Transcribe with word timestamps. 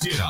Ditto. 0.00 0.29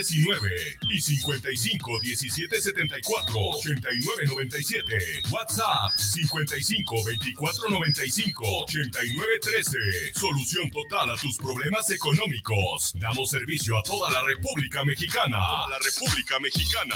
1019 0.09 0.77
y 0.89 1.01
55 1.01 1.99
17 1.99 2.61
74 2.61 3.39
89 3.39 4.23
97. 4.27 5.21
WhatsApp 5.31 5.91
55 5.95 7.03
24 7.05 7.69
95 7.69 8.63
89 8.63 9.39
13. 9.41 9.79
Solución 10.15 10.71
total 10.71 11.11
a 11.11 11.17
tus 11.17 11.37
problemas 11.37 11.89
económicos. 11.91 12.93
Damos 12.95 13.29
servicio 13.29 13.77
a 13.77 13.83
toda 13.83 14.09
la 14.09 14.23
República 14.23 14.83
Mexicana. 14.83 15.37
la 15.69 15.77
República 15.79 16.39
Mexicana. 16.39 16.95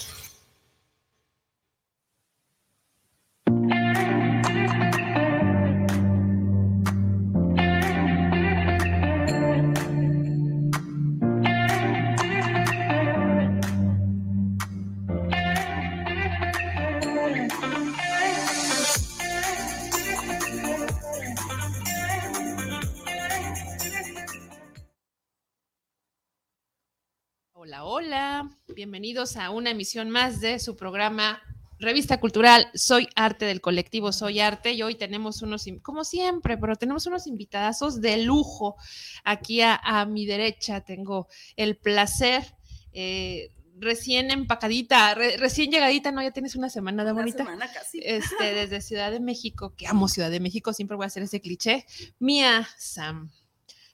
bienvenidos 28.73 29.37
a 29.37 29.51
una 29.51 29.69
emisión 29.69 30.09
más 30.09 30.41
de 30.41 30.57
su 30.57 30.75
programa 30.75 31.43
Revista 31.77 32.19
Cultural 32.19 32.67
Soy 32.73 33.07
Arte 33.15 33.45
del 33.45 33.61
colectivo 33.61 34.11
Soy 34.11 34.39
Arte 34.39 34.71
y 34.71 34.81
hoy 34.81 34.95
tenemos 34.95 35.43
unos, 35.43 35.65
como 35.83 36.03
siempre, 36.03 36.57
pero 36.57 36.75
tenemos 36.75 37.05
unos 37.05 37.27
invitadazos 37.27 38.01
de 38.01 38.17
lujo. 38.23 38.77
Aquí 39.23 39.61
a, 39.61 40.07
mi 40.09 40.25
derecha 40.25 40.81
tengo 40.81 41.27
el 41.55 41.77
placer. 41.77 42.55
Eh, 42.93 43.51
recién 43.77 44.31
empacadita, 44.31 45.13
recién 45.13 45.69
llegadita, 45.69 46.11
¿no? 46.11 46.23
Ya 46.23 46.31
tienes 46.31 46.55
una 46.55 46.69
semana 46.71 47.05
de 47.05 47.11
bonita. 47.11 47.45
Semana 47.45 47.71
casi. 47.71 47.99
Este, 48.03 48.43
desde 48.55 48.81
Ciudad 48.81 49.11
de 49.11 49.19
México, 49.19 49.75
que 49.77 49.85
amo 49.85 50.07
Ciudad 50.07 50.31
de 50.31 50.39
México, 50.39 50.73
siempre 50.73 50.97
voy 50.97 51.03
a 51.03 51.07
hacer 51.07 51.21
ese 51.21 51.41
cliché. 51.41 51.85
Mía 52.17 52.67
Sam 52.79 53.29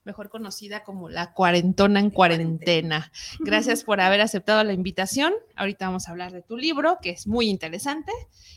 mejor 0.08 0.30
conocida 0.30 0.84
como 0.84 1.10
la 1.10 1.34
cuarentona 1.34 2.00
en 2.00 2.10
cuarentena. 2.10 3.12
Gracias 3.40 3.84
por 3.84 4.02
haber 4.02 4.22
aceptado 4.22 4.64
la 4.64 4.74
invitación. 4.74 5.34
Ahorita 5.56 5.86
vamos 5.86 6.08
a 6.08 6.12
hablar 6.12 6.32
de 6.32 6.42
tu 6.42 6.58
libro, 6.58 6.98
que 7.02 7.12
es 7.12 7.28
muy 7.28 7.50
interesante. 7.50 8.12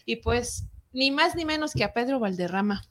Y 0.06 0.16
pues, 0.16 0.64
ni 0.92 1.10
más 1.10 1.34
ni 1.34 1.44
menos 1.44 1.74
que 1.74 1.84
a 1.84 1.92
Pedro 1.92 2.20
Valderrama. 2.20 2.82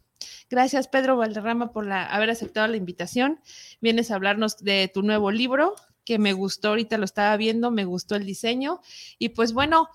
Gracias, 0.49 0.87
Pedro 0.87 1.15
Valderrama, 1.15 1.71
por 1.71 1.85
la, 1.85 2.05
haber 2.05 2.29
aceptado 2.29 2.67
la 2.67 2.77
invitación. 2.77 3.39
Vienes 3.81 4.11
a 4.11 4.15
hablarnos 4.15 4.57
de 4.57 4.91
tu 4.93 5.01
nuevo 5.01 5.31
libro, 5.31 5.75
que 6.03 6.19
me 6.19 6.33
gustó, 6.33 6.69
ahorita 6.69 6.97
lo 6.97 7.05
estaba 7.05 7.35
viendo, 7.37 7.71
me 7.71 7.85
gustó 7.85 8.15
el 8.15 8.25
diseño. 8.25 8.81
Y 9.17 9.29
pues 9.29 9.53
bueno, 9.53 9.87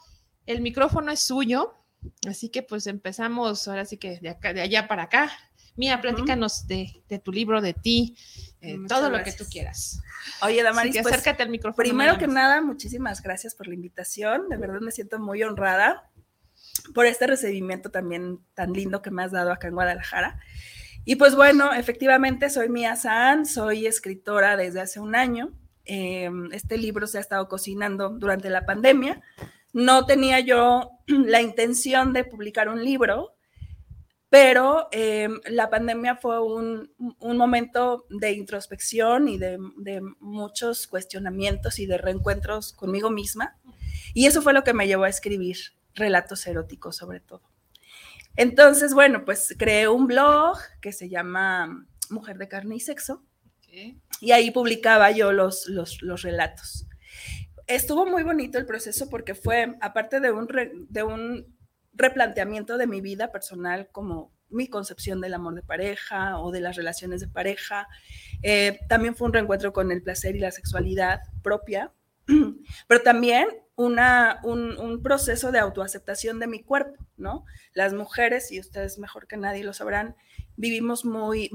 el 0.47 0.63
micrófono 0.63 1.13
es 1.13 1.21
suyo, 1.21 1.75
así 2.27 2.49
que 2.49 2.63
pues 2.63 2.87
empezamos 2.87 3.69
ahora 3.69 3.85
sí 3.85 3.99
que 3.99 4.19
de, 4.21 4.31
acá, 4.31 4.55
de 4.55 4.63
allá 4.63 4.89
para 4.89 5.05
acá. 5.05 5.31
Mía, 5.77 6.01
platícanos 6.01 6.67
de, 6.67 7.03
tu 7.23 7.33
libro, 7.33 7.61
de 7.61 7.75
ti, 7.75 8.17
eh, 8.61 8.79
todo 8.89 9.11
lo 9.11 9.23
que 9.25 9.33
tú 9.33 9.45
quieras. 9.51 10.01
Oye, 10.43 10.63
Damaris, 10.63 10.97
pues, 11.03 11.07
acércate 11.15 11.43
al 11.43 11.49
micrófono. 11.49 11.77
Primero 11.77 12.17
que 12.17 12.29
nada, 12.29 12.61
muchísimas 12.61 13.23
gracias 13.23 13.55
por 13.55 13.67
la 13.67 13.75
invitación. 13.75 14.49
De 14.49 14.57
verdad 14.57 14.81
me 14.81 14.93
siento 14.93 15.19
muy 15.19 15.43
honrada 15.43 16.11
por 16.95 17.07
este 17.07 17.27
recibimiento 17.27 17.91
también 17.91 18.41
tan 18.55 18.73
lindo 18.73 19.03
que 19.03 19.11
me 19.11 19.25
has 19.25 19.33
dado 19.33 19.53
acá 19.53 19.69
en 19.69 19.75
Guadalajara. 19.75 20.39
Y 21.05 21.17
pues 21.17 21.35
bueno, 21.35 21.73
efectivamente 21.75 22.49
soy 22.51 22.69
Mía 22.69 22.97
San, 22.97 23.45
soy 23.47 23.87
escritora 23.87 24.57
desde 24.57 24.81
hace 24.81 25.01
un 25.01 25.15
año. 25.15 25.53
Em, 25.85 26.51
este 26.53 26.79
libro 26.79 27.07
se 27.07 27.19
ha 27.19 27.21
estado 27.21 27.47
cocinando 27.49 28.09
durante 28.09 28.49
la 28.49 28.65
pandemia. 28.65 29.21
No 29.73 30.07
tenía 30.07 30.41
yo 30.41 30.91
la 31.07 31.43
intención 31.43 32.13
de 32.13 32.25
publicar 32.25 32.69
un 32.69 32.83
libro, 32.83 33.34
pero 34.35 34.89
em, 34.91 35.39
la 35.47 35.71
pandemia 35.71 36.17
fue 36.17 36.43
un, 36.43 36.91
momento 37.21 38.05
de 38.11 38.33
introspección 38.33 39.29
y 39.29 39.39
de, 39.39 39.61
muchos 40.19 40.89
cuestionamientos 40.89 41.79
y 41.79 41.87
de 41.87 41.99
reencuentros 41.99 42.73
conmigo 42.73 43.11
misma. 43.11 43.57
Y 44.13 44.27
eso 44.27 44.43
fue 44.43 44.53
lo 44.53 44.65
que 44.65 44.75
me 44.75 44.89
llevó 44.89 45.05
a 45.05 45.09
escribir 45.09 45.57
relatos 45.95 46.45
eróticos 46.49 46.97
sobre 46.97 47.21
todo. 47.21 47.43
Entonces, 48.35 48.93
bueno, 48.93 49.25
pues 49.25 49.55
creé 49.57 49.87
un 49.87 50.09
blog 50.09 50.59
que 50.81 50.91
se 50.91 51.09
llama 51.09 51.87
Mujer 52.11 52.37
de 52.37 52.49
Carne 52.49 52.75
y 52.75 52.81
Sexo. 52.81 53.23
Y 54.21 54.33
ahí 54.33 54.51
publicaba 54.51 55.13
yo 55.13 55.31
los, 55.31 55.69
los, 55.69 56.23
relatos. 56.23 56.89
Estuvo 57.69 58.05
muy 58.05 58.25
bonito 58.25 58.59
el 58.59 58.67
proceso 58.67 59.09
porque 59.09 59.37
fue, 59.37 59.77
aparte 59.81 60.19
de 60.19 60.33
un, 60.33 60.49
de 60.89 61.03
un 61.05 61.54
replanteamiento 61.95 62.79
de 62.79 62.87
mi 62.87 63.01
vida 63.01 63.31
personal 63.31 63.89
como 63.91 64.33
mi 64.55 64.69
concepción 64.69 65.21
del 65.21 65.35
amor 65.35 65.55
de 65.55 65.63
pareja 65.63 66.39
o 66.39 66.51
de 66.53 66.61
las 66.61 66.77
relaciones 66.77 67.21
de 67.21 67.29
pareja. 67.29 67.89
Eh, 68.43 68.81
también 68.89 69.15
fue 69.15 69.27
un 69.27 69.33
reencuentro 69.33 69.73
con 69.73 69.91
el 69.91 70.03
placer 70.03 70.37
y 70.37 70.39
la 70.39 70.51
sexualidad 70.51 71.21
propia, 71.43 71.93
pero 72.89 73.03
también 73.03 73.49
una, 73.77 74.41
un, 74.45 75.03
proceso 75.03 75.51
de 75.51 75.59
autoaceptación 75.59 76.39
de 76.39 76.47
mi 76.47 76.63
cuerpo, 76.63 77.05
¿no? 77.17 77.45
Las 77.75 77.93
mujeres, 77.93 78.53
y 78.53 78.61
ustedes 78.61 78.99
mejor 78.99 79.27
que 79.27 79.37
nadie 79.37 79.65
lo 79.65 79.73
sabrán, 79.73 80.15
vivimos 80.57 81.05
muy 81.05 81.51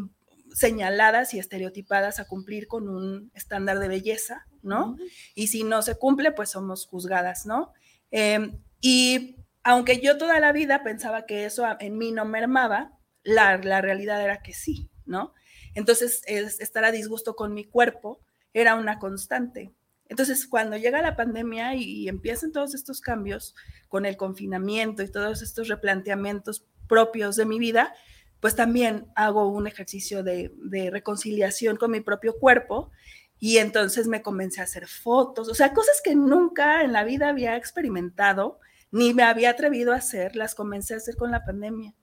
señaladas 0.54 1.34
y 1.34 1.40
estereotipadas 1.40 2.20
a 2.20 2.26
cumplir 2.26 2.68
con 2.68 2.90
un 2.90 3.32
estándar 3.34 3.80
de 3.80 3.88
belleza, 3.88 4.48
¿no? 4.62 4.98
Y 5.34 5.48
si 5.48 5.64
no 5.64 5.82
se 5.82 5.96
cumple, 5.96 6.34
pues 6.34 6.50
somos 6.50 6.88
juzgadas, 6.88 7.46
¿no? 7.46 7.72
Eh, 8.12 8.52
y 8.82 9.38
aunque 9.64 10.00
yo 10.00 10.18
toda 10.18 10.40
la 10.40 10.52
vida 10.52 10.84
pensaba 10.84 11.26
que 11.26 11.46
eso 11.46 11.66
en 11.80 11.98
mí 11.98 12.12
no 12.12 12.26
mermaba, 12.26 12.98
la, 13.24 13.58
la 13.58 13.82
realidad 13.82 14.24
era 14.24 14.42
que 14.42 14.54
sí, 14.54 14.90
¿no? 15.06 15.34
Entonces, 15.76 16.24
estar 16.28 16.84
a 16.86 16.92
disgusto 16.92 17.36
con 17.36 17.54
mi 17.54 17.66
cuerpo 17.66 18.22
era 18.54 18.76
una 18.76 19.00
constante. 19.00 19.74
Entonces, 20.08 20.48
cuando 20.48 20.76
llega 20.76 21.02
la 21.02 21.16
pandemia 21.16 21.76
y, 21.76 22.08
empiezan 22.10 22.52
todos 22.52 22.74
estos 22.74 23.00
cambios 23.00 23.56
con 23.88 24.06
el 24.06 24.18
confinamiento 24.18 25.04
y 25.04 25.12
todos 25.12 25.42
estos 25.42 25.68
replanteamientos 25.68 26.66
propios 26.88 27.36
de 27.36 27.46
mi 27.46 27.60
vida, 27.60 27.94
pues 28.40 28.56
también 28.56 29.06
hago 29.16 29.48
un 29.48 29.68
ejercicio 29.68 30.24
de, 30.24 30.52
de 30.58 30.90
reconciliación 30.90 31.78
con 31.78 31.92
mi 31.92 32.02
propio 32.02 32.40
cuerpo 32.40 32.90
y 33.38 33.58
entonces 33.58 34.08
me 34.08 34.22
comencé 34.22 34.62
a 34.62 34.64
hacer 34.64 34.88
fotos, 34.88 35.48
o 35.48 35.54
sea, 35.54 35.74
cosas 35.74 36.02
que 36.04 36.16
nunca 36.16 36.84
en 36.84 36.92
la 36.92 37.04
vida 37.04 37.30
había 37.30 37.56
experimentado 37.56 38.60
ni 38.92 39.14
me 39.14 39.24
había 39.24 39.52
atrevido 39.52 39.94
a 39.94 39.98
hacer, 39.98 40.36
las 40.36 40.56
comencé 40.56 40.94
a 40.94 40.98
hacer 40.98 41.16
con 41.16 41.32
la 41.32 41.44
pandemia. 41.46 41.94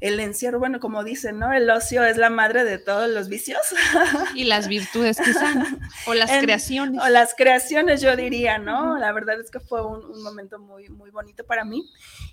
El 0.00 0.18
encierro, 0.18 0.58
bueno, 0.58 0.80
como 0.80 1.04
dicen, 1.04 1.38
¿no? 1.38 1.52
El 1.52 1.68
ocio 1.68 2.02
es 2.04 2.16
la 2.16 2.30
madre 2.30 2.64
de 2.64 2.78
todos 2.78 3.10
los 3.10 3.28
vicios. 3.28 3.60
Y 4.34 4.44
las 4.44 4.66
virtudes 4.66 5.18
quizá, 5.18 5.52
o 6.06 6.14
las 6.14 6.30
creaciones. 6.30 7.02
O 7.02 7.08
las 7.10 7.34
creaciones, 7.34 8.00
yo 8.00 8.16
diría, 8.16 8.56
¿no? 8.56 8.96
La 8.96 9.12
verdad 9.12 9.38
es 9.38 9.50
que 9.50 9.60
fue 9.60 9.84
un, 9.84 10.22
momento 10.22 10.58
muy, 10.58 10.88
muy 10.88 11.10
bonito 11.10 11.44
para 11.44 11.66
mí. 11.66 11.84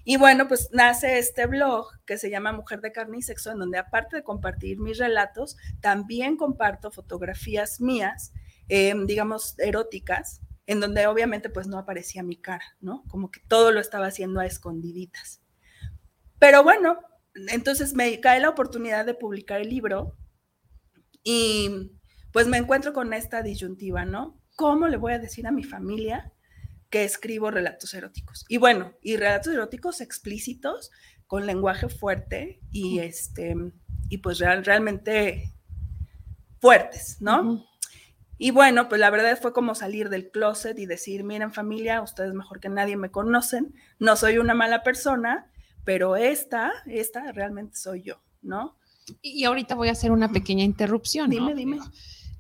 Y 0.06 0.16
bueno, 0.16 0.48
pues 0.48 0.70
nace 0.72 1.18
este 1.18 1.46
blog 1.46 1.88
que 2.06 2.18
se 2.18 2.30
llama 2.30 2.54
Mujer 2.54 2.80
de 2.80 2.94
Carne 2.94 3.18
y 3.18 3.22
Sexo, 3.22 3.52
en 3.52 3.60
donde 3.60 3.78
aparte 3.78 4.16
de 4.16 4.24
compartir 4.24 4.80
mis 4.80 4.98
relatos, 4.98 5.58
también 5.82 6.38
comparto 6.38 6.90
fotografías 6.90 7.82
mías, 7.82 8.32
eh, 8.70 8.94
digamos, 9.06 9.60
eróticas, 9.60 10.40
en 10.68 10.80
donde 10.82 11.08
obviamente 11.08 11.50
pues 11.50 11.66
no 11.68 11.80
aparecía 11.80 12.22
mi 12.22 12.36
cara, 12.36 12.64
¿no? 12.80 13.04
Como 13.08 13.32
que 13.32 13.40
todo 13.48 13.72
lo 13.72 13.80
estaba 13.80 14.08
haciendo 14.08 14.40
a 14.40 14.46
escondiditas. 14.46 15.42
Pero 16.40 16.62
bueno, 16.62 17.00
entonces 17.48 17.94
me 17.94 18.20
cae 18.20 18.40
la 18.40 18.50
oportunidad 18.50 19.06
de 19.06 19.14
publicar 19.14 19.62
el 19.62 19.70
libro 19.70 20.16
y 21.24 21.92
pues 22.32 22.48
me 22.48 22.58
encuentro 22.58 22.94
con 22.94 23.14
esta 23.14 23.42
disyuntiva, 23.42 24.06
¿no? 24.06 24.40
¿Cómo 24.56 24.88
le 24.88 24.98
voy 24.98 25.14
a 25.14 25.20
decir 25.20 25.48
a 25.48 25.52
mi 25.52 25.64
familia 25.64 26.34
que 26.90 27.04
escribo 27.04 27.50
relatos 27.50 27.94
eróticos? 27.94 28.46
Y 28.50 28.58
bueno, 28.58 28.94
y 29.02 29.16
relatos 29.16 29.54
eróticos 29.54 30.02
explícitos, 30.02 30.92
con 31.28 31.46
lenguaje 31.46 31.90
fuerte 31.90 32.60
y 32.72 33.00
este 33.00 33.56
y 34.10 34.20
pues 34.20 34.40
realmente 34.40 35.54
fuertes, 36.60 37.22
¿no? 37.22 37.66
Y 38.38 38.52
bueno, 38.52 38.88
pues 38.88 39.00
la 39.02 39.10
verdad 39.10 39.40
fue 39.42 39.54
como 39.54 39.74
salir 39.74 40.10
del 40.10 40.30
closet 40.30 40.78
y 40.78 40.86
decir, 40.86 41.24
miren 41.24 41.52
familia, 41.52 42.02
ustedes 42.02 42.34
mejor 42.34 42.60
que 42.60 42.70
nadie 42.70 42.96
me 42.96 43.10
conocen, 43.10 43.74
no 44.00 44.16
soy 44.16 44.38
una 44.38 44.54
mala 44.54 44.84
persona, 44.84 45.52
pero 45.84 46.16
esta, 46.16 46.72
esta 46.86 47.32
realmente 47.32 47.78
soy 47.78 48.04
yo, 48.04 48.22
¿no? 48.42 48.78
Y 49.22 49.46
ahorita 49.46 49.74
voy 49.76 49.88
a 49.88 49.94
hacer 49.94 50.12
una 50.12 50.32
pequeña 50.32 50.64
interrupción. 50.64 51.30
Dime, 51.30 51.56
dime. 51.56 51.80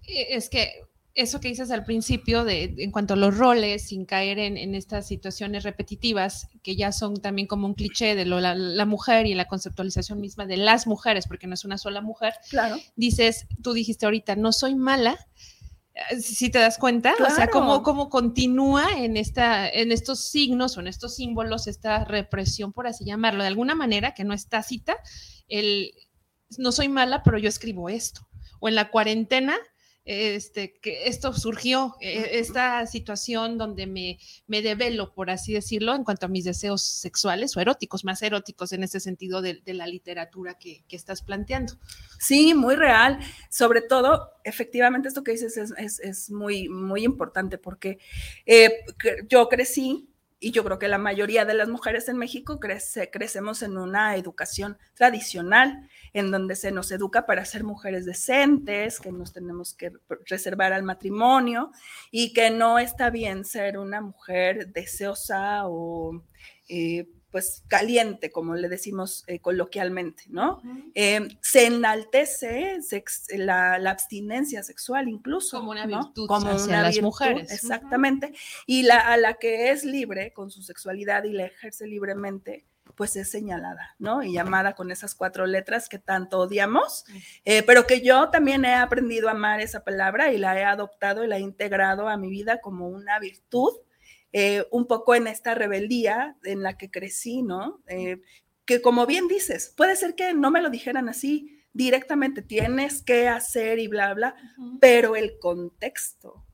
Eh, 0.07 0.27
es 0.31 0.49
que 0.49 0.87
eso 1.17 1.39
que 1.41 1.47
dices 1.47 1.71
al 1.71 1.83
principio 1.83 2.43
de, 2.43 2.75
en 2.77 2.91
cuanto 2.91 3.15
a 3.15 3.17
los 3.17 3.35
roles, 3.35 3.87
sin 3.87 4.05
caer 4.05 4.37
en, 4.37 4.75
estas 4.75 5.07
situaciones 5.07 5.63
repetitivas, 5.63 6.47
que 6.61 6.75
ya 6.75 6.91
son 6.91 7.19
también 7.19 7.47
como 7.47 7.65
un 7.65 7.73
cliché 7.73 8.13
de 8.13 8.23
lo, 8.23 8.39
la, 8.39 8.85
mujer 8.85 9.25
y 9.25 9.33
la 9.33 9.47
conceptualización 9.47 10.21
misma 10.21 10.45
de 10.45 10.57
las 10.57 10.85
mujeres, 10.85 11.25
porque 11.27 11.47
no 11.47 11.55
es 11.55 11.65
una 11.65 11.79
sola 11.79 12.01
mujer. 12.01 12.35
Claro. 12.51 12.77
Dices, 12.95 13.47
tú 13.63 13.73
dijiste 13.73 14.05
ahorita, 14.05 14.35
no 14.35 14.51
soy 14.51 14.75
mala, 14.75 15.17
si 16.19 16.49
te 16.49 16.59
das 16.59 16.77
cuenta, 16.77 17.13
o 17.19 17.29
sea, 17.29 17.47
cómo, 17.47 17.83
cómo 17.83 18.09
continúa 18.09 18.85
en, 18.97 19.17
esta, 19.17 19.67
en 19.67 19.91
estos 19.91 20.29
signos 20.29 20.77
o 20.77 20.81
en 20.81 20.87
estos 20.87 21.15
símbolos 21.15 21.67
esta 21.67 22.03
represión, 22.03 22.73
por 22.73 22.87
así 22.87 23.05
llamarlo, 23.05 23.43
de 23.43 23.49
alguna 23.49 23.75
manera 23.75 24.13
que 24.13 24.23
no 24.23 24.33
está 24.33 24.63
cita, 24.63 24.97
el 25.47 25.93
no 26.57 26.71
soy 26.71 26.87
mala, 26.87 27.23
pero 27.23 27.37
yo 27.37 27.49
escribo 27.49 27.89
esto. 27.89 28.27
O 28.59 28.69
en 28.69 28.75
la 28.75 28.89
cuarentena, 28.89 29.55
este, 30.07 30.73
que 30.79 31.07
esto 31.07 31.33
surgió, 31.33 31.95
e, 31.99 32.39
esta 32.39 32.85
situación 32.87 33.57
donde 33.57 33.87
me, 33.87 34.19
me 34.47 34.61
develo, 34.61 35.13
por 35.13 35.29
así 35.29 35.53
decirlo, 35.53 35.93
en 35.93 36.05
cuanto 36.05 36.25
a 36.25 36.29
mis 36.29 36.45
deseos 36.45 36.81
sexuales 36.81 37.55
o 37.57 37.59
eróticos, 37.59 38.05
más 38.05 38.21
eróticos 38.21 38.71
en 38.71 38.83
ese 38.83 39.01
sentido 39.01 39.41
de, 39.41 39.61
la 39.65 39.85
literatura 39.85 40.57
que, 40.57 40.83
estás 40.89 41.21
planteando. 41.21 41.73
Sí, 42.19 42.53
muy 42.53 42.75
real. 42.75 43.19
Sobre 43.49 43.81
todo, 43.81 44.31
efectivamente, 44.43 45.09
esto 45.09 45.23
que 45.23 45.33
dices 45.33 45.57
es, 45.57 46.31
muy, 46.31 46.69
muy 46.69 47.03
importante 47.03 47.57
porque 47.57 47.99
eh, 48.45 48.71
yo 49.27 49.47
crecí 49.49 50.09
y 50.39 50.51
yo 50.51 50.63
creo 50.63 50.77
que 50.77 50.87
la 50.87 50.99
mayoría 50.99 51.45
de 51.45 51.55
las 51.55 51.67
mujeres 51.67 52.07
en 52.09 52.17
México 52.17 52.59
crece, 52.59 53.09
crecemos 53.09 53.63
en 53.63 53.77
una 53.77 54.15
educación 54.15 54.77
tradicional, 54.93 55.89
en 56.13 56.29
donde 56.29 56.55
se 56.55 56.71
nos 56.71 56.91
educa 56.91 57.25
para 57.25 57.43
ser 57.43 57.63
mujeres 57.63 58.05
decentes, 58.05 58.99
que 58.99 59.11
nos 59.11 59.33
tenemos 59.33 59.73
que 59.73 59.93
reservar 60.25 60.73
al 60.73 60.83
matrimonio 60.83 61.71
y 62.11 62.33
que 62.33 62.51
no 62.51 62.77
está 62.77 63.09
bien 63.09 63.45
ser 63.45 63.79
una 63.79 63.99
mujer 63.99 64.67
deseosa 64.73 65.67
o 65.67 66.23
eh, 66.69 67.07
pues 67.31 67.63
caliente, 67.67 68.31
como 68.31 68.55
le 68.55 68.69
decimos 68.69 69.23
eh, 69.27 69.39
coloquialmente, 69.39 70.23
¿no? 70.29 70.61
Em, 70.93 71.29
se 71.41 71.65
enaltece 71.67 72.79
la, 73.31 73.75
abstinencia 73.75 74.63
sexual 74.63 75.07
incluso. 75.09 75.59
Como 75.59 75.71
una 75.71 75.85
virtud 75.85 76.27
como 76.27 76.49
hacia 76.49 76.81
las 76.81 77.01
mujeres. 77.01 77.51
Exactamente. 77.51 78.33
Y 78.65 78.83
la, 78.83 78.99
a 78.99 79.17
la 79.17 79.33
que 79.35 79.71
es 79.71 79.83
libre 79.83 80.31
con 80.33 80.51
su 80.51 80.61
sexualidad 80.61 81.25
y 81.25 81.33
la 81.33 81.45
ejerce 81.45 81.85
libremente, 81.85 82.65
pues 82.95 83.15
es 83.15 83.29
señalada, 83.29 83.95
¿no? 83.99 84.23
Y 84.23 84.33
llamada 84.33 84.73
con 84.73 84.91
esas 84.91 85.13
cuatro 85.13 85.45
letras 85.45 85.89
que 85.89 85.99
tanto 85.99 86.39
odiamos, 86.39 87.05
eh, 87.45 87.61
pero 87.63 87.85
que 87.85 88.01
yo 88.01 88.29
también 88.29 88.65
he 88.65 88.73
aprendido 88.73 89.27
a 89.27 89.31
amar 89.31 89.61
esa 89.61 89.83
palabra 89.83 90.31
y 90.31 90.37
la 90.37 90.57
he 90.57 90.63
adoptado 90.63 91.23
y 91.23 91.27
la 91.27 91.37
he 91.37 91.41
integrado 91.41 92.07
a 92.07 92.17
mi 92.17 92.29
vida 92.29 92.59
como 92.59 92.87
una 92.87 93.19
virtud 93.19 93.73
eh, 94.33 94.65
un 94.71 94.87
poco 94.87 95.15
en 95.15 95.27
esta 95.27 95.55
rebeldía 95.55 96.37
en 96.43 96.63
la 96.63 96.77
que 96.77 96.91
crecí, 96.91 97.41
¿no? 97.41 97.81
Eh, 97.87 98.21
que 98.65 98.81
como 98.81 99.05
bien 99.05 99.27
dices, 99.27 99.73
puede 99.75 99.95
ser 99.95 100.15
que 100.15 100.33
no 100.33 100.51
me 100.51 100.61
lo 100.61 100.69
dijeran 100.69 101.07
así 101.09 101.63
directamente, 101.73 102.41
tienes 102.41 103.01
que 103.01 103.27
hacer 103.27 103.79
y 103.79 103.87
bla, 103.87 104.13
bla, 104.13 104.35
pero 104.81 105.15
el 105.15 105.37
contexto 105.39 106.45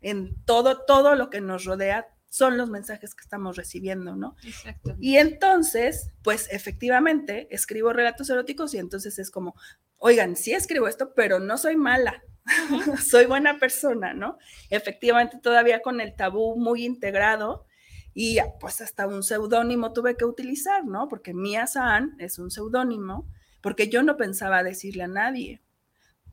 en 0.00 0.44
todo, 0.44 0.84
todo 0.84 1.16
lo 1.16 1.30
que 1.30 1.40
nos 1.40 1.64
rodea 1.64 2.06
son 2.28 2.58
los 2.58 2.68
mensajes 2.68 3.14
que 3.14 3.22
estamos 3.22 3.56
recibiendo, 3.56 4.14
¿no? 4.14 4.36
Exacto. 4.44 4.94
Y 5.00 5.16
entonces, 5.16 6.10
pues 6.22 6.48
efectivamente, 6.50 7.48
escribo 7.50 7.92
relatos 7.92 8.28
eróticos 8.28 8.74
y 8.74 8.78
entonces 8.78 9.18
es 9.18 9.30
como, 9.30 9.54
oigan, 9.96 10.36
sí 10.36 10.52
escribo 10.52 10.86
esto, 10.86 11.14
pero 11.14 11.40
no 11.40 11.56
soy 11.56 11.76
mala, 11.76 12.22
soy 13.02 13.26
buena 13.26 13.58
persona, 13.58 14.14
¿no? 14.14 14.38
Efectivamente, 14.70 15.38
todavía 15.42 15.82
con 15.82 16.00
el 16.00 16.14
tabú 16.14 16.56
muy 16.56 16.84
integrado 16.84 17.66
y 18.14 18.38
pues 18.60 18.80
hasta 18.80 19.06
un 19.06 19.22
seudónimo 19.22 19.92
tuve 19.92 20.16
que 20.16 20.24
utilizar, 20.24 20.84
¿no? 20.84 21.08
Porque 21.08 21.34
Mia 21.34 21.66
San 21.66 22.16
es 22.18 22.38
un 22.38 22.50
seudónimo, 22.50 23.28
porque 23.60 23.88
yo 23.88 24.02
no 24.02 24.16
pensaba 24.16 24.62
decirle 24.62 25.04
a 25.04 25.08
nadie. 25.08 25.60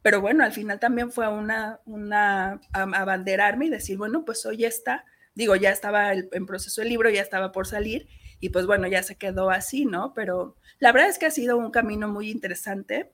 Pero 0.02 0.22
bueno, 0.22 0.44
al 0.44 0.52
final 0.52 0.80
también 0.80 1.12
fue 1.12 1.28
una, 1.28 1.80
una, 1.86 2.62
abanderarme 2.74 3.66
y 3.66 3.70
decir, 3.70 3.98
bueno, 3.98 4.26
pues 4.26 4.46
hoy 4.46 4.66
está, 4.66 5.06
digo, 5.34 5.56
ya 5.56 5.72
estaba 5.72 6.14
en 6.14 6.46
proceso 6.46 6.82
el 6.82 6.90
libro, 6.90 7.10
ya 7.10 7.22
estaba 7.22 7.52
por 7.52 7.68
salir 7.68 8.08
y 8.40 8.50
pues 8.50 8.66
bueno, 8.66 8.88
ya 8.88 9.04
se 9.04 9.16
quedó 9.16 9.50
así, 9.50 9.86
¿no? 9.86 10.14
Pero 10.14 10.58
la 10.80 10.92
verdad 10.92 11.10
es 11.10 11.18
que 11.18 11.26
ha 11.26 11.32
sido 11.32 11.58
un 11.58 11.72
camino 11.72 12.10
muy 12.10 12.30
interesante, 12.30 13.14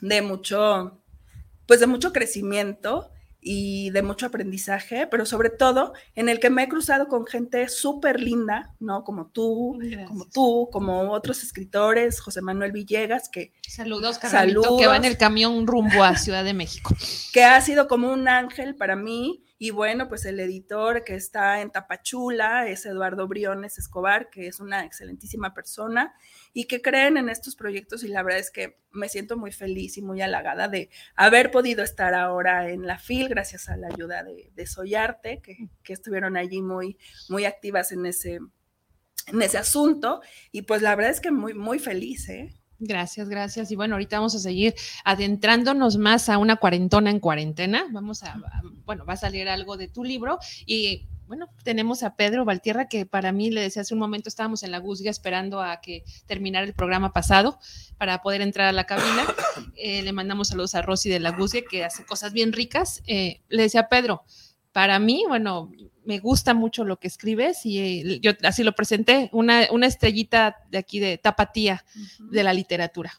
de 0.00 0.22
mucho, 0.22 1.01
pues 1.66 1.80
de 1.80 1.86
mucho 1.86 2.12
crecimiento 2.12 3.10
y 3.44 3.90
de 3.90 4.02
mucho 4.02 4.26
aprendizaje, 4.26 5.08
pero 5.08 5.26
sobre 5.26 5.50
todo 5.50 5.92
en 6.14 6.28
el 6.28 6.38
que 6.38 6.48
me 6.48 6.62
he 6.62 6.68
cruzado 6.68 7.08
con 7.08 7.26
gente 7.26 7.68
súper 7.68 8.20
linda, 8.20 8.72
¿no? 8.78 9.02
Como 9.02 9.26
tú, 9.26 9.80
como 10.06 10.26
tú, 10.26 10.68
como 10.70 11.10
otros 11.10 11.42
escritores, 11.42 12.20
José 12.20 12.40
Manuel 12.40 12.70
Villegas, 12.70 13.28
que... 13.28 13.52
Saludos, 13.66 14.20
saludos, 14.22 14.78
que 14.78 14.86
va 14.86 14.96
en 14.96 15.04
el 15.04 15.18
camión 15.18 15.66
rumbo 15.66 16.04
a 16.04 16.16
Ciudad 16.16 16.44
de 16.44 16.54
México. 16.54 16.94
Que 17.32 17.44
ha 17.44 17.60
sido 17.62 17.88
como 17.88 18.12
un 18.12 18.28
ángel 18.28 18.76
para 18.76 18.94
mí 18.94 19.42
y 19.62 19.70
bueno, 19.70 20.08
pues 20.08 20.24
el 20.24 20.40
editor 20.40 21.04
que 21.04 21.14
está 21.14 21.60
en 21.60 21.70
Tapachula 21.70 22.68
es 22.68 22.84
Eduardo 22.84 23.28
Briones 23.28 23.78
Escobar, 23.78 24.28
que 24.28 24.48
es 24.48 24.58
una 24.58 24.84
excelentísima 24.84 25.54
persona 25.54 26.16
y 26.52 26.64
que 26.64 26.82
creen 26.82 27.16
en 27.16 27.28
estos 27.28 27.54
proyectos 27.54 28.02
y 28.02 28.08
la 28.08 28.24
verdad 28.24 28.40
es 28.40 28.50
que 28.50 28.80
me 28.90 29.08
siento 29.08 29.36
muy 29.36 29.52
feliz 29.52 29.96
y 29.98 30.02
muy 30.02 30.20
halagada 30.20 30.66
de 30.66 30.90
haber 31.14 31.52
podido 31.52 31.84
estar 31.84 32.12
ahora 32.12 32.70
en 32.70 32.88
la 32.88 32.98
FIL 32.98 33.28
gracias 33.28 33.68
a 33.68 33.76
la 33.76 33.86
ayuda 33.86 34.24
de, 34.24 34.50
de 34.52 34.66
Soyarte, 34.66 35.40
que, 35.40 35.68
que, 35.84 35.92
estuvieron 35.92 36.36
allí 36.36 36.60
muy, 36.60 36.98
muy 37.28 37.44
activas 37.44 37.92
en 37.92 38.04
ese, 38.04 38.40
en 39.28 39.42
ese 39.42 39.58
asunto 39.58 40.22
y 40.50 40.62
pues 40.62 40.82
la 40.82 40.96
verdad 40.96 41.12
es 41.12 41.20
que 41.20 41.30
muy, 41.30 41.54
muy 41.54 41.78
feliz, 41.78 42.28
¿eh? 42.30 42.52
Gracias, 42.84 43.28
gracias. 43.28 43.70
Y 43.70 43.76
bueno, 43.76 43.94
ahorita 43.94 44.16
vamos 44.16 44.34
a 44.34 44.40
seguir 44.40 44.74
adentrándonos 45.04 45.98
más 45.98 46.28
a 46.28 46.38
una 46.38 46.56
cuarentona 46.56 47.10
en 47.10 47.20
cuarentena. 47.20 47.86
Vamos 47.92 48.24
a, 48.24 48.36
bueno, 48.84 49.06
va 49.06 49.12
a 49.12 49.16
salir 49.16 49.48
algo 49.48 49.76
de 49.76 49.86
tu 49.86 50.02
libro 50.02 50.38
y 50.66 51.06
bueno, 51.28 51.48
tenemos 51.62 52.02
a 52.02 52.16
Pedro 52.16 52.44
Valtierra, 52.44 52.88
que 52.88 53.06
para 53.06 53.30
mí 53.30 53.52
le 53.52 53.60
decía 53.60 53.82
hace 53.82 53.94
un 53.94 54.00
momento, 54.00 54.28
estábamos 54.28 54.64
en 54.64 54.72
la 54.72 54.78
Guzga 54.78 55.10
esperando 55.10 55.60
a 55.60 55.80
que 55.80 56.02
terminara 56.26 56.66
el 56.66 56.74
programa 56.74 57.12
pasado 57.12 57.60
para 57.98 58.20
poder 58.20 58.40
entrar 58.40 58.66
a 58.66 58.72
la 58.72 58.84
cabina. 58.84 59.24
Eh, 59.76 60.02
le 60.02 60.12
mandamos 60.12 60.48
saludos 60.48 60.74
a 60.74 60.82
Rosy 60.82 61.10
de 61.10 61.20
la 61.20 61.30
Guzga, 61.30 61.60
que 61.68 61.84
hace 61.84 62.04
cosas 62.04 62.32
bien 62.32 62.52
ricas. 62.52 63.02
Eh, 63.06 63.42
le 63.48 63.64
decía 63.64 63.82
a 63.82 63.88
Pedro, 63.88 64.24
para 64.72 64.98
mí, 64.98 65.24
bueno, 65.28 65.70
me 66.04 66.18
gusta 66.18 66.54
mucho 66.54 66.84
lo 66.84 66.98
que 66.98 67.08
escribes 67.08 67.64
y 67.64 67.78
eh, 67.78 68.20
yo 68.20 68.32
así 68.42 68.62
lo 68.62 68.74
presenté, 68.74 69.28
una, 69.32 69.68
una 69.70 69.86
estrellita 69.86 70.58
de 70.70 70.78
aquí 70.78 71.00
de 71.00 71.18
tapatía 71.18 71.84
de 72.18 72.42
la 72.42 72.52
literatura. 72.52 73.12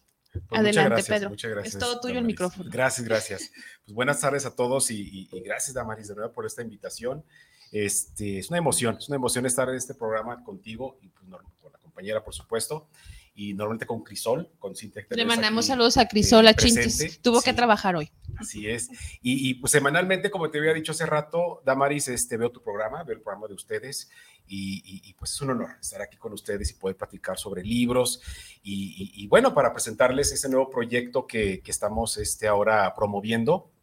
Pues 0.47 0.61
Adelante, 0.61 1.03
Pedro. 1.03 1.29
Muchas 1.29 1.51
gracias. 1.51 1.75
Es 1.75 1.79
todo 1.79 1.99
tuyo 1.99 2.17
el 2.17 2.25
micrófono. 2.25 2.69
Gracias, 2.71 3.07
gracias. 3.07 3.51
Pues 3.85 3.95
buenas 3.95 4.21
tardes 4.21 4.45
a 4.45 4.55
todos 4.55 4.89
y, 4.91 5.27
gracias, 5.43 5.73
Damaris, 5.73 6.07
de 6.07 6.15
nuevo 6.15 6.31
por 6.31 6.45
esta 6.45 6.61
invitación. 6.61 7.21
Este, 7.69 8.39
es 8.39 8.49
una 8.49 8.57
emoción, 8.57 8.95
es 8.97 9.09
una 9.09 9.17
emoción 9.17 9.45
estar 9.45 9.67
en 9.67 9.75
este 9.75 9.93
programa 9.93 10.41
contigo 10.41 10.97
y 11.01 11.09
pues, 11.09 11.25
con 11.59 11.73
la 11.73 11.79
compañera, 11.79 12.23
por 12.23 12.33
supuesto 12.33 12.87
y 13.35 13.53
normalmente 13.53 13.85
con 13.85 14.03
Crisol, 14.03 14.49
con 14.59 14.75
Cintia. 14.75 15.05
Le 15.09 15.25
mandamos 15.25 15.65
saludos 15.65 15.97
a 15.97 16.07
Crisol, 16.07 16.47
a 16.47 16.53
Chintis. 16.53 17.19
Tuvo 17.21 17.41
que 17.41 17.53
trabajar 17.53 17.95
hoy. 17.95 18.11
Así 18.37 18.69
es. 18.69 18.89
Y, 19.21 19.55
pues 19.55 19.71
semanalmente, 19.71 20.29
como 20.29 20.49
te 20.49 20.59
había 20.59 20.73
dicho 20.73 20.91
hace 20.91 21.05
rato, 21.05 21.61
Damaris, 21.65 22.07
este, 22.07 22.37
veo 22.37 22.51
tu 22.51 22.61
programa, 22.61 23.03
veo 23.03 23.15
el 23.15 23.21
programa 23.21 23.47
de 23.47 23.53
ustedes 23.53 24.09
y, 24.47 25.13
pues 25.13 25.31
es 25.31 25.41
un 25.41 25.51
honor 25.51 25.69
estar 25.79 26.01
aquí 26.01 26.17
con 26.17 26.33
ustedes 26.33 26.71
y 26.71 26.73
poder 26.73 26.97
platicar 26.97 27.37
sobre 27.37 27.63
libros 27.63 28.21
y, 28.61 29.27
bueno, 29.27 29.53
para 29.53 29.73
presentarles 29.73 30.31
este 30.31 30.49
nuevo 30.49 30.69
proyecto 30.69 31.25
que, 31.25 31.61
que 31.61 31.71
estamos 31.71 32.17
este, 32.17 32.47
ahora 32.47 32.93
promoviendo 32.95 33.73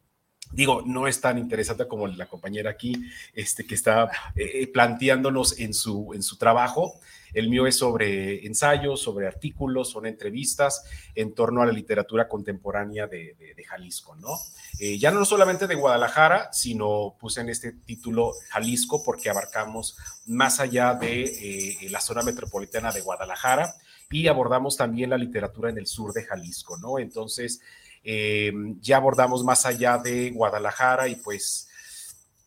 Digo, 0.52 0.82
no 0.84 1.06
es 1.06 1.20
tan 1.20 1.38
interesante 1.38 1.86
como 1.86 2.08
la 2.08 2.26
compañera 2.26 2.70
aquí, 2.70 2.92
este, 3.34 3.64
que 3.64 3.74
está 3.76 4.10
eh, 4.34 4.66
planteándonos 4.66 5.60
en 5.60 5.74
su, 5.74 6.12
en 6.12 6.22
su 6.22 6.36
trabajo. 6.36 6.98
El 7.34 7.48
mío 7.48 7.66
es 7.66 7.78
sobre 7.78 8.46
ensayos, 8.46 9.00
sobre 9.00 9.26
artículos, 9.26 9.90
son 9.90 10.06
entrevistas 10.06 10.84
en 11.14 11.34
torno 11.34 11.62
a 11.62 11.66
la 11.66 11.72
literatura 11.72 12.28
contemporánea 12.28 13.06
de, 13.06 13.36
Jalisco, 13.68 14.16
¿no? 14.16 14.36
Eh, 14.80 14.98
ya 14.98 15.12
no 15.12 15.24
solamente 15.24 15.66
de 15.66 15.76
Guadalajara, 15.76 16.52
sino 16.52 17.14
puse 17.20 17.40
en 17.42 17.50
este 17.50 17.72
título 17.72 18.32
Jalisco 18.50 19.02
porque 19.04 19.30
abarcamos 19.30 19.96
más 20.26 20.58
allá 20.58 20.94
de 20.94 21.22
eh, 21.22 21.90
la 21.90 22.00
zona 22.00 22.22
metropolitana 22.22 22.90
de 22.90 23.00
Guadalajara 23.00 23.74
y 24.10 24.26
abordamos 24.26 24.76
también 24.76 25.10
la 25.10 25.18
literatura 25.18 25.70
en 25.70 25.78
el 25.78 25.86
sur 25.86 26.12
de 26.12 26.24
Jalisco, 26.24 26.78
¿no? 26.78 26.98
Entonces, 26.98 27.60
eh, 28.02 28.52
ya 28.80 28.96
abordamos 28.96 29.44
más 29.44 29.66
allá 29.66 29.98
de 29.98 30.30
Guadalajara 30.30 31.08
y 31.08 31.16
pues 31.16 31.68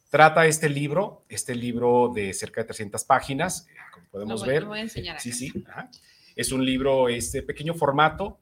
trata 0.10 0.46
este 0.46 0.70
libro, 0.70 1.24
este 1.30 1.56
libro 1.56 2.12
de 2.14 2.34
cerca 2.34 2.62
de 2.62 2.66
300 2.66 3.04
páginas, 3.06 3.68
como 3.94 4.08
podemos 4.10 4.46
ver. 4.46 4.66
sí, 5.20 5.32
sí. 5.32 5.54
Es 6.36 6.52
un 6.52 6.66
libro, 6.66 7.10
este 7.10 7.44
pequeño 7.44 7.74
formato. 7.74 8.40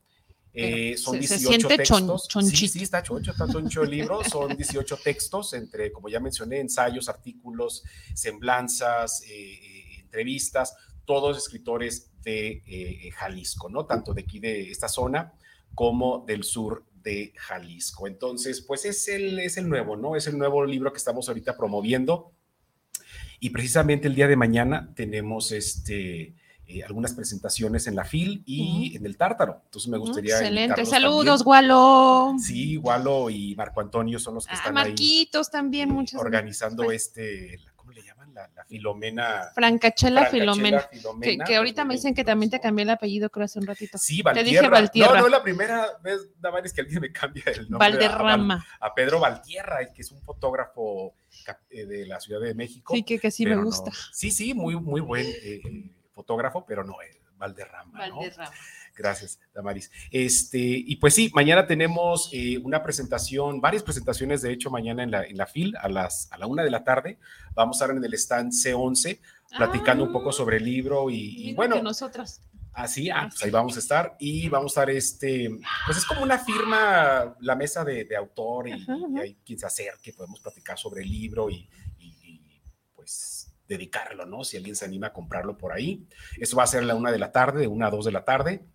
Eh, 0.53 0.97
son 0.97 1.17
18 1.17 1.67
textos. 1.69 2.27
sí, 2.49 2.67
sí, 2.67 2.83
está 2.83 3.01
choncho, 3.01 3.31
está 3.31 3.47
choncho 3.47 3.83
el 3.83 3.91
libro. 3.91 4.23
Son 4.23 4.55
18 4.57 4.97
textos 5.03 5.53
entre, 5.53 5.91
como 5.91 6.09
ya 6.09 6.19
mencioné, 6.19 6.59
ensayos, 6.59 7.07
artículos, 7.07 7.83
semblanzas, 8.13 9.23
eh, 9.29 9.99
entrevistas, 9.99 10.75
todos 11.05 11.37
escritores 11.37 12.11
de 12.21 13.11
Jalisco, 13.15 13.69
¿no? 13.69 13.85
Tanto 13.85 14.13
de 14.13 14.21
aquí 14.21 14.39
de 14.39 14.69
esta 14.69 14.87
zona 14.87 15.33
como 15.73 16.25
del 16.25 16.43
sur 16.43 16.85
de 16.93 17.33
Jalisco. 17.35 18.07
Entonces, 18.07 18.61
pues 18.61 18.85
es 18.85 19.07
el, 19.07 19.39
es 19.39 19.57
el 19.57 19.67
nuevo, 19.67 19.95
¿no? 19.95 20.15
Es 20.15 20.27
el 20.27 20.37
nuevo 20.37 20.65
libro 20.65 20.91
que 20.91 20.97
estamos 20.97 21.27
ahorita 21.27 21.57
promoviendo. 21.57 22.33
Y 23.39 23.49
precisamente 23.49 24.07
el 24.07 24.15
día 24.15 24.27
de 24.27 24.35
mañana 24.35 24.91
tenemos 24.95 25.51
este, 25.51 26.35
eh, 26.67 26.83
algunas 26.83 27.13
presentaciones 27.13 27.87
en 27.87 27.95
la 27.95 28.05
FIL 28.05 28.43
y 28.45 28.95
en 28.95 29.05
el 29.05 29.17
Tártaro. 29.17 29.61
Entonces 29.65 29.89
me 29.89 29.97
gustaría. 29.97 30.35
Excelente. 30.35 30.85
Saludos, 30.85 31.43
Gualo. 31.43 32.35
Sí, 32.39 32.77
Gualo 32.77 33.29
y 33.29 33.55
Marco 33.55 33.81
Antonio 33.81 34.19
son 34.19 34.35
los 34.35 34.45
que 34.45 34.53
ah, 34.53 34.57
están 34.57 34.73
Marquitos 34.73 35.49
también, 35.51 35.89
muchos. 35.89 36.19
Organizando 36.19 36.91
este, 36.91 37.59
la, 38.33 38.49
Filomena. 38.67 39.51
Francachela, 39.53 40.25
Filomena. 40.27 40.87
que, 41.45 41.55
ahorita 41.55 41.85
me 41.85 41.95
dicen 41.95 42.13
que 42.13 42.23
también 42.23 42.49
te 42.49 42.59
cambié 42.59 42.83
el 42.83 42.89
apellido, 42.89 43.29
creo, 43.29 43.45
hace 43.45 43.59
un 43.59 43.67
ratito. 43.67 43.97
Sí, 43.97 44.21
Valtierra. 44.21 44.45
Te 44.45 44.55
dije 44.55 44.69
Valtierra. 44.69 45.13
No, 45.13 45.19
no 45.19 45.25
es 45.25 45.31
la 45.31 45.43
primera 45.43 45.87
vez, 46.03 46.29
Damaris, 46.39 46.73
que 46.73 46.81
alguien 46.81 47.01
me 47.01 47.11
cambia 47.13 47.43
el 47.47 47.69
nombre. 47.69 47.89
Valderrama. 47.89 48.65
A, 48.79 48.93
Pedro 48.93 49.19
Valtierra, 49.19 49.91
que 49.93 50.01
es 50.01 50.11
un 50.11 50.21
fotógrafo 50.21 51.15
eh, 51.69 51.85
de 51.85 52.05
la 52.05 52.19
Ciudad 52.19 52.41
de 52.41 52.53
México. 52.53 52.93
Sí, 52.93 53.03
que, 53.03 53.31
sí 53.31 53.45
me 53.45 53.55
gusta. 53.55 53.91
Sí, 54.11 54.31
sí, 54.31 54.53
muy, 54.53 54.75
muy 54.75 55.01
buen 55.01 55.25
eh, 55.25 55.61
fotógrafo, 56.13 56.65
pero 56.65 56.83
no, 56.83 57.01
es 57.01 57.17
Valderrama. 57.37 57.97
Valderrama. 57.97 58.51
Gracias, 59.01 59.39
Damaris. 59.53 59.89
Este, 60.11 60.59
y 60.59 60.95
pues 60.97 61.15
sí, 61.15 61.31
mañana 61.33 61.65
tenemos 61.65 62.29
eh, 62.31 62.59
una 62.59 62.83
presentación, 62.83 63.59
varias 63.59 63.81
presentaciones, 63.81 64.43
de 64.43 64.53
hecho, 64.53 64.69
mañana 64.69 65.01
en 65.01 65.09
la, 65.09 65.23
en 65.23 65.37
la 65.37 65.47
FIL 65.47 65.75
a, 65.77 65.89
las, 65.89 66.31
a 66.31 66.37
la 66.37 66.45
una 66.45 66.63
de 66.63 66.69
la 66.69 66.83
tarde. 66.83 67.17
Vamos 67.55 67.81
a 67.81 67.85
estar 67.85 67.97
en 67.97 68.03
el 68.03 68.13
stand 68.13 68.51
C11 68.51 69.19
platicando 69.57 70.03
un 70.03 70.11
poco 70.11 70.29
ah, 70.29 70.33
sobre 70.33 70.57
el 70.57 70.65
libro 70.65 71.09
y, 71.09 71.53
bueno. 71.55 71.75
Así, 72.73 73.09
ah, 73.09 73.27
pues 73.29 73.43
ahí 73.43 73.49
vamos 73.49 73.75
a 73.75 73.79
estar 73.79 74.15
y 74.19 74.47
vamos 74.47 74.77
a 74.77 74.81
estar 74.81 74.89
este, 74.91 75.49
pues 75.85 75.97
es 75.97 76.05
como 76.05 76.21
una 76.21 76.37
firma, 76.37 77.35
la 77.41 77.55
mesa 77.55 77.83
de, 77.83 78.07
autor 78.15 78.69
y, 78.69 78.87
hay 79.19 79.35
quien 79.43 79.59
se 79.59 79.65
acerque, 79.65 80.13
podemos 80.13 80.39
platicar 80.39 80.77
sobre 80.77 81.01
el 81.01 81.09
libro 81.09 81.49
y, 81.49 81.67
pues 82.95 83.51
dedicarlo, 83.67 84.25
¿no? 84.25 84.43
Si 84.43 84.57
alguien 84.57 84.75
se 84.75 84.85
anima 84.85 85.07
a 85.07 85.13
comprarlo 85.13 85.57
por 85.57 85.71
ahí. 85.71 86.05
Eso 86.37 86.57
va 86.57 86.63
a 86.63 86.67
ser 86.67 86.83
a 86.83 86.85
la 86.85 86.95
una 86.95 87.11
de 87.11 87.19
la 87.19 87.31
tarde, 87.31 87.61
de 87.61 87.67
una 87.67 87.87
a 87.87 87.89
dos 87.89 88.05
de 88.05 88.11
la 88.11 88.25
tarde. 88.25 88.65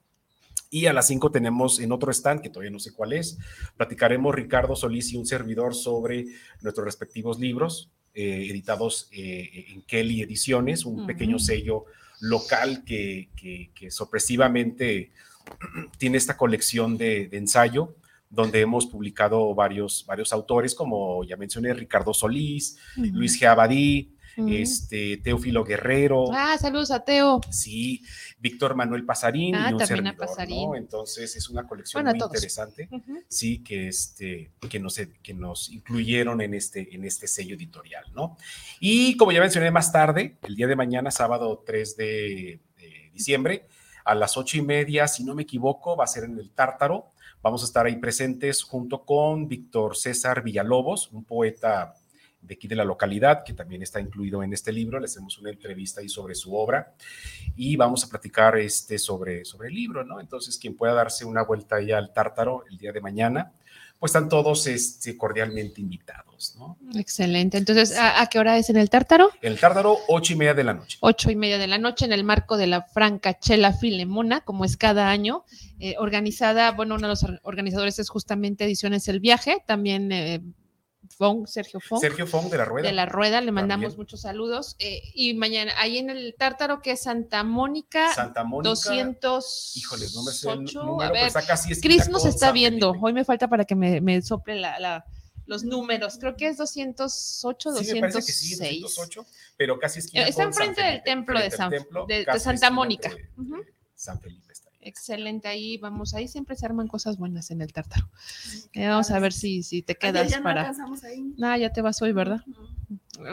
Y 0.71 0.87
a 0.87 0.93
las 0.93 1.07
5 1.07 1.31
tenemos 1.31 1.79
en 1.81 1.93
otro 1.93 2.11
stand, 2.11 2.41
que 2.41 2.51
todavía 2.51 2.71
no 2.71 2.79
sé 2.79 2.93
cuál 2.93 3.13
es, 3.13 3.39
platicaremos 3.77 4.35
Ricardo 4.35 4.75
Solís 4.75 5.13
y 5.13 5.17
un 5.17 5.27
servidor 5.27 5.75
sobre 5.75 6.27
nuestros 6.61 6.85
respectivos 6.85 7.39
libros, 7.39 7.91
eh, 8.15 8.49
editados 8.51 9.09
eh, 9.13 9.67
en 9.69 9.83
Kelly 9.83 10.23
Ediciones, 10.23 10.85
un 10.85 11.07
pequeño 11.07 11.39
sello 11.39 11.85
local 12.21 12.83
que, 12.85 13.29
que, 13.37 13.91
sorpresivamente 13.91 15.13
tiene 15.99 16.17
esta 16.17 16.37
colección 16.37 16.97
de, 16.97 17.29
ensayo 17.33 17.95
donde 18.29 18.61
hemos 18.61 18.87
publicado 18.87 19.55
varios, 19.55 20.05
varios 20.07 20.33
autores, 20.33 20.75
como 20.75 21.23
ya 21.25 21.37
mencioné, 21.37 21.73
Ricardo 21.75 22.13
Solís, 22.13 22.77
Luis 22.97 23.41
G. 23.41 23.47
Abadí, 23.47 24.16
este, 24.49 25.19
Teófilo 25.19 25.65
Guerrero. 25.65 26.27
Ah, 26.33 26.57
saludos 26.59 26.91
a 26.91 27.05
Teo. 27.05 27.41
Sí, 27.51 28.03
Víctor 28.39 28.75
Manuel 28.75 29.05
Pasarín 29.05 29.55
y 29.55 29.59
ah, 29.59 29.71
un 29.73 29.87
servidor, 29.87 30.77
Entonces 30.77 31.37
es 31.37 31.49
una 31.49 31.67
colección 31.67 32.05
muy 32.05 32.19
interesante, 32.19 32.89
sí, 33.29 33.63
que, 33.63 33.89
este, 33.89 34.53
que, 34.69 34.79
nos, 34.79 35.01
que 35.23 35.35
nos 35.35 35.71
incluyeron 35.71 36.41
en 36.41 36.55
este, 36.55 36.95
en 36.95 37.05
este 37.05 37.27
sello 37.27 37.57
editorial, 37.57 38.05
¿no? 38.15 38.37
Y 38.81 39.17
como 39.17 39.33
ya 39.33 39.41
mencioné 39.41 39.71
más 39.71 39.93
tarde, 39.93 40.37
el 40.43 40.55
día 40.55 40.67
de 40.67 40.77
mañana, 40.77 41.11
sábado 41.11 41.63
3 41.65 41.97
de, 41.97 42.61
de 42.77 43.11
diciembre, 43.13 43.67
a 44.05 44.15
las 44.15 44.37
ocho 44.37 44.57
y 44.57 44.63
media, 44.63 45.09
si 45.09 45.25
no 45.25 45.35
me 45.35 45.43
equivoco, 45.43 45.97
va 45.97 46.05
a 46.05 46.09
ser 46.09 46.25
en 46.25 46.39
el 46.39 46.51
Tártaro. 46.53 47.13
Vamos 47.43 47.63
a 47.63 47.67
estar 47.67 47.87
ahí 47.87 47.97
presentes 47.97 48.63
junto 48.63 49.05
con 49.05 49.49
Víctor 49.49 49.97
César 49.97 50.43
Villalobos, 50.43 51.11
un 51.13 51.25
poeta 51.25 51.95
de 52.47 52.55
aquí 52.55 52.69
de 52.69 52.77
la 52.77 52.85
localidad, 52.85 53.45
que 53.45 53.53
también 53.53 53.83
está 53.83 54.01
incluido 54.01 54.43
en 54.43 54.53
este 54.53 54.73
libro. 54.73 54.99
Le 54.99 55.07
hacemos 55.07 55.39
una 55.39 55.51
entrevista 55.51 56.01
ahí 56.01 56.09
sobre 56.09 56.35
su 56.35 56.55
obra 56.55 56.95
y 57.57 57.77
vamos 57.77 58.05
a 58.05 58.09
platicar 58.09 58.57
este 58.59 58.99
sobre, 58.99 59.45
sobre 59.45 59.69
el 59.69 59.75
libro, 59.75 60.05
¿no? 60.05 60.21
Entonces, 60.21 60.59
quien 60.59 60.77
pueda 60.77 60.95
darse 60.95 61.25
una 61.25 61.43
vuelta 61.43 61.77
ahí 61.77 61.93
al 61.93 62.13
Tártaro 62.13 62.65
el 62.71 62.79
día 62.79 62.93
de 62.93 63.01
mañana, 63.01 63.53
pues 63.99 64.11
están 64.11 64.29
todos 64.29 64.67
este, 64.67 65.17
cordialmente 65.17 65.81
invitados, 65.81 66.55
¿no? 66.59 66.77
Excelente. 66.95 67.57
Entonces, 67.57 67.97
¿a, 67.99 68.27
qué 68.27 68.39
hora 68.39 68.59
es 68.59 68.69
en 68.69 68.77
el 68.77 68.91
Tártaro? 68.91 69.31
El 69.41 69.59
Tártaro, 69.59 69.97
ocho 70.09 70.35
y 70.35 70.37
media 70.37 70.53
de 70.53 70.65
la 70.65 70.75
noche. 70.75 70.99
Ocho 71.01 71.31
y 71.31 71.37
media 71.37 71.57
de 71.57 71.67
la 71.67 71.79
noche 71.79 72.05
en 72.05 72.13
el 72.13 72.23
marco 72.23 72.59
de 72.59 72.67
la 72.67 72.83
Franca 72.83 73.39
Chela 73.39 73.73
Filemona, 73.73 74.43
como 74.43 74.65
es 74.67 74.77
cada 74.77 75.09
año, 75.09 75.45
eh, 75.79 75.95
organizada, 75.99 76.73
bueno, 76.73 76.97
uno 76.97 77.09
de 77.09 77.15
los 77.15 77.27
organizadores 77.43 77.99
es 77.99 78.11
justamente 78.11 78.65
Ediciones 78.65 79.09
El 79.09 79.21
Viaje, 79.21 79.63
también... 79.67 80.13
Eh, 80.13 80.43
Fong, 81.09 81.47
Sergio 81.47 81.81
Fong. 81.81 82.01
Sergio 82.01 82.27
Fong 82.27 82.51
de 82.51 82.59
la 82.59 82.65
Rueda. 82.65 82.89
De 82.89 82.95
la 82.95 83.07
Rueda, 83.07 83.41
le 83.41 83.53
mandamos 83.53 83.97
muchos 83.97 84.23
saludos. 84.23 84.77
Eh, 84.79 85.03
y 85.15 85.35
mañana, 85.35 85.73
ahí 85.79 85.99
en 85.99 86.11
el 86.11 86.35
Tártaro, 86.39 86.81
que 86.83 86.93
es 86.93 87.03
Santa 87.03 87.45
Mónica. 87.45 88.13
Santa 88.15 88.45
Mónica. 88.45 88.71
200. 88.71 89.77
Híjoles, 89.77 90.15
no 90.15 90.23
me 90.25 90.33
sé 90.33 90.51
el 90.51 90.65
número, 90.65 91.03
a 91.03 91.13
ver, 91.13 91.33
Cris 91.81 92.09
nos 92.09 92.25
está 92.25 92.53
viendo. 92.53 92.93
Hoy 93.01 93.13
me 93.13 93.25
falta 93.25 93.49
para 93.49 93.65
que 93.65 93.75
me, 93.75 94.01
me 94.01 94.21
sople 94.23 94.57
la, 94.57 95.05
los 95.47 95.65
números. 95.65 96.19
Creo 96.19 96.37
que 96.37 96.49
es 96.49 96.57
208, 96.57 97.71
sí, 97.71 97.77
206. 97.77 97.95
Me 97.95 98.01
parece 98.01 98.19
que 98.19 98.33
sí, 98.33 98.81
208, 98.81 99.27
pero 99.57 99.79
casi 99.79 100.01
es 100.01 100.11
Está 100.13 100.43
enfrente 100.43 100.83
del 100.83 101.03
templo 101.03 101.39
de, 101.41 101.51
San, 101.51 101.71
de, 101.71 102.39
Santa 102.39 102.71
Mónica. 102.71 103.11
San 103.95 104.21
Felipe. 104.21 104.46
Excelente, 104.87 105.49
ahí 105.49 105.79
vamos, 105.79 106.15
ahí 106.15 106.29
siempre 106.29 106.55
se 106.55 106.65
arman 106.65 106.87
cosas 106.87 107.19
buenas 107.19 107.51
en 107.51 107.61
el 107.61 107.73
tártaro. 107.73 108.09
Eh, 108.73 108.87
vamos 108.87 109.11
a 109.11 109.19
ver 109.19 109.33
si, 109.33 109.65
si 109.65 109.83
te 109.83 109.97
quedas 109.97 110.31
ya 110.31 110.41
para. 110.41 110.73
No, 111.37 111.57
ya 111.57 111.73
te 111.73 111.83
vas 111.83 112.01
hoy, 112.03 112.13
¿verdad? 112.13 112.45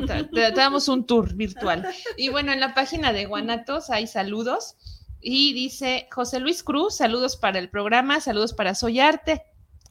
Te, 0.07 0.51
damos 0.51 0.87
un 0.87 1.05
tour 1.05 1.35
virtual. 1.35 1.87
Y 2.17 2.29
bueno, 2.29 2.51
en 2.53 2.59
la 2.59 2.73
página 2.73 3.13
de 3.13 3.27
Guanatos 3.27 3.91
hay 3.91 4.07
saludos. 4.07 4.77
Y 5.21 5.53
dice 5.53 6.07
José 6.11 6.39
Luis 6.39 6.63
Cruz, 6.63 6.97
saludos 6.97 7.37
para 7.37 7.59
el 7.59 7.69
programa, 7.69 8.19
saludos 8.19 8.53
para 8.53 8.73
Soy 8.73 8.99
Arte. 8.99 9.43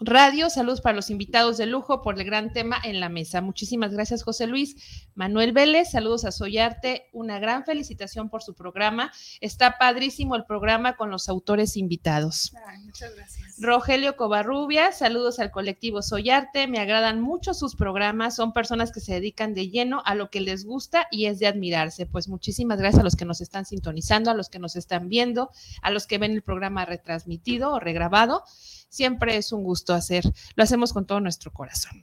Radio. 0.05 0.51
Saludos 0.51 0.81
para 0.81 0.97
los 0.97 1.11
invitados 1.11 1.57
de 1.57 1.67
lujo 1.67 2.03
por 2.03 2.19
el 2.19 2.25
gran 2.25 2.53
tema 2.53 2.77
en 2.83 3.01
la 3.01 3.09
mesa. 3.09 3.41
Muchísimas 3.41 3.93
gracias, 3.93 4.23
José 4.23 4.47
Luis. 4.47 4.77
Manuel 5.15 5.53
Vélez, 5.53 5.91
saludos 5.91 6.25
a 6.25 6.33
Soyarte. 6.33 7.09
Una 7.13 7.39
gran 7.39 7.65
felicitación 7.65 8.29
por 8.29 8.43
su 8.43 8.55
programa. 8.55 9.13
Está 9.41 9.79
padrísimo 9.79 10.35
el 10.35 10.45
programa 10.45 10.97
con 10.97 11.11
los 11.11 11.29
autores 11.29 11.77
invitados. 11.77 12.53
muchas 12.85 13.15
gracias. 13.15 13.57
Rogelio 13.59 14.17
Covarrubia, 14.17 14.93
saludos 14.93 15.39
al 15.39 15.51
colectivo 15.51 16.03
Soyarte. 16.03 16.67
Me 16.67 16.79
agradan 16.79 17.21
mucho 17.21 17.55
sus 17.55 17.77
programas. 17.77 18.35
Son 18.35 18.53
personas 18.53 18.93
que 18.93 19.01
se 19.01 19.15
dedican 19.15 19.55
de 19.55 19.69
lleno 19.69 20.03
a 20.05 20.15
lo 20.15 20.31
que 20.31 20.41
les 20.41 20.65
gusta 20.65 21.07
y 21.11 21.27
es 21.27 21.39
de 21.39 21.47
admirarse. 21.47 22.07
Pues 22.07 22.29
muchísimas 22.29 22.79
gracias 22.79 23.01
a 23.01 23.05
los 23.05 23.17
que 23.17 23.25
nos 23.25 23.41
están 23.41 23.67
sintonizando, 23.67 24.31
a 24.31 24.35
los 24.35 24.49
que 24.49 24.59
nos 24.59 24.77
están 24.77 25.09
viendo, 25.09 25.51
a 25.81 25.91
los 25.91 26.07
que 26.07 26.19
ven 26.19 26.33
el 26.33 26.43
programa 26.43 26.85
retransmitido 26.85 27.73
o 27.73 27.81
regrabado 27.81 28.45
siempre 28.93 29.39
es 29.39 29.53
un 29.53 29.65
gusto 29.65 29.92
hacer, 29.99 30.25
lo 30.55 30.65
hacemos 30.65 30.93
con 30.93 31.07
todo 31.07 31.21
nuestro 31.21 31.53
corazón. 31.53 32.03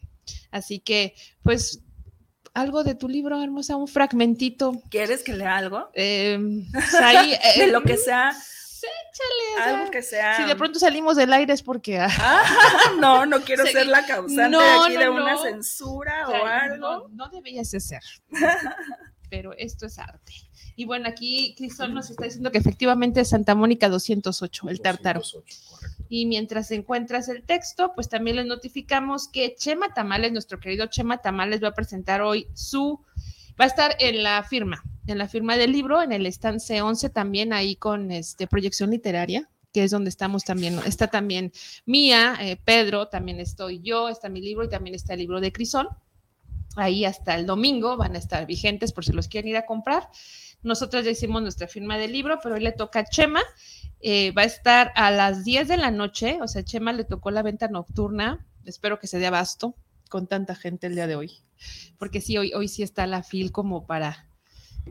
Así 0.52 0.80
que, 0.80 1.16
pues, 1.44 1.84
algo 2.54 2.84
de 2.84 2.96
tu 2.96 3.08
libro, 3.08 3.42
hermosa, 3.42 3.76
un 3.76 3.88
fragmentito. 3.88 4.82
¿Quieres 4.90 5.24
que 5.24 5.34
lea 5.34 5.58
algo? 5.58 5.90
Em, 5.94 6.66
de 7.58 7.68
lo 7.68 7.82
que 7.84 7.94
em, 7.94 8.00
sea. 8.00 8.34
Sí, 8.34 8.88
Échale. 8.88 9.72
Algo 9.76 9.92
que 9.92 10.02
sea. 10.02 10.38
Si 10.38 10.44
de 10.44 10.56
pronto 10.56 10.80
salimos 10.80 11.18
del 11.18 11.34
aire 11.34 11.54
es 11.54 11.62
porque. 11.62 12.00
Ah, 12.00 12.44
no, 13.00 13.26
no 13.26 13.42
quiero 13.42 13.66
ser 13.66 13.88
la 13.88 14.06
causante 14.06 14.50
No, 14.50 14.86
aquí 14.86 14.94
no, 14.94 15.00
de 15.02 15.10
una 15.10 15.34
no. 15.34 15.44
censura 15.44 16.30
o 16.30 16.46
algo. 16.46 16.78
No, 16.78 17.08
no 17.10 17.30
deberías 17.30 17.70
de 17.72 17.80
ser. 17.82 18.02
Pero 19.30 19.54
esto 19.58 19.86
es 19.86 20.00
arte. 20.00 20.34
Y 20.80 20.86
bueno, 20.86 21.10
aquí 21.10 21.56
Cristóbal 21.58 21.94
nos 21.94 22.10
está 22.10 22.24
diciendo 22.24 22.54
que 22.54 22.58
efectivamente 22.58 23.20
es 23.20 23.28
Santa 23.28 23.54
Mónica 23.54 23.90
208, 23.90 24.70
el 24.70 24.80
tártaro. 24.80 25.20
208, 25.20 25.58
correcto. 25.70 26.04
Y 26.08 26.26
mientras 26.26 26.72
encuentras 26.72 27.28
el 27.28 27.44
texto, 27.44 27.92
pues 27.96 28.08
también 28.08 28.38
les 28.38 28.46
notificamos 28.46 29.28
que 29.28 29.56
Chema 29.56 29.94
Tamales, 29.94 30.32
nuestro 30.32 30.62
querido 30.62 30.86
Chema 30.86 31.18
Tamales, 31.18 31.62
va 31.62 31.68
a 31.68 31.74
presentar 31.74 32.22
hoy 32.22 32.48
su, 32.54 33.04
va 33.60 33.66
a 33.66 33.68
estar 33.68 33.98
en 34.00 34.24
la 34.24 34.42
firma, 34.44 34.82
en 35.06 35.18
la 35.18 35.28
firma 35.28 35.58
del 35.58 35.74
libro, 35.74 36.02
en 36.02 36.14
el 36.14 36.26
stand 36.28 36.62
C11 36.62 37.12
también 37.12 37.52
ahí 37.52 37.76
con 37.76 38.10
este 38.10 38.48
proyección 38.48 38.92
literaria 38.92 39.50
que 39.74 39.84
es 39.84 39.92
donde 39.92 40.10
estamos 40.10 40.46
también, 40.46 40.80
está 40.86 41.08
también 41.08 41.52
Mía, 41.86 42.38
eh, 42.40 42.56
Pedro, 42.56 43.10
también 43.10 43.42
estoy 43.42 43.82
yo, 43.82 44.08
está 44.08 44.30
mi 44.30 44.40
libro 44.40 44.64
y 44.64 44.70
también 44.70 44.96
está 44.96 45.14
el 45.14 45.20
libro 45.20 45.42
de 45.42 45.52
Crisol. 45.52 45.90
Ahí 46.76 47.04
hasta 47.04 47.36
el 47.36 47.46
domingo 47.46 47.98
van 47.98 48.16
a 48.16 48.20
estar 48.20 48.46
vigentes 48.46 48.94
por 48.94 49.04
si 49.04 49.12
los 49.12 49.28
quieren 49.28 49.50
ir 49.50 49.58
a 49.58 49.66
comprar. 49.66 50.10
Nosotros 50.62 51.06
ya 51.06 51.12
hicimos 51.12 51.42
nuestra 51.42 51.68
firma 51.68 51.98
del 51.98 52.12
libro, 52.12 52.40
pero 52.42 52.56
hoy 52.56 52.62
le 52.62 52.72
toca 52.72 53.00
a 53.00 53.06
Chema 53.06 53.42
eh, 54.02 54.32
va 54.32 54.44
a 54.44 54.46
estar 54.46 54.94
a 54.96 55.12
las 55.12 55.44
10 55.44 55.68
de 55.68 55.78
la 55.78 55.92
noche, 55.92 56.40
o 56.42 56.48
sea, 56.48 56.64
Chema 56.64 56.94
le 56.94 57.04
tocó 57.04 57.32
la 57.32 57.42
venta 57.42 57.68
nocturna, 57.68 58.46
espero 58.64 58.98
que 58.98 59.08
se 59.08 59.20
dé 59.20 59.28
abasto 59.28 59.76
con 60.10 60.28
tanta 60.28 60.56
gente 60.56 60.88
el 60.88 60.96
día 60.96 61.06
de 61.06 61.18
hoy, 61.18 61.44
porque 61.98 62.22
sí, 62.22 62.38
hoy, 62.38 62.54
hoy 62.54 62.70
sí 62.70 62.82
está 62.82 63.06
la 63.08 63.24
fil 63.24 63.52
como 63.52 63.86
para, 63.86 64.30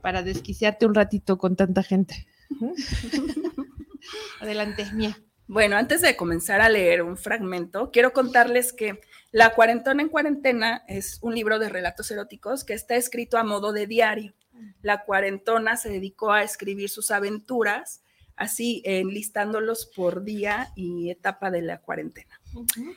para 0.03 0.23
desquiciarte 0.23 0.85
un 0.85 0.95
ratito 0.95 1.39
con 1.39 1.57
tanta 1.57 1.83
gente. 1.83 2.27
Adelante, 4.41 4.85
Mía. 4.93 5.19
Bueno, 5.47 5.77
antes 5.77 6.03
de 6.03 6.15
comenzar 6.15 6.61
a 6.61 6.69
leer 6.69 7.03
un 7.03 7.17
fragmento, 7.17 7.91
quiero 7.91 8.13
contarles 8.13 8.75
que 8.75 9.01
La 9.31 9.55
cuarentona 9.55 10.03
en 10.03 10.11
cuarentena 10.11 10.85
es 10.87 11.19
un 11.23 11.35
libro 11.35 11.59
de 11.59 11.71
relatos 11.71 12.11
eróticos 12.11 12.65
que 12.65 12.75
está 12.75 12.97
escrito 12.97 13.39
a 13.39 13.45
modo 13.45 13.73
de 13.73 13.87
diario. 13.87 14.35
La 14.83 15.05
cuarentona 15.05 15.77
se 15.77 15.91
dedicó 15.91 16.33
a 16.33 16.43
escribir 16.43 16.89
sus 16.89 17.11
aventuras, 17.11 18.03
así 18.37 18.83
enlistándolos 18.85 19.87
por 19.87 20.25
día 20.25 20.73
y 20.77 21.11
etapa 21.11 21.51
de 21.51 21.63
la 21.63 21.81
cuarentena. 21.81 22.41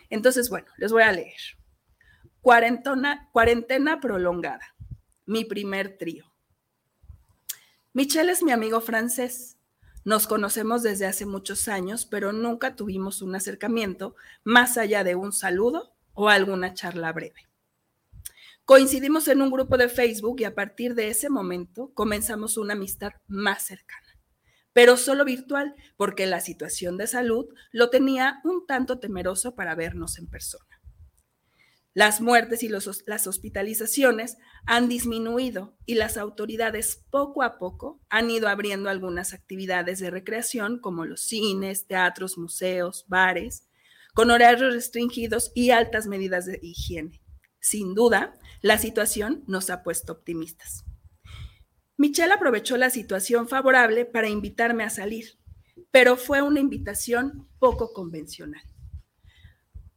Entonces, 0.10 0.50
bueno, 0.50 0.68
les 0.77 0.91
voy 0.91 1.03
a 1.03 1.12
leer. 1.12 1.58
Cuarentona, 2.41 3.30
cuarentena 3.32 4.00
prolongada. 4.00 4.75
Mi 5.25 5.46
primer 5.46 5.98
trío. 5.98 6.25
Michel 7.94 8.30
es 8.30 8.41
mi 8.41 8.51
amigo 8.51 8.82
francés. 8.82 9.58
Nos 10.03 10.25
conocemos 10.25 10.82
desde 10.82 11.06
hace 11.06 11.25
muchos 11.25 11.68
años, 11.68 12.06
pero 12.06 12.32
nunca 12.32 12.75
tuvimos 12.75 13.22
un 13.22 13.36
acercamiento 13.36 14.15
más 14.44 14.77
allá 14.77 15.03
de 15.03 15.15
un 15.15 15.32
saludo 15.32 15.94
o 16.13 16.30
alguna 16.30 16.74
charla 16.74 17.12
breve. 17.12 17.50
Coincidimos 18.72 19.28
en 19.28 19.42
un 19.42 19.51
grupo 19.51 19.75
de 19.75 19.90
Facebook 19.90 20.40
y 20.40 20.46
a 20.46 20.56
partir 20.56 20.96
de 20.96 21.10
ese 21.10 21.30
momento 21.30 21.92
comenzamos 21.94 22.56
una 22.56 22.72
amistad 22.72 23.12
más 23.28 23.63
cercana, 23.63 24.18
pero 24.72 24.96
solo 24.96 25.25
virtual 25.25 25.75
porque 25.98 26.25
la 26.25 26.40
situación 26.40 26.96
de 26.96 27.06
salud 27.06 27.48
lo 27.74 27.90
tenía 27.90 28.40
un 28.46 28.66
tanto 28.66 28.98
temeroso 28.98 29.56
para 29.56 29.75
vernos 29.75 30.18
en 30.18 30.28
persona. 30.28 30.82
Las 31.94 32.22
muertes 32.22 32.63
y 32.63 32.70
las 32.70 33.28
hospitalizaciones 33.28 34.38
han 34.66 34.88
disminuido 34.88 35.75
y 35.86 35.96
las 35.96 36.16
autoridades 36.16 37.04
poco 37.10 37.44
a 37.44 37.58
poco 37.58 38.00
han 38.10 38.32
ido 38.32 38.48
abriendo 38.48 38.90
algunas 38.90 39.34
actividades 39.34 40.00
de 40.00 40.12
recreación 40.12 40.80
como 40.80 41.04
los 41.04 41.20
cines, 41.24 41.88
teatros, 41.88 42.38
museos, 42.38 43.04
bares, 43.10 43.68
con 44.13 44.32
horarios 44.32 44.74
restringidos 44.74 45.51
y 45.56 45.72
altas 45.72 46.08
medidas 46.08 46.46
de 46.46 46.58
higiene. 46.62 47.22
Sin 47.60 47.94
duda, 47.94 48.34
la 48.62 48.77
situación 48.77 49.44
nos 49.48 49.72
ha 49.72 49.82
puesto 49.82 50.13
optimistas. 50.13 50.86
Michelle 51.98 52.34
aprovechó 52.34 52.77
la 52.77 52.91
situación 52.91 53.48
favorable 53.48 54.06
para 54.06 54.30
invitarme 54.30 54.84
a 54.84 54.89
salir, 54.89 55.39
pero 55.89 56.15
fue 56.15 56.41
una 56.41 56.60
invitación 56.60 57.48
poco 57.60 57.91
convencional. 57.91 58.62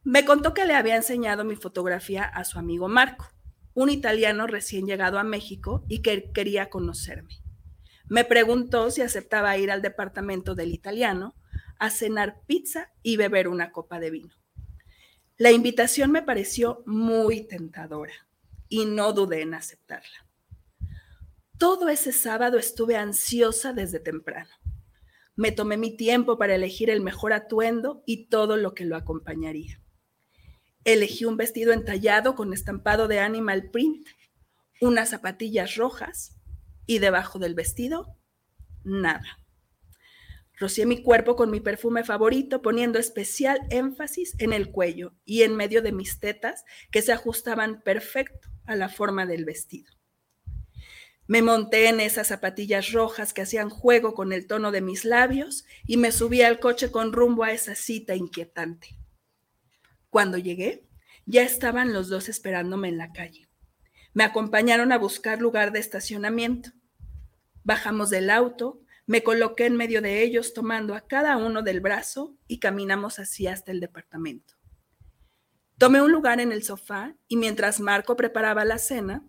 Me 0.03 0.25
contó 0.25 0.55
que 0.55 0.65
le 0.65 0.75
había 0.75 0.97
enseñado 0.97 1.45
mi 1.45 1.57
fotografía 1.57 2.25
a 2.25 2.45
su 2.45 2.59
amigo 2.59 2.89
Marco, 2.89 3.31
un 3.75 3.91
italiano 3.91 4.47
recién 4.47 4.87
llegado 4.87 5.19
a 5.19 5.25
México 5.25 5.85
y 5.89 6.01
que 6.01 6.31
quería 6.33 6.71
conocerme. 6.71 7.43
Me 8.09 8.25
preguntó 8.25 8.91
si 8.91 9.03
aceptaba 9.03 9.57
ir 9.57 9.71
al 9.71 9.83
departamento 9.83 10.55
del 10.55 10.73
italiano 10.73 11.35
a 11.79 11.91
cenar 11.91 12.41
pizza 12.47 12.93
y 13.03 13.17
beber 13.17 13.49
una 13.49 13.73
copa 13.73 13.99
de 13.99 14.11
vino. 14.11 14.35
La 15.37 15.51
invitación 15.51 16.13
me 16.13 16.23
pareció 16.23 16.83
muy 16.87 17.47
tentadora 17.47 18.24
y 18.75 18.87
no 18.87 19.13
dudé 19.13 19.43
en 19.43 19.55
aceptarla. 19.55 20.27
Todo 21.59 21.89
ese 21.89 22.11
sábado 22.11 22.59
estuve 22.59 22.97
ansiosa 22.97 23.73
desde 23.73 24.01
temprano. 24.01 24.51
Me 25.37 25.53
tomé 25.53 25.77
mi 25.77 25.97
tiempo 25.97 26.39
para 26.39 26.57
elegir 26.57 26.91
el 26.91 27.01
mejor 27.01 27.33
atuendo 27.33 28.03
y 28.05 28.27
todo 28.27 28.57
lo 28.57 28.75
que 28.75 28.85
lo 28.85 28.97
acompañaría. 28.97 29.81
Elegí 30.83 31.25
un 31.25 31.37
vestido 31.37 31.73
entallado 31.73 32.35
con 32.35 32.53
estampado 32.53 33.07
de 33.07 33.21
animal 33.21 33.71
print, 33.71 34.09
unas 34.81 35.11
zapatillas 35.11 35.77
rojas 35.77 36.37
y 36.85 36.99
debajo 36.99 37.39
del 37.39 37.55
vestido, 37.55 38.19
nada. 38.83 39.39
Rocié 40.59 40.85
mi 40.85 41.01
cuerpo 41.01 41.37
con 41.37 41.53
mi 41.53 41.61
perfume 41.61 42.03
favorito, 42.03 42.61
poniendo 42.61 42.99
especial 42.99 43.61
énfasis 43.71 44.35
en 44.41 44.53
el 44.53 44.73
cuello 44.73 45.15
y 45.25 45.43
en 45.43 45.55
medio 45.55 45.81
de 45.81 45.93
mis 45.93 46.19
tetas 46.19 46.65
que 46.91 47.03
se 47.03 47.13
ajustaban 47.13 47.81
perfecto 47.81 48.54
a 48.67 48.77
la 48.77 48.89
forma 48.89 49.27
del 49.27 49.45
vestido. 49.45 49.93
Me 51.27 51.41
monté 51.41 51.89
en 51.89 52.01
esas 52.01 52.27
zapatillas 52.29 52.93
rojas 52.93 53.33
que 53.33 53.43
hacían 53.43 53.71
juego 53.71 54.15
con 54.15 54.33
el 54.33 54.47
tono 54.47 54.73
de 54.73 54.83
mis 54.83 55.07
labios 55.07 55.65
y 55.87 55.97
me 55.97 56.13
subí 56.13 56.43
al 56.43 56.61
coche 56.61 56.91
con 56.91 57.13
rumbo 57.13 57.45
a 57.45 57.53
esa 57.53 57.75
cita 57.75 58.15
inquietante. 58.15 58.99
Cuando 60.11 60.37
llegué, 60.37 60.87
ya 61.25 61.43
estaban 61.43 61.95
los 61.95 62.09
dos 62.09 62.29
esperándome 62.29 62.89
en 62.89 62.99
la 62.99 63.13
calle. 63.13 63.49
Me 64.13 64.25
acompañaron 64.25 64.93
a 64.93 64.99
buscar 64.99 65.41
lugar 65.41 65.73
de 65.73 65.81
estacionamiento. 65.81 66.73
Bajamos 67.65 68.11
del 68.11 68.29
auto, 68.29 68.83
me 69.07 69.23
coloqué 69.23 69.67
en 69.67 69.77
medio 69.77 70.03
de 70.03 70.23
ellos 70.23 70.55
tomando 70.55 70.95
a 70.95 71.07
cada 71.07 71.37
uno 71.37 71.63
del 71.63 71.81
brazo 71.81 72.37
y 72.47 72.59
caminamos 72.59 73.19
así 73.19 73.47
hasta 73.47 73.73
el 73.73 73.81
departamento. 73.81 74.54
Tomé 75.85 76.01
un 76.01 76.13
lugar 76.13 76.41
en 76.41 76.51
el 76.51 76.63
sofá 76.63 77.15
y 77.29 77.37
mientras 77.37 77.79
Marco 77.79 78.17
preparaba 78.17 78.65
la 78.65 78.79
cena, 78.79 79.23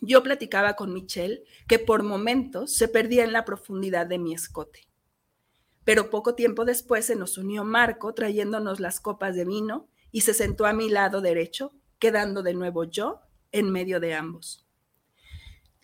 yo 0.00 0.24
platicaba 0.24 0.74
con 0.74 0.92
Michelle 0.92 1.44
que 1.68 1.78
por 1.78 2.02
momentos 2.02 2.74
se 2.74 2.88
perdía 2.88 3.22
en 3.22 3.32
la 3.32 3.44
profundidad 3.44 4.08
de 4.08 4.18
mi 4.18 4.34
escote. 4.34 4.88
Pero 5.84 6.10
poco 6.10 6.34
tiempo 6.34 6.64
después 6.64 7.04
se 7.04 7.14
nos 7.14 7.38
unió 7.38 7.62
Marco 7.62 8.12
trayéndonos 8.12 8.80
las 8.80 8.98
copas 8.98 9.36
de 9.36 9.44
vino 9.44 9.88
y 10.10 10.22
se 10.22 10.34
sentó 10.34 10.66
a 10.66 10.72
mi 10.72 10.88
lado 10.88 11.20
derecho, 11.20 11.72
quedando 12.00 12.42
de 12.42 12.54
nuevo 12.54 12.82
yo 12.82 13.20
en 13.52 13.70
medio 13.70 14.00
de 14.00 14.14
ambos. 14.14 14.66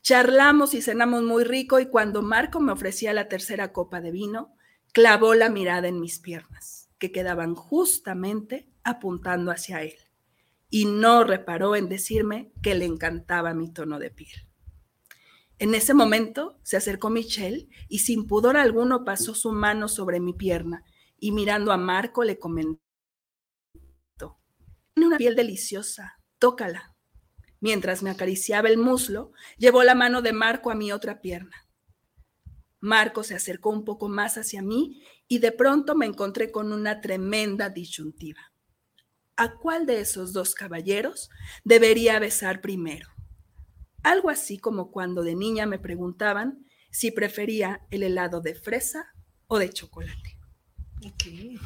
Charlamos 0.03 0.75
y 0.75 0.83
cenamos 0.83 1.23
muy 1.23 1.45
rico 1.45 1.79
y 1.79 1.87
cuando 1.87 2.21
Marco 2.21 2.59
me 2.59 2.73
ofrecía 2.73 3.13
la 3.13 3.29
tercera 3.29 3.73
copa 3.73 4.01
de 4.01 4.11
vino, 4.11 4.57
clavó 4.93 5.37
la 5.37 5.51
mirada 5.51 5.87
en 5.87 6.01
mis 6.01 6.19
piernas, 6.19 6.82
que 7.03 7.11
quedaban 7.11 7.57
justamente 7.57 8.71
apuntando 8.85 9.51
hacia 9.51 9.83
él, 9.83 9.97
y 10.71 10.85
no 10.85 11.25
reparó 11.25 11.75
en 11.75 11.89
decirme 11.89 12.53
que 12.63 12.77
le 12.77 12.85
encantaba 12.85 13.55
mi 13.55 13.73
tono 13.73 13.99
de 13.99 14.13
piel. 14.13 14.47
En 15.59 15.75
ese 15.75 15.95
momento 15.95 16.61
se 16.63 16.77
acercó 16.77 17.11
Michelle 17.11 17.69
y 17.89 17.99
sin 17.99 18.29
pudor 18.29 18.57
alguno 18.57 19.05
pasó 19.05 19.35
su 19.35 19.51
mano 19.51 19.89
sobre 19.89 20.21
mi 20.21 20.33
pierna 20.33 20.85
y 21.19 21.33
mirando 21.33 21.73
a 21.73 21.77
Marco 21.77 22.23
le 22.23 22.39
comentó, 22.39 22.81
tiene 24.95 25.09
una 25.09 25.19
piel 25.19 25.35
deliciosa, 25.35 26.21
tócala. 26.39 26.95
Mientras 27.59 28.05
me 28.05 28.11
acariciaba 28.11 28.69
el 28.69 28.79
muslo, 28.79 29.33
llevó 29.59 29.83
la 29.83 29.97
mano 29.97 30.23
de 30.23 30.33
Marco 30.33 30.71
a 30.71 30.77
mi 30.77 30.93
otra 30.93 31.21
pierna. 31.21 31.67
Marco 32.79 33.25
se 33.25 33.35
acercó 33.35 33.71
un 33.71 33.85
poco 33.85 34.09
más 34.09 34.39
hacia 34.39 34.63
mí 34.63 35.03
y 35.33 35.39
de 35.39 35.51
pronto 35.51 35.95
me 35.95 36.05
encontré 36.05 36.53
con 36.53 36.75
una 36.75 37.01
tremenda 37.01 37.71
disyuntiva. 37.71 38.53
¿A 39.39 39.57
cuál 39.57 39.87
de 39.87 39.99
esos 39.99 40.35
dos 40.35 40.55
caballeros 40.55 41.31
debería 41.65 42.19
besar 42.19 42.61
primero? 42.61 43.09
Algo 44.03 44.29
así 44.29 44.59
como 44.59 44.91
cuando 44.91 45.23
de 45.23 45.35
niña 45.35 45.65
me 45.65 45.79
preguntaban 45.79 46.67
si 46.91 47.13
prefería 47.13 47.81
el 47.91 48.03
helado 48.03 48.43
de 48.43 48.55
fresa 48.55 49.07
o 49.47 49.59
de 49.59 49.71
chocolate. 49.71 50.37
Okay. 51.15 51.59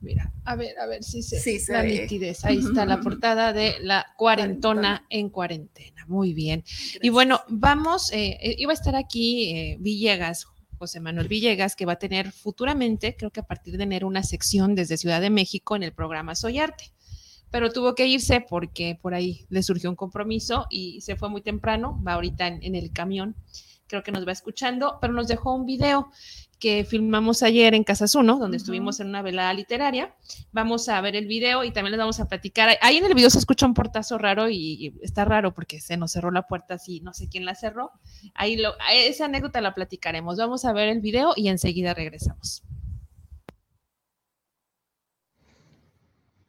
Mira, 0.00 0.30
a 0.44 0.56
ver, 0.56 0.78
a 0.78 0.86
ver 0.86 1.02
si 1.02 1.22
se, 1.22 1.40
Sí, 1.40 1.58
se 1.58 1.72
la 1.72 1.82
ve. 1.82 2.02
nitidez. 2.02 2.44
Ahí 2.44 2.58
está 2.58 2.84
la 2.84 3.00
portada 3.00 3.52
de 3.54 3.76
la 3.80 4.06
cuarentona 4.16 5.06
en 5.08 5.30
cuarentena. 5.30 6.04
Muy 6.06 6.34
bien. 6.34 6.64
Y 7.00 7.08
bueno, 7.08 7.40
vamos, 7.48 8.12
eh, 8.12 8.54
iba 8.58 8.72
a 8.72 8.74
estar 8.74 8.94
aquí 8.94 9.50
eh, 9.56 9.76
Villegas, 9.80 10.46
José 10.78 11.00
Manuel 11.00 11.28
Villegas, 11.28 11.74
que 11.76 11.86
va 11.86 11.94
a 11.94 11.98
tener 11.98 12.30
futuramente, 12.32 13.16
creo 13.16 13.30
que 13.30 13.40
a 13.40 13.46
partir 13.46 13.78
de 13.78 13.84
enero, 13.84 14.06
una 14.06 14.22
sección 14.22 14.74
desde 14.74 14.98
Ciudad 14.98 15.22
de 15.22 15.30
México 15.30 15.74
en 15.76 15.82
el 15.82 15.92
programa 15.92 16.34
Soy 16.34 16.58
Arte. 16.58 16.92
Pero 17.50 17.70
tuvo 17.70 17.94
que 17.94 18.06
irse 18.06 18.40
porque 18.40 18.98
por 19.00 19.14
ahí 19.14 19.46
le 19.48 19.62
surgió 19.62 19.88
un 19.88 19.96
compromiso 19.96 20.66
y 20.70 21.00
se 21.00 21.16
fue 21.16 21.28
muy 21.28 21.42
temprano, 21.42 22.02
va 22.06 22.14
ahorita 22.14 22.46
en, 22.46 22.62
en 22.62 22.74
el 22.74 22.92
camión, 22.92 23.36
creo 23.86 24.02
que 24.02 24.12
nos 24.12 24.26
va 24.26 24.32
escuchando, 24.32 24.98
pero 25.00 25.12
nos 25.12 25.28
dejó 25.28 25.54
un 25.54 25.66
video 25.66 26.10
que 26.58 26.84
filmamos 26.84 27.42
ayer 27.42 27.74
en 27.74 27.84
Casas 27.84 28.14
Uno, 28.14 28.38
donde 28.38 28.56
estuvimos 28.56 28.98
en 29.00 29.08
una 29.08 29.22
velada 29.22 29.52
literaria. 29.52 30.14
Vamos 30.52 30.88
a 30.88 31.00
ver 31.00 31.14
el 31.14 31.26
video 31.26 31.64
y 31.64 31.70
también 31.70 31.92
les 31.92 31.98
vamos 31.98 32.18
a 32.18 32.28
platicar. 32.28 32.78
Ahí 32.80 32.96
en 32.96 33.04
el 33.04 33.14
video 33.14 33.28
se 33.28 33.38
escucha 33.38 33.66
un 33.66 33.74
portazo 33.74 34.16
raro 34.16 34.48
y, 34.48 34.98
está 35.02 35.24
raro 35.24 35.52
porque 35.52 35.80
se 35.80 35.96
nos 35.96 36.12
cerró 36.12 36.30
la 36.30 36.46
puerta 36.46 36.74
así, 36.74 37.00
no 37.00 37.12
sé 37.12 37.28
quién 37.28 37.44
la 37.44 37.54
cerró. 37.54 37.92
Ahí 38.34 38.56
lo, 38.56 38.74
esa 38.90 39.26
anécdota 39.26 39.60
la 39.60 39.74
platicaremos. 39.74 40.38
Vamos 40.38 40.64
a 40.64 40.72
ver 40.72 40.88
el 40.88 41.00
video 41.00 41.34
y 41.36 41.48
enseguida 41.48 41.92
regresamos. 41.92 42.62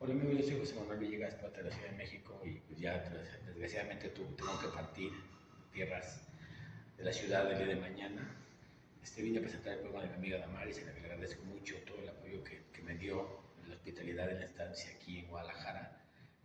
Hola 0.07 0.21
amigo, 0.21 0.39
yo 0.39 0.45
soy 0.47 0.57
José 0.59 0.75
Manuel 0.75 0.99
Villegas, 0.99 1.33
parte 1.35 1.57
de 1.61 1.69
la 1.69 1.75
Ciudad 1.75 1.91
de 1.91 1.97
México 1.97 2.41
y 2.45 2.51
pues 2.61 2.79
ya 2.79 2.97
des- 3.09 3.45
desgraciadamente 3.45 4.07
tu- 4.09 4.23
tengo 4.37 4.57
que 4.61 4.67
partir 4.69 5.11
tierras 5.73 6.21
de 6.95 7.03
la 7.03 7.11
ciudad 7.11 7.51
el 7.51 7.57
día 7.57 7.67
de 7.67 7.75
mañana. 7.75 8.33
Este, 9.03 9.21
vine 9.21 9.39
a 9.39 9.41
presentar 9.41 9.73
el 9.73 9.79
programa 9.81 10.05
de 10.05 10.11
mi 10.11 10.15
amiga 10.15 10.37
Damaris, 10.37 10.77
a 10.79 10.85
la 10.85 10.93
que 10.93 11.01
le 11.01 11.07
agradezco 11.07 11.43
mucho 11.43 11.75
todo 11.85 11.99
el 11.99 12.07
apoyo 12.07 12.41
que, 12.41 12.63
que 12.71 12.81
me 12.83 12.95
dio 12.95 13.43
en 13.61 13.69
la 13.69 13.75
hospitalidad 13.75 14.29
en 14.31 14.39
la 14.39 14.45
estancia 14.45 14.91
aquí 14.95 15.19
en 15.19 15.27
Guadalajara. 15.27 16.01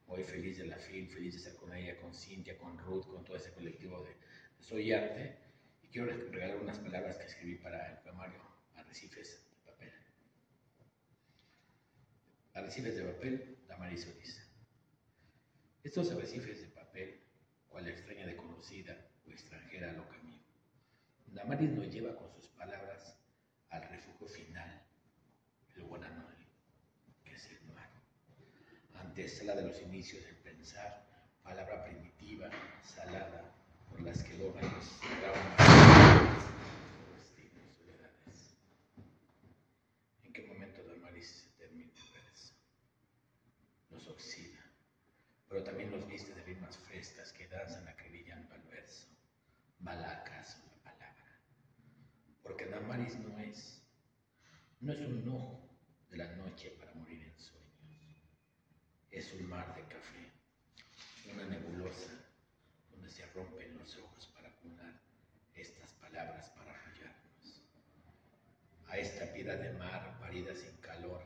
Muy 0.09 0.25
feliz 0.25 0.59
de 0.59 0.67
la 0.67 0.77
FIL, 0.77 1.09
feliz 1.09 1.35
de 1.35 1.39
estar 1.39 1.55
con 1.55 1.73
ella, 1.73 1.97
con 2.01 2.13
Cintia, 2.13 2.59
con 2.59 2.77
Ruth, 2.79 3.07
con 3.07 3.23
todo 3.25 3.37
ese 3.37 3.53
colectivo 3.53 4.03
de, 4.03 4.11
de 4.11 4.65
Soy 4.65 4.93
Arte. 4.93 5.37
Y 5.85 5.87
quiero 5.87 6.09
re- 6.09 6.29
regalar 6.33 6.57
unas 6.57 6.81
palabras 6.81 7.17
que 7.17 7.27
escribí 7.27 7.55
para 7.59 7.93
el 7.93 7.99
poemario 7.99 8.41
Arrecifes 8.75 9.41
de 9.65 9.71
papel. 9.71 9.93
Arrecifes 12.55 12.97
de 12.97 13.05
papel, 13.05 13.59
Damaris 13.67 14.03
Solís. 14.05 14.41
Estos 15.83 16.11
arrecifes 16.13 16.61
de 16.61 16.69
papel, 16.69 17.21
cual 17.69 17.89
extraña 17.89 18.27
desconocida 18.27 18.97
o 19.27 19.31
extranjera 19.31 19.93
lo. 19.93 20.13
Damaris 21.33 21.71
nos 21.71 21.89
lleva 21.89 22.15
con 22.15 22.31
sus 22.31 22.47
palabras 22.49 23.17
al 23.71 23.89
refugio 23.89 24.29
final, 24.29 24.83
el 25.75 25.83
Guananoli, 25.85 26.47
que 27.25 27.33
es 27.33 27.47
el 27.47 27.63
mar. 27.73 27.89
Antesala 28.95 29.55
de 29.57 29.67
los 29.67 29.81
inicios 29.81 30.23
del 30.25 30.37
pensar, 30.37 31.07
palabra 31.43 31.85
primitiva, 31.85 32.51
salada, 32.85 33.51
por 33.89 34.03
las 34.03 34.23
que 34.23 34.37
logran 34.37 34.71
traumas, 35.01 36.45
destinos, 37.17 37.77
soledades. 37.79 38.55
¿En 40.25 40.33
qué 40.35 40.43
momento 40.43 40.85
Damaris 40.85 41.29
se 41.29 41.49
termina 41.57 41.93
el 41.95 42.13
verso? 42.13 42.53
Nos 43.91 44.07
oxida, 44.07 44.61
pero 45.53 45.65
también 45.65 45.91
nos 45.91 46.09
viste 46.09 46.33
de 46.33 46.43
rimas 46.45 46.79
frescas 46.79 47.31
que 47.31 47.47
danzan 47.47 47.87
acribillando 47.87 48.55
al 48.55 48.63
verso. 48.63 49.07
¿Mala 49.81 50.11
acaso 50.11 50.57
la 50.67 50.83
palabra? 50.83 51.43
Porque 52.43 52.65
Damaris 52.65 53.19
no 53.19 53.39
es, 53.39 53.83
no 54.81 54.95
es 54.95 55.01
un 55.01 55.29
ojo 55.29 55.69
de 56.09 56.17
la 56.17 56.33
noche 56.37 56.71
para 56.79 56.95
morir 56.95 57.23
en 57.25 57.39
sueños. 57.39 58.25
Es 59.11 59.31
un 59.35 59.47
mar 59.47 59.75
de 59.77 59.83
café, 59.95 60.33
una 61.35 61.45
nebulosa 61.45 62.13
donde 62.91 63.11
se 63.11 63.27
rompen 63.27 63.77
los 63.77 63.99
ojos 63.99 64.29
para 64.29 64.49
acumular 64.49 65.03
estas 65.53 65.93
palabras 66.01 66.49
para 66.57 66.73
arrollarnos. 66.73 67.63
A 68.87 68.97
esta 68.97 69.31
piedra 69.35 69.57
de 69.57 69.75
mar 69.75 70.19
parida 70.19 70.55
sin 70.55 70.75
calor, 70.79 71.23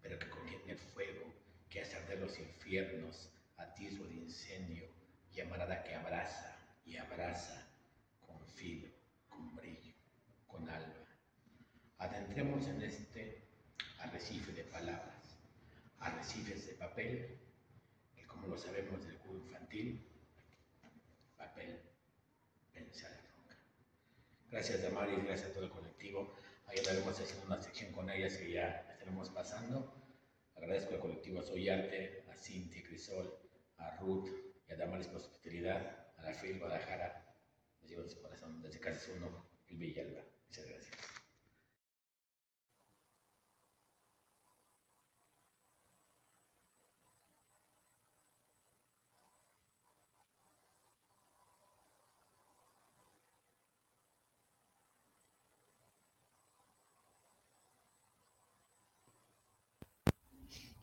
pero 0.00 0.16
que 0.16 0.30
contiene 0.30 0.76
fuego 0.76 1.34
que 1.68 1.80
hace 1.80 1.96
arder 1.96 2.20
los 2.20 2.38
infiernos, 2.38 3.33
atisbo 3.84 4.06
de 4.06 4.14
incendio, 4.14 4.86
llamarada 5.32 5.82
que 5.82 5.94
abraza 5.94 6.56
y 6.86 6.96
abraza 6.96 7.66
con 8.26 8.40
filo, 8.46 8.88
con 9.28 9.54
brillo, 9.56 9.94
con 10.46 10.68
alba. 10.68 11.04
Adentremos 11.98 12.66
en 12.66 12.82
este 12.82 13.42
arrecife 13.98 14.52
de 14.52 14.64
palabras, 14.64 15.36
arrecifes 15.98 16.66
de 16.66 16.74
papel, 16.74 17.38
que 18.16 18.26
como 18.26 18.46
lo 18.46 18.56
sabemos 18.56 19.04
del 19.04 19.18
juego 19.18 19.38
infantil, 19.38 20.06
papel, 21.36 21.82
vence 22.72 23.06
a 23.06 23.10
la 23.10 23.16
roca. 23.16 23.56
Gracias 24.50 24.82
Damaris, 24.82 25.24
gracias 25.24 25.50
a 25.50 25.52
todo 25.52 25.64
el 25.64 25.70
colectivo. 25.70 26.34
Ahí 26.66 26.78
estaremos 26.78 27.20
haciendo 27.20 27.46
una 27.46 27.60
sección 27.60 27.92
con 27.92 28.08
ellas 28.08 28.38
que 28.38 28.50
ya 28.50 28.86
estaremos 28.92 29.28
pasando. 29.28 29.94
Agradezco 30.56 30.94
al 30.94 31.00
colectivo 31.00 31.42
Soy 31.42 31.68
Arte, 31.68 32.24
a 32.32 32.36
Cintia 32.36 32.82
Crisol, 32.82 33.43
a 33.78 33.96
Ruth 33.96 34.28
y 34.68 34.72
a 34.72 34.76
Damaris 34.76 35.08
por 35.08 35.20
su 35.20 35.28
hospitalidad, 35.28 36.12
a 36.16 36.22
la 36.22 36.34
FIL 36.34 36.58
Guadalajara. 36.58 37.36
Les 37.80 37.90
llevo 37.90 38.02
en 38.02 38.10
su 38.10 38.20
corazón 38.20 38.62
desde 38.62 38.80
Casas 38.80 39.08
1, 39.16 39.46
el 39.68 39.76
Villalba. 39.76 40.22
Muchas 40.46 40.66
gracias. 40.66 40.94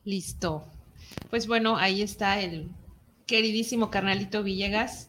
Listo. 0.04 0.66
Pues 1.30 1.46
bueno, 1.46 1.76
ahí 1.76 2.02
está 2.02 2.40
el 2.40 2.70
queridísimo 3.26 3.90
carnalito 3.90 4.42
Villegas. 4.42 5.08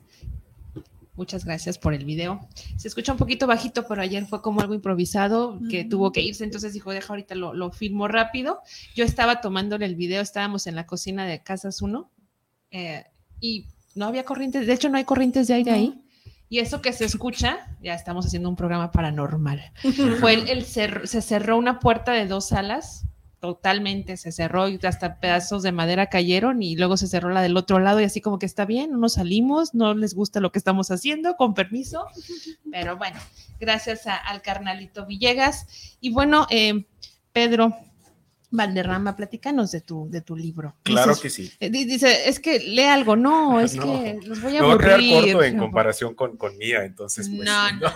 Muchas 1.15 1.45
gracias 1.45 1.78
por 1.78 1.93
el 1.93 2.06
video. 2.06 2.39
Se 2.76 2.88
escucha 2.88 3.12
un 3.12 3.19
poquito 3.19 3.45
bajito, 3.45 3.86
pero 3.88 4.02
ayer 4.02 4.26
fue 4.26 4.41
como 4.41 4.62
algo 4.62 4.73
improvisado 4.73 5.60
que 5.69 5.86
tuvo 5.86 6.12
que 6.12 6.21
irse, 6.21 6.43
entonces 6.43 6.73
dijo, 6.73 6.91
deja 6.91 7.10
ahorita 7.10 7.36
lo, 7.36 7.54
lo 7.54 7.71
filmo 7.71 8.08
rápido. 8.08 8.62
Yo 8.95 9.06
estaba 9.06 9.39
tomándole 9.39 9.86
el 9.86 9.95
video, 9.95 10.21
estábamos 10.23 10.65
en 10.65 10.76
la 10.76 10.88
cocina 10.88 11.28
de 11.28 11.43
Casas 11.43 11.84
1 11.84 12.10
eh, 12.71 13.04
y 13.39 13.67
no 13.93 14.06
había 14.08 14.23
corrientes, 14.26 14.65
de 14.65 14.73
hecho 14.73 14.89
no 14.89 14.97
hay 14.97 15.04
corrientes 15.04 15.47
de 15.47 15.54
aire 15.54 15.71
ahí. 15.71 16.02
Y 16.49 16.60
eso 16.60 16.82
que 16.82 16.93
se 16.93 17.06
escucha, 17.06 17.78
ya 17.82 17.93
estamos 17.93 18.26
haciendo 18.26 18.49
un 18.49 18.56
programa 18.56 18.91
paranormal. 18.91 19.62
Fue 20.19 20.34
el, 20.34 20.49
el 20.49 20.65
cer- 20.65 21.06
se 21.06 21.21
cerró 21.21 21.58
una 21.58 21.80
puerta 21.80 22.12
de 22.13 22.26
dos 22.26 22.47
salas, 22.47 23.06
totalmente 23.43 24.15
se 24.15 24.32
cerró 24.32 24.69
y 24.69 24.79
hasta 24.84 25.19
pedazos 25.19 25.63
de 25.63 25.73
madera 25.73 26.08
cayeron 26.08 26.63
y 26.63 26.77
luego 26.77 26.95
se 26.95 27.10
cerró 27.10 27.29
la 27.29 27.41
del 27.41 27.58
otro 27.58 27.77
lado 27.77 27.99
y 27.99 28.06
así 28.06 28.21
como 28.21 28.39
que 28.39 28.45
está 28.45 28.63
bien, 28.63 28.91
no 28.91 28.97
nos 28.99 29.15
salimos, 29.15 29.73
no 29.73 29.93
les 29.93 30.13
gusta 30.13 30.39
lo 30.39 30.53
que 30.53 30.60
estamos 30.60 30.91
haciendo, 30.91 31.36
con 31.36 31.53
permiso. 31.53 32.08
Pero 32.71 32.95
bueno, 32.95 33.19
gracias 33.60 34.08
al 34.08 34.41
carnalito 34.41 35.06
Villegas. 35.06 35.97
Y 35.99 36.13
bueno, 36.13 36.47
eh, 36.51 36.86
Pedro, 37.34 37.75
Valderrama, 38.56 39.16
platícanos 39.16 39.72
de 39.72 39.82
tu, 39.82 40.08
de 40.12 40.22
tu 40.22 40.36
libro. 40.36 40.76
Claro 40.84 41.13
Dices- 41.13 41.22
que 41.22 41.30
sí. 41.32 41.52
eh, 41.60 41.70
di- 41.72 41.86
Dice, 41.86 42.30
es 42.30 42.39
que 42.39 42.60
lee 42.60 42.84
algo. 42.84 43.16
No, 43.16 43.60
es 43.60 43.76
No. 43.76 43.84
que 44.04 44.20
los 44.28 44.42
voy 44.42 44.56
a 44.56 44.62
Me 44.62 44.68
voy 44.68 44.76
a 44.76 44.78
quedar 44.78 44.94
aburrir. 45.00 45.34
corto 45.34 45.44
en 45.44 45.58
No, 45.58 45.63
comparación 45.63 46.13
con, 46.13 46.38
con 46.38 46.56
Mía, 46.58 46.86
entonces 46.86 47.28
pues. 47.30 47.48
No, 47.50 47.72
no, 47.80 47.89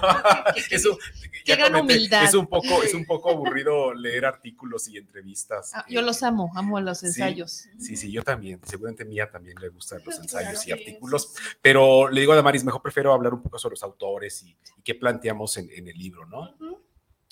qué- 0.55 0.61
qué- 0.69 0.75
es 0.75 0.85
un, 0.87 0.97
qué 1.21 1.39
ya 1.45 1.55
gran 1.57 1.71
comenté, 1.73 1.93
humildad. 1.95 2.23
Es 2.23 2.33
un 2.33 2.47
poco, 2.47 2.81
es 2.83 2.93
un 2.95 3.05
poco 3.05 3.29
aburrido 3.29 3.93
leer 3.93 4.25
artículos 4.25 4.87
y 4.87 4.97
entrevistas. 4.97 5.71
Ah, 5.75 5.85
yo 5.87 5.99
eh, 5.99 6.03
los 6.03 6.23
amo, 6.23 6.51
amo 6.55 6.79
los 6.81 7.03
ensayos. 7.03 7.65
Sí, 7.79 7.95
sí, 7.95 8.11
yo 8.11 8.23
también. 8.23 8.59
Seguramente 8.65 9.05
Mía 9.05 9.29
también 9.31 9.57
le 9.61 9.69
gustan 9.69 10.01
los 10.05 10.17
ensayos 10.17 10.65
y 10.67 10.71
artículos. 10.71 11.33
sí, 11.35 11.41
sí. 11.43 11.49
Pero 11.61 12.09
le 12.09 12.19
digo 12.21 12.33
a 12.33 12.35
Damaris, 12.35 12.63
mejor 12.63 12.81
prefiero 12.81 13.13
hablar 13.13 13.33
un 13.33 13.43
poco 13.43 13.59
sobre 13.59 13.73
los 13.73 13.83
autores 13.83 14.41
y, 14.43 14.49
y 14.49 14.81
qué 14.83 14.95
planteamos 14.95 15.55
en, 15.57 15.69
en 15.71 15.87
el 15.87 15.97
libro, 15.97 16.25
¿no? 16.25 16.49
Ujú. 16.59 16.76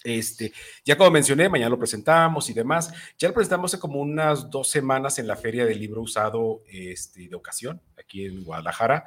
Este, 0.06 0.54
ya 0.86 0.96
como 0.98 1.10
mencioné, 1.12 1.50
mañana 1.50 1.70
lo 1.72 1.80
presentamos 1.80 2.50
y 2.50 2.54
demás. 2.54 2.94
Ya 3.18 3.28
lo 3.28 3.34
presentamos 3.34 3.74
hace 3.74 3.82
como 3.82 4.00
unas 4.00 4.50
dos 4.52 4.70
semanas 4.70 5.18
en 5.20 5.28
la 5.28 5.36
Feria 5.36 5.65
del 5.65 5.80
Libro 5.80 6.02
Usado 6.02 6.62
este, 6.70 7.28
de 7.28 7.36
ocasión, 7.36 7.82
aquí 7.98 8.26
en 8.26 8.44
Guadalajara. 8.44 9.04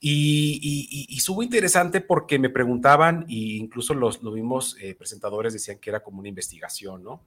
Y, 0.00 0.58
y, 0.62 1.06
y- 1.14 1.18
estuvo 1.18 1.42
interesante 1.42 2.00
porque 2.00 2.38
me 2.38 2.48
preguntaban, 2.50 3.24
e 3.28 3.34
incluso 3.58 3.94
los, 3.94 4.22
los 4.22 4.34
mismos 4.34 4.76
eh, 4.80 4.94
presentadores 4.94 5.52
decían 5.52 5.78
que 5.78 5.90
era 5.90 6.02
como 6.02 6.18
una 6.20 6.28
investigación, 6.28 7.04
¿no? 7.04 7.22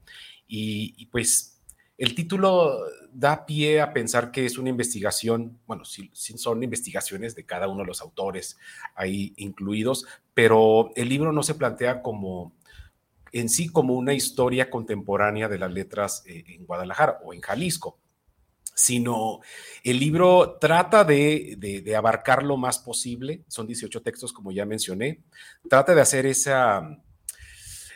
Y, 0.48 0.94
y 0.98 1.06
pues 1.06 1.62
el 1.98 2.14
título 2.14 2.80
da 3.14 3.46
pie 3.46 3.80
a 3.80 3.94
pensar 3.94 4.30
que 4.32 4.46
es 4.46 4.58
una 4.58 4.70
investigación, 4.70 5.58
bueno, 5.66 5.86
sí, 5.86 6.10
sí 6.14 6.38
son 6.38 6.62
investigaciones 6.62 7.36
de 7.36 7.46
cada 7.46 7.70
uno 7.70 7.82
de 7.84 7.88
los 7.88 8.02
autores 8.02 8.58
ahí 8.96 9.34
incluidos, 9.38 10.06
pero 10.34 10.90
el 10.98 11.08
libro 11.08 11.32
no 11.32 11.42
se 11.44 11.56
plantea 11.56 12.02
como 12.02 12.52
en 13.36 13.50
sí 13.50 13.68
como 13.68 13.96
una 13.96 14.14
historia 14.14 14.70
contemporánea 14.70 15.50
de 15.50 15.60
las 15.60 15.70
letras 15.70 16.24
eh, 16.26 16.46
en 16.48 16.66
Guadalajara 16.66 17.20
o 17.22 17.34
en 17.34 17.42
Jalisco, 17.42 18.00
sino 18.74 19.42
el 19.84 20.00
libro 20.00 20.58
trata 20.58 21.04
de, 21.04 21.94
abarcar 21.98 22.44
lo 22.44 22.56
más 22.56 22.80
posible, 22.80 23.44
son 23.50 23.68
18 23.68 24.02
textos 24.02 24.32
como 24.32 24.54
ya 24.54 24.66
mencioné, 24.66 25.22
trata 25.70 25.94
de 25.94 26.00
hacer 26.00 26.26
esa, 26.26 26.98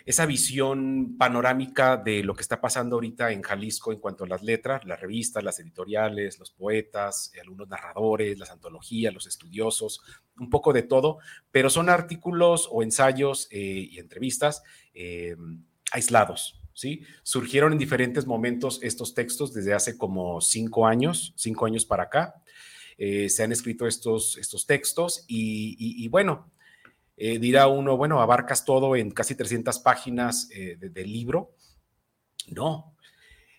esa 0.06 0.26
visión 0.26 1.16
panorámica 1.18 1.96
de 1.96 2.22
lo 2.22 2.34
que 2.34 2.42
está 2.42 2.60
pasando 2.60 2.98
ahorita 2.98 3.32
en 3.32 3.42
Jalisco 3.42 3.94
en 3.94 4.00
cuanto 4.00 4.26
a 4.26 4.28
las 4.28 4.44
letras, 4.44 4.84
las 4.84 5.00
revistas, 5.00 5.42
las 5.42 5.60
editoriales, 5.60 6.38
los 6.38 6.52
poetas, 6.52 7.32
algunos 7.42 7.70
narradores, 7.70 8.38
las 8.38 8.52
antologías, 8.52 9.14
los 9.14 9.26
estudiosos, 9.26 10.02
un 10.38 10.50
poco 10.50 10.74
de 10.74 10.84
todo, 10.84 11.20
pero 11.52 11.70
son 11.70 11.90
artículos 11.90 12.68
o 12.72 12.84
ensayos 12.84 13.48
eh, 13.52 13.88
y 13.92 14.00
entrevistas 14.00 14.64
eh, 15.00 15.36
aislados. 15.92 16.56
¿Sí? 16.74 17.02
Surgieron 17.24 17.74
en 17.74 17.80
diferentes 17.80 18.26
momentos 18.26 18.80
estos 18.84 19.14
textos 19.14 19.54
desde 19.54 19.74
hace 19.74 19.98
como 19.98 20.40
cinco 20.40 20.88
años, 20.88 21.34
cinco 21.36 21.66
años 21.66 21.84
para 21.86 22.04
acá. 22.04 22.36
Eh, 22.98 23.28
se 23.30 23.44
han 23.44 23.52
escrito 23.52 23.86
estos, 23.86 24.38
estos 24.38 24.66
textos 24.66 25.26
y, 25.28 25.76
y- 25.78 26.08
bueno, 26.08 26.52
eh, 27.18 27.38
dirá 27.38 27.68
uno, 27.68 27.98
bueno, 27.98 28.22
abarcas 28.22 28.64
todo 28.64 28.96
en 28.96 29.12
casi 29.12 29.36
300 29.36 29.80
páginas 29.80 30.48
de- 30.50 30.78
del 30.78 31.12
libro. 31.12 31.54
No. 32.48 32.96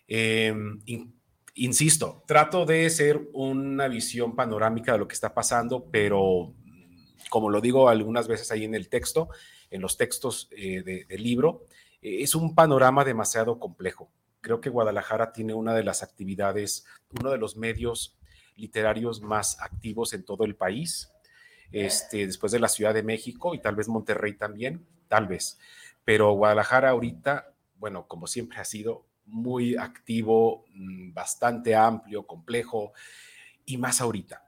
Eh, 0.07 0.53
in- 0.85 1.13
insisto, 1.55 2.23
trato 2.27 2.65
de 2.65 2.89
ser 2.89 3.21
una 3.33 3.87
visión 3.87 4.35
panorámica 4.35 4.93
de 4.93 4.97
lo 4.97 5.07
que 5.07 5.13
está 5.15 5.31
pasando, 5.33 5.89
pero 5.91 6.55
como 7.29 7.49
lo 7.49 7.61
digo 7.61 7.89
algunas 7.89 8.27
veces 8.27 8.51
ahí 8.51 8.63
en 8.63 8.75
el 8.75 8.89
texto, 8.89 9.29
en 9.69 9.81
los 9.81 9.97
textos 9.97 10.49
eh, 10.51 10.81
de- 10.83 11.05
del 11.05 11.23
libro, 11.23 11.65
eh, 12.01 12.21
es 12.21 12.35
un 12.35 12.55
panorama 12.55 13.03
demasiado 13.05 13.59
complejo. 13.59 14.09
Creo 14.41 14.59
que 14.59 14.69
Guadalajara 14.69 15.31
tiene 15.33 15.53
una 15.53 15.73
de 15.73 15.83
las 15.83 16.03
actividades, 16.03 16.85
uno 17.19 17.29
de 17.31 17.37
los 17.37 17.55
medios 17.57 18.17
literarios 18.55 19.21
más 19.21 19.59
activos 19.61 20.13
en 20.13 20.23
todo 20.23 20.43
el 20.43 20.55
país 20.55 21.11
este, 21.71 22.27
después 22.27 22.51
de 22.51 22.59
la 22.59 22.67
Ciudad 22.67 22.93
de 22.93 23.03
México 23.03 23.55
y 23.55 23.61
tal 23.61 23.75
vez 23.75 23.87
Monterrey 23.87 24.33
también, 24.33 24.85
tal 25.07 25.27
vez. 25.27 25.57
Pero 26.03 26.33
Guadalajara 26.33 26.89
ahorita, 26.89 27.53
bueno, 27.75 28.07
como 28.07 28.27
siempre 28.27 28.59
ha 28.59 28.65
sido 28.65 29.05
muy 29.25 29.75
activo, 29.77 30.65
mm, 30.73 31.13
bastante 31.13 31.75
amplio, 31.75 32.27
complejo 32.27 32.91
y 33.65 33.77
más 33.77 34.01
ahorita. 34.01 34.43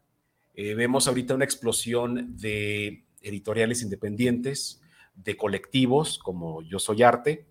Eh, 0.55 0.75
vemos 0.75 1.07
ahorita 1.07 1.33
una 1.35 1.45
explosión 1.45 2.37
de 2.37 3.03
editoriales 3.21 3.81
independientes, 3.81 4.81
de 5.15 5.35
colectivos 5.37 6.17
como 6.19 6.61
Yo 6.63 6.79
Soy 6.79 7.03
Arte, 7.03 7.45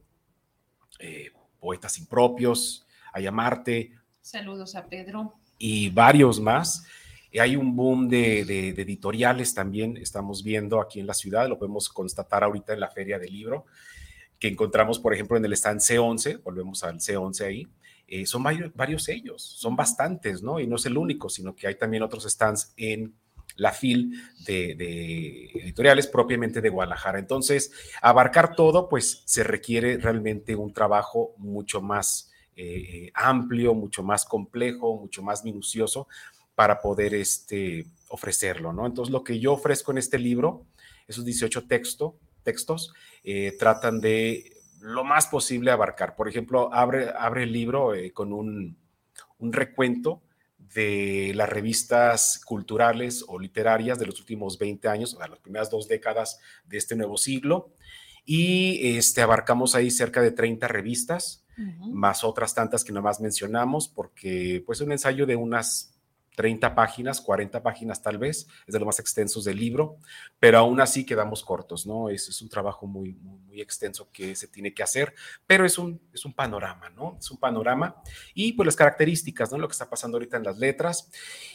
eh, 0.99 1.31
Poetas 1.61 1.99
Impropios, 1.99 2.87
Ayamarte, 3.13 3.93
Saludos 4.21 4.75
a 4.77 4.87
Pedro. 4.87 5.35
y 5.59 5.91
varios 5.91 6.41
más. 6.41 6.85
Eh, 7.33 7.41
Hay 7.41 7.57
un 7.57 7.75
boom 7.75 8.09
de, 8.09 8.45
de- 8.45 8.73
de 8.73 8.83
editoriales 8.83 9.55
también, 9.55 9.97
estamos 9.97 10.43
viendo 10.45 10.81
aquí 10.81 11.01
en 11.01 11.07
la 11.07 11.15
ciudad, 11.15 11.49
lo 11.49 11.59
podemos 11.59 11.89
constatar 11.89 12.45
ahorita 12.45 12.73
en 12.75 12.81
la 12.81 12.89
feria 12.91 13.19
del 13.19 13.33
libro, 13.33 13.65
que 14.39 14.49
encontramos, 14.49 14.99
por 14.99 15.15
ejemplo, 15.15 15.37
en 15.37 15.45
el 15.45 15.53
stand 15.55 15.81
C11, 15.81 16.43
volvemos 16.43 16.83
al 16.85 16.99
C11 17.01 17.45
ahí, 17.47 17.69
eh, 18.15 18.27
son 18.27 18.43
varios, 18.43 19.05
sellos, 19.05 19.43
son 19.43 19.75
bastantes, 19.75 20.43
¿no? 20.43 20.61
Y 20.61 20.67
no 20.67 20.77
es 20.77 20.85
el 20.85 20.99
único, 20.99 21.31
sino 21.31 21.57
que 21.57 21.67
hay 21.67 21.77
también 21.77 22.03
otros 22.03 22.25
stands 22.25 22.75
en 22.77 23.15
la 23.57 23.73
FIL 23.73 24.13
de, 24.47 24.75
de 24.75 25.51
editoriales 25.63 26.09
propiamente 26.09 26.61
de 26.61 26.69
Guadalajara. 26.69 27.19
Entonces, 27.19 27.73
abarcar 28.03 28.55
todo, 28.55 28.91
pues 28.91 29.23
se 29.25 29.45
requiere 29.45 29.97
realmente 29.97 30.55
un 30.55 30.75
trabajo 30.75 31.33
mucho 31.39 31.81
más 31.81 32.31
eh, 32.55 33.11
amplio, 33.15 33.73
mucho 33.73 34.03
más 34.03 34.27
complejo, 34.27 34.95
mucho 35.01 35.23
más 35.23 35.43
minucioso 35.43 36.07
para 36.55 36.83
poder 36.83 37.15
este, 37.15 37.87
ofrecerlo, 38.11 38.75
¿no? 38.75 38.85
Entonces, 38.85 39.11
lo 39.11 39.25
que 39.25 39.41
yo 39.41 39.55
ofrezco 39.55 39.91
en 39.91 39.97
este 39.97 40.19
libro, 40.19 40.67
esos 41.09 41.25
18 41.25 41.67
texto, 41.67 42.19
textos, 42.43 42.93
eh, 43.25 43.57
tratan 43.59 44.03
de 44.03 44.52
lo 44.83 45.05
más 45.05 45.29
posible 45.29 45.71
abarcar. 45.71 46.17
Por 46.17 46.29
ejemplo, 46.29 46.73
abre, 46.75 47.11
abre 47.17 47.45
el 47.45 47.53
libro 47.53 47.95
eh, 47.95 48.13
con 48.13 48.33
un, 48.33 48.77
un 49.39 49.53
recuento 49.53 50.23
de 50.59 51.33
las 51.35 51.49
revistas 51.49 52.41
culturales 52.45 53.25
o 53.29 53.39
literarias 53.39 53.99
de 53.99 54.07
los 54.07 54.19
últimos 54.19 54.59
20 54.59 54.89
años, 54.89 55.15
o 55.15 55.19
sea, 55.19 55.29
las 55.29 55.39
primeras 55.39 55.71
dos 55.71 55.87
décadas 55.87 56.41
de 56.65 56.79
este 56.79 56.97
nuevo 56.97 57.17
siglo. 57.17 57.73
Y 58.25 58.97
este, 58.97 59.23
abarcamos 59.23 59.75
ahí 59.75 59.91
cerca 59.91 60.21
de 60.21 60.33
30 60.33 60.69
revistas, 60.69 61.45
más 61.57 62.25
otras 62.25 62.55
tantas 62.55 62.83
que 62.83 62.93
nomás 62.93 63.21
mencionamos, 63.21 63.89
porque 63.89 64.63
pues 64.65 64.81
un 64.81 64.91
ensayo 64.91 65.27
de 65.27 65.37
unas 65.37 65.92
30 66.35 66.75
páginas, 66.75 67.21
40 67.21 67.63
páginas 67.63 68.03
tal 68.03 68.19
vez, 68.19 68.47
es 68.67 68.73
de 68.73 68.79
los 68.79 68.87
más 68.87 68.99
extensos 68.99 69.45
del 69.45 69.59
libro, 69.59 69.99
pero 70.39 70.59
aún 70.59 70.81
así 70.81 71.05
quedamos 71.05 71.45
cortos, 71.45 71.87
¿no? 71.87 72.09
Es, 72.09 72.41
un 72.43 72.49
trabajo 72.49 72.87
muy, 72.87 73.13
muy, 73.13 73.61
extenso 73.61 74.09
que 74.11 74.35
se 74.35 74.49
tiene 74.49 74.73
que 74.73 74.83
hacer, 74.83 75.15
pero 75.47 75.67
es 75.67 75.79
un, 75.79 76.01
es 76.13 76.25
un 76.25 76.33
panorama, 76.33 76.89
¿no? 76.91 77.17
Es 77.19 77.31
un 77.31 77.39
panorama 77.39 77.97
y 78.35 78.55
pues 78.55 78.67
las 78.67 78.77
características, 78.77 79.53
¿no? 79.53 79.59
Lo 79.59 79.69
que 79.69 79.73
está 79.73 79.89
pasando 79.89 80.17
ahorita 80.17 80.39
en 80.39 80.45
las 80.45 80.59
letras 80.59 81.11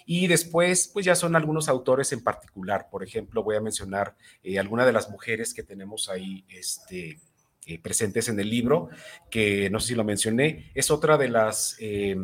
y 0.05 0.27
después 0.27 0.89
pues 0.93 1.05
ya 1.05 1.15
son 1.15 1.35
algunos 1.35 1.67
autores 1.67 2.11
en 2.13 2.23
particular, 2.23 2.87
por 2.89 3.03
ejemplo, 3.03 3.43
voy 3.43 3.55
a 3.55 3.61
mencionar 3.61 4.15
eh, 4.43 4.59
alguna 4.59 4.85
de 4.85 4.93
las 4.93 5.09
mujeres 5.09 5.53
que 5.53 5.63
tenemos 5.63 6.07
ahí, 6.09 6.45
este, 6.49 7.19
eh, 7.65 7.79
presentes 7.79 8.29
en 8.29 8.39
el 8.39 8.49
libro, 8.49 8.89
que 9.29 9.69
no 9.69 9.79
sé 9.79 9.89
si 9.89 9.95
lo 9.95 10.03
mencioné, 10.03 10.71
es 10.73 10.89
otra 10.89 11.17
de 11.17 11.27
las 11.27 11.75
eh, 11.79 12.15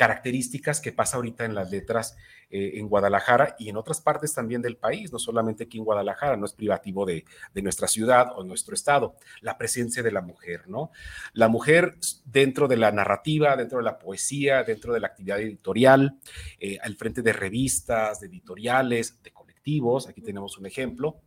características 0.00 0.80
que 0.80 0.92
pasa 0.92 1.18
ahorita 1.18 1.44
en 1.44 1.54
las 1.54 1.70
letras 1.70 2.16
eh, 2.48 2.78
en 2.78 2.88
Guadalajara 2.88 3.54
y 3.58 3.68
en 3.68 3.76
otras 3.76 4.00
partes 4.00 4.32
también 4.32 4.62
del 4.62 4.78
país, 4.78 5.12
no 5.12 5.18
solamente 5.18 5.64
aquí 5.64 5.76
en 5.76 5.84
Guadalajara, 5.84 6.38
no 6.38 6.46
es 6.46 6.54
privativo 6.54 7.04
de, 7.04 7.26
de 7.52 7.60
nuestra 7.60 7.86
ciudad 7.86 8.32
o 8.34 8.42
nuestro 8.42 8.72
estado, 8.74 9.16
la 9.42 9.58
presencia 9.58 10.02
de 10.02 10.10
la 10.10 10.22
mujer, 10.22 10.66
¿no? 10.68 10.90
La 11.34 11.48
mujer 11.48 11.98
dentro 12.24 12.66
de 12.66 12.78
la 12.78 12.90
narrativa, 12.92 13.54
dentro 13.56 13.76
de 13.76 13.84
la 13.84 13.98
poesía, 13.98 14.62
dentro 14.62 14.94
de 14.94 15.00
la 15.00 15.08
actividad 15.08 15.38
editorial, 15.38 16.18
eh, 16.58 16.78
al 16.80 16.96
frente 16.96 17.20
de 17.20 17.34
revistas, 17.34 18.20
de 18.20 18.28
editoriales, 18.28 19.22
de 19.22 19.32
colectivos, 19.32 20.08
aquí 20.08 20.22
tenemos 20.22 20.56
un 20.56 20.64
ejemplo, 20.64 21.20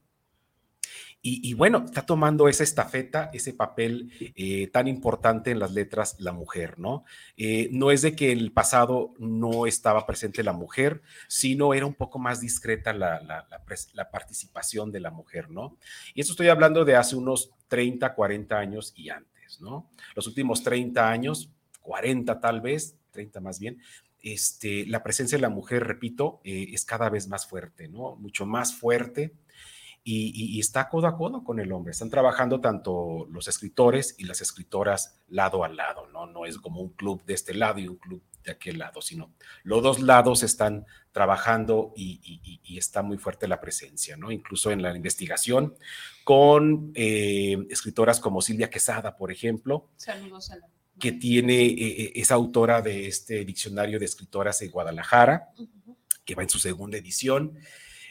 y, 1.26 1.54
bueno, 1.54 1.86
está 1.86 2.06
tomando 2.06 2.50
esa 2.50 2.66
estafeta, 2.66 3.30
ese 3.32 3.54
papel 3.54 4.12
eh, 4.36 4.68
tan 4.68 4.90
importante 4.90 5.52
en 5.52 5.60
las 5.60 5.72
letras, 5.72 6.18
la 6.20 6.34
mujer, 6.34 6.78
¿no? 6.80 7.06
Eh, 7.38 7.70
no 7.72 7.92
es 7.92 8.02
de 8.02 8.14
que 8.14 8.34
el 8.34 8.52
pasado 8.52 9.14
no 9.20 9.66
estaba 9.66 10.06
presente 10.06 10.44
la 10.44 10.52
mujer, 10.52 11.02
sino 11.30 11.74
era 11.74 11.86
un 11.86 11.94
poco 11.94 12.20
más 12.20 12.42
discreta 12.42 12.92
la, 12.92 13.48
participación 14.12 14.92
de 14.92 15.00
la 15.00 15.12
mujer, 15.12 15.50
¿no? 15.50 15.78
Y 16.14 16.20
esto 16.20 16.34
estoy 16.34 16.50
hablando 16.50 16.84
de 16.84 16.98
hace 16.98 17.16
unos 17.16 17.52
30, 17.70 18.14
40 18.14 18.60
años 18.60 18.92
y 18.94 19.08
antes, 19.08 19.62
¿no? 19.62 19.90
Los 20.16 20.28
últimos 20.28 20.62
30 20.62 21.10
años, 21.10 21.50
40 21.80 22.42
tal 22.42 22.60
vez, 22.60 22.98
30 23.12 23.40
más 23.40 23.60
bien, 23.60 23.80
este, 24.20 24.86
la 24.88 25.04
presencia 25.04 25.38
de 25.38 25.42
la 25.42 25.50
mujer, 25.50 25.86
repito, 25.86 26.42
eh, 26.44 26.72
es 26.74 26.84
cada 26.84 27.10
vez 27.10 27.30
más 27.30 27.48
fuerte, 27.48 27.88
¿no? 27.88 28.18
Mucho 28.18 28.46
más 28.46 28.76
fuerte 28.76 29.32
y, 30.04 30.60
está 30.60 30.90
codo 30.90 31.08
a 31.08 31.18
codo 31.18 31.44
con 31.44 31.60
el 31.60 31.72
hombre. 31.72 31.92
Están 31.92 32.10
trabajando 32.10 32.60
tanto 32.60 33.28
los 33.32 33.48
escritores 33.48 34.16
y 34.18 34.26
las 34.26 34.42
escritoras 34.42 35.20
lado 35.30 35.64
a 35.64 35.70
lado, 35.70 36.08
¿no? 36.08 36.26
No 36.26 36.46
es 36.46 36.58
como 36.58 36.82
un 36.82 36.90
club 36.90 37.24
de 37.26 37.34
este 37.34 37.54
lado 37.54 37.80
y 37.80 37.88
un 37.88 37.96
club 37.96 38.22
de 38.44 38.52
aquel 38.52 38.78
lado, 38.78 39.02
sino 39.02 39.32
los 39.64 39.82
dos 39.82 40.02
lados 40.02 40.44
están 40.44 40.86
trabajando 41.14 41.94
y, 41.96 42.78
está 42.78 43.02
muy 43.02 43.18
fuerte 43.18 43.48
la 43.48 43.62
presencia, 43.62 44.18
¿no? 44.18 44.32
Incluso 44.32 44.72
en 44.72 44.82
la 44.82 44.94
investigación 44.96 45.76
con 46.24 46.92
eh, 46.96 47.58
escritoras 47.70 48.20
como 48.20 48.42
Silvia 48.42 48.70
Quesada, 48.70 49.16
por 49.16 49.32
ejemplo. 49.32 49.90
Saludos 49.96 50.52
a 50.52 50.58
la 50.58 50.68
que 51.00 51.12
tiene, 51.12 51.66
eh, 51.66 52.12
es 52.16 52.32
autora 52.32 52.82
de 52.82 53.08
este 53.08 53.44
diccionario 53.46 54.00
de 54.00 54.06
escritoras 54.06 54.62
en 54.62 54.72
Guadalajara, 54.72 55.50
que 56.24 56.36
va 56.36 56.44
en 56.44 56.50
su 56.50 56.60
segunda 56.60 56.98
edición. 56.98 57.58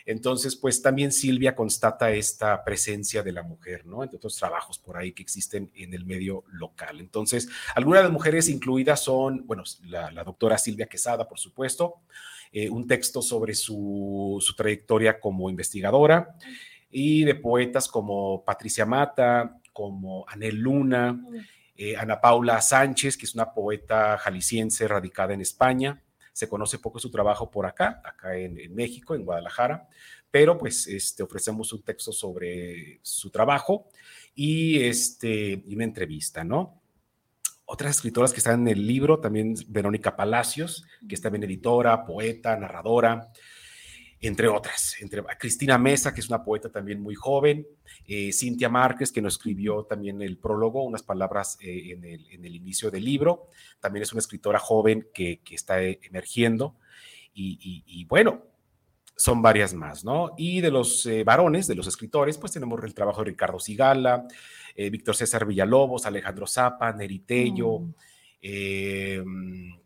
Entonces, 0.06 0.56
pues 0.56 0.82
también 0.82 1.12
Silvia 1.12 1.54
constata 1.54 2.10
esta 2.10 2.64
presencia 2.64 3.22
de 3.22 3.32
la 3.32 3.42
mujer, 3.42 3.86
¿no? 3.86 4.02
Entre 4.02 4.16
otros 4.16 4.36
trabajos 4.36 4.78
por 4.78 4.96
ahí 4.96 5.12
que 5.12 5.22
existen 5.22 5.70
en 5.74 5.94
el 5.94 6.04
medio 6.04 6.44
local. 6.52 7.00
Entonces, 7.00 7.48
algunas 7.74 8.00
de 8.00 8.04
las 8.04 8.12
mujeres 8.12 8.48
incluidas 8.48 9.02
son, 9.02 9.46
bueno, 9.46 9.62
la, 9.84 10.24
doctora 10.24 10.58
Silvia 10.58 10.86
Quesada, 10.86 11.28
por 11.28 11.38
supuesto, 11.38 11.96
eh, 12.52 12.68
un 12.68 12.86
texto 12.86 13.22
sobre 13.22 13.54
su, 13.54 14.38
su, 14.40 14.54
trayectoria 14.54 15.18
como 15.18 15.48
investigadora 15.48 16.36
y 16.90 17.24
de 17.24 17.34
poetas 17.34 17.88
como 17.88 18.44
Patricia 18.44 18.84
Mata, 18.84 19.58
como 19.72 20.24
Anel 20.28 20.56
Luna, 20.56 21.18
eh, 21.74 21.96
Ana 21.96 22.20
Paula 22.20 22.60
Sánchez, 22.60 23.16
que 23.16 23.24
es 23.24 23.34
una 23.34 23.52
poeta 23.52 24.18
jalisciense 24.18 24.86
radicada 24.86 25.32
en 25.32 25.40
España, 25.40 26.02
se 26.32 26.48
conoce 26.48 26.78
poco 26.78 26.98
su 26.98 27.10
trabajo 27.10 27.50
por 27.50 27.66
acá, 27.66 28.00
acá 28.04 28.36
en, 28.36 28.74
México, 28.74 29.14
en 29.14 29.24
Guadalajara, 29.24 29.88
pero 30.30 30.56
pues 30.58 30.86
este, 30.86 31.22
ofrecemos 31.22 31.72
un 31.72 31.82
texto 31.82 32.12
sobre 32.12 33.00
su 33.02 33.30
trabajo 33.30 33.88
y, 34.34 34.82
este, 34.82 35.62
y 35.64 35.74
una 35.74 35.84
entrevista, 35.84 36.42
¿no? 36.42 36.80
Otras 37.64 37.96
escritoras 37.96 38.32
que 38.32 38.38
están 38.40 38.62
en 38.62 38.68
el 38.68 38.86
libro, 38.86 39.20
también 39.20 39.54
Verónica 39.68 40.16
Palacios, 40.16 40.84
que 41.08 41.14
es 41.14 41.20
también 41.20 41.44
editora, 41.44 42.04
poeta, 42.04 42.56
narradora, 42.56 43.30
entre 44.22 44.46
otras, 44.46 44.94
entre 45.00 45.20
Cristina 45.36 45.76
Mesa, 45.78 46.14
que 46.14 46.20
es 46.20 46.28
una 46.28 46.44
poeta 46.44 46.70
también 46.70 47.00
muy 47.00 47.16
joven, 47.16 47.66
eh, 48.06 48.32
Cintia 48.32 48.68
Márquez, 48.68 49.10
que 49.10 49.20
nos 49.20 49.34
escribió 49.34 49.82
también 49.84 50.22
el 50.22 50.38
prólogo, 50.38 50.84
unas 50.84 51.02
palabras 51.02 51.58
eh, 51.60 51.90
en, 51.90 52.04
el, 52.04 52.54
inicio 52.54 52.88
del 52.88 53.04
libro, 53.04 53.48
también 53.80 54.04
es 54.04 54.12
una 54.12 54.20
escritora 54.20 54.60
joven 54.60 55.08
que, 55.12 55.40
está 55.50 55.82
eh, 55.82 55.98
emergiendo, 56.04 56.76
y, 57.34 58.04
bueno, 58.04 58.44
son 59.16 59.42
varias 59.42 59.74
más, 59.74 60.04
¿no? 60.04 60.34
Y 60.36 60.60
de 60.60 60.70
los 60.70 61.08
varones, 61.24 61.66
de 61.66 61.74
los 61.74 61.86
escritores, 61.86 62.38
pues 62.38 62.52
tenemos 62.52 62.82
el 62.84 62.94
trabajo 62.94 63.20
de 63.24 63.30
Ricardo 63.30 63.58
Sigala, 63.58 64.26
Víctor 64.76 65.16
César 65.16 65.46
Villalobos, 65.46 66.04
Alejandro 66.04 66.46
Zapa, 66.46 66.92
Neritello, 66.92 67.78
mm. 67.80 67.94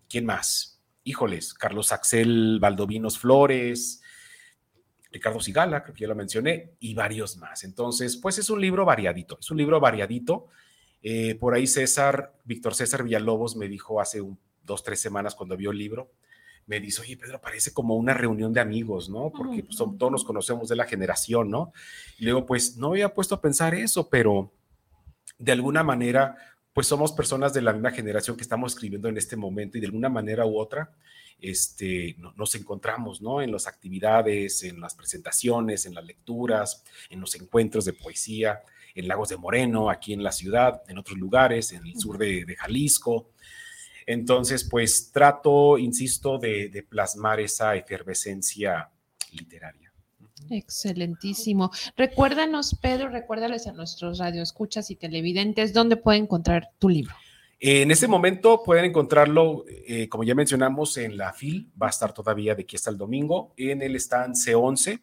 ¿quién 0.09 0.27
más? 0.27 0.83
Híjoles, 1.05 1.55
Carlos 1.55 1.93
Axel 1.93 2.59
Valdovinos 2.61 3.17
Flores, 3.17 4.03
Ricardo 5.17 5.41
Sigala, 5.41 5.83
creo 5.83 5.95
que 5.95 6.03
ya 6.03 6.09
lo 6.09 6.15
mencioné, 6.15 6.75
y 6.79 6.95
varios 6.95 7.39
más. 7.39 7.65
Entonces, 7.65 8.19
pues 8.19 8.37
es 8.37 8.51
un 8.51 8.61
libro 8.61 8.85
variadito, 8.85 9.39
es 9.41 9.51
un 9.51 9.57
libro 9.57 9.81
variadito. 9.81 10.49
Eh, 11.03 11.37
por 11.37 11.55
ahí 11.55 11.67
César, 11.67 12.35
Víctor 12.45 12.75
César 12.75 13.03
Villalobos 13.03 13.57
me 13.57 13.67
dijo 13.67 13.99
hace 14.01 14.23
dos, 14.63 14.83
tres 14.83 15.01
semanas 15.01 15.35
cuando 15.35 15.57
vio 15.57 15.71
el 15.71 15.79
libro, 15.79 16.11
me 16.67 16.81
dice, 16.81 17.01
oye, 17.01 17.17
Pedro, 17.17 17.41
parece 17.41 17.73
como 17.73 17.97
una 17.97 18.13
reunión 18.13 18.53
de 18.53 18.61
amigos, 18.61 19.09
¿no? 19.09 19.33
Porque 19.35 19.63
pues, 19.63 19.77
todos 19.77 20.13
nos 20.13 20.25
conocemos 20.25 20.69
de 20.69 20.77
la 20.77 20.85
generación, 20.85 21.49
¿no? 21.49 21.73
Y 22.19 22.25
luego, 22.25 22.45
pues 22.45 22.77
no 22.77 22.89
había 22.89 23.15
puesto 23.15 23.37
a 23.37 23.41
pensar 23.41 23.75
eso, 23.75 24.11
pero 24.11 24.53
de 25.39 25.53
alguna 25.53 25.83
manera, 25.83 26.37
pues 26.75 26.89
somos 26.89 27.13
personas 27.13 27.55
de 27.55 27.63
la 27.63 27.73
misma 27.73 27.93
generación 27.93 28.37
que 28.37 28.43
estamos 28.43 28.73
escribiendo 28.73 29.09
en 29.09 29.17
este 29.17 29.37
momento 29.37 29.79
y 29.79 29.81
de 29.81 29.87
alguna 29.87 30.11
manera 30.11 30.45
u 30.45 30.59
otra, 30.59 30.91
este, 31.41 32.17
nos 32.37 32.55
encontramos 32.55 33.21
¿no? 33.21 33.43
en 33.43 33.53
las 33.53 33.67
actividades, 33.67 34.63
en 34.63 34.81
las 34.81 34.95
presentaciones, 34.95 35.87
en 35.87 35.95
las 35.95 36.05
lecturas, 36.05 36.83
en 37.11 37.21
los 37.21 37.35
encuentros 37.35 37.85
de 37.85 37.93
poesía, 37.93 38.63
en 38.95 39.09
Lagos 39.09 39.29
de 39.29 39.37
Moreno, 39.37 39.91
aquí 39.91 40.13
en 40.15 40.23
la 40.23 40.33
ciudad, 40.33 40.83
en 40.89 40.99
otros 40.99 41.19
lugares, 41.19 41.73
en 41.73 41.87
el 41.87 41.99
sur 42.01 42.17
de, 42.17 42.57
Jalisco. 42.59 43.31
Entonces, 44.07 44.65
pues 44.65 45.11
trato, 45.13 45.77
insisto, 45.77 46.39
de, 46.39 46.87
plasmar 46.89 47.41
esa 47.41 47.77
efervescencia 47.77 48.91
literaria. 49.33 49.93
Excelentísimo. 50.49 51.71
Recuérdanos, 51.97 52.77
Pedro, 52.81 53.09
recuérdales 53.09 53.67
a 53.67 53.73
nuestros 53.73 54.19
radioescuchas 54.19 54.91
y 54.91 54.97
televidentes 54.97 55.75
dónde 55.75 55.97
pueden 55.97 56.23
encontrar 56.23 56.71
tu 56.79 56.89
libro. 56.89 57.15
En 57.59 57.91
este 57.91 58.07
momento 58.07 58.63
pueden 58.63 58.85
encontrarlo, 58.85 59.65
eh, 59.67 60.09
como 60.11 60.25
ya 60.25 60.35
mencionamos, 60.35 60.99
en 60.99 61.17
la 61.17 61.33
FIL, 61.33 61.71
va 61.81 61.87
a 61.87 61.91
estar 61.91 62.13
todavía 62.13 62.55
de 62.55 62.63
aquí 62.63 62.77
hasta 62.77 62.91
el 62.91 62.99
domingo, 62.99 63.55
en 63.57 63.81
el 63.81 63.97
stand 63.97 64.35
C11, 64.35 65.01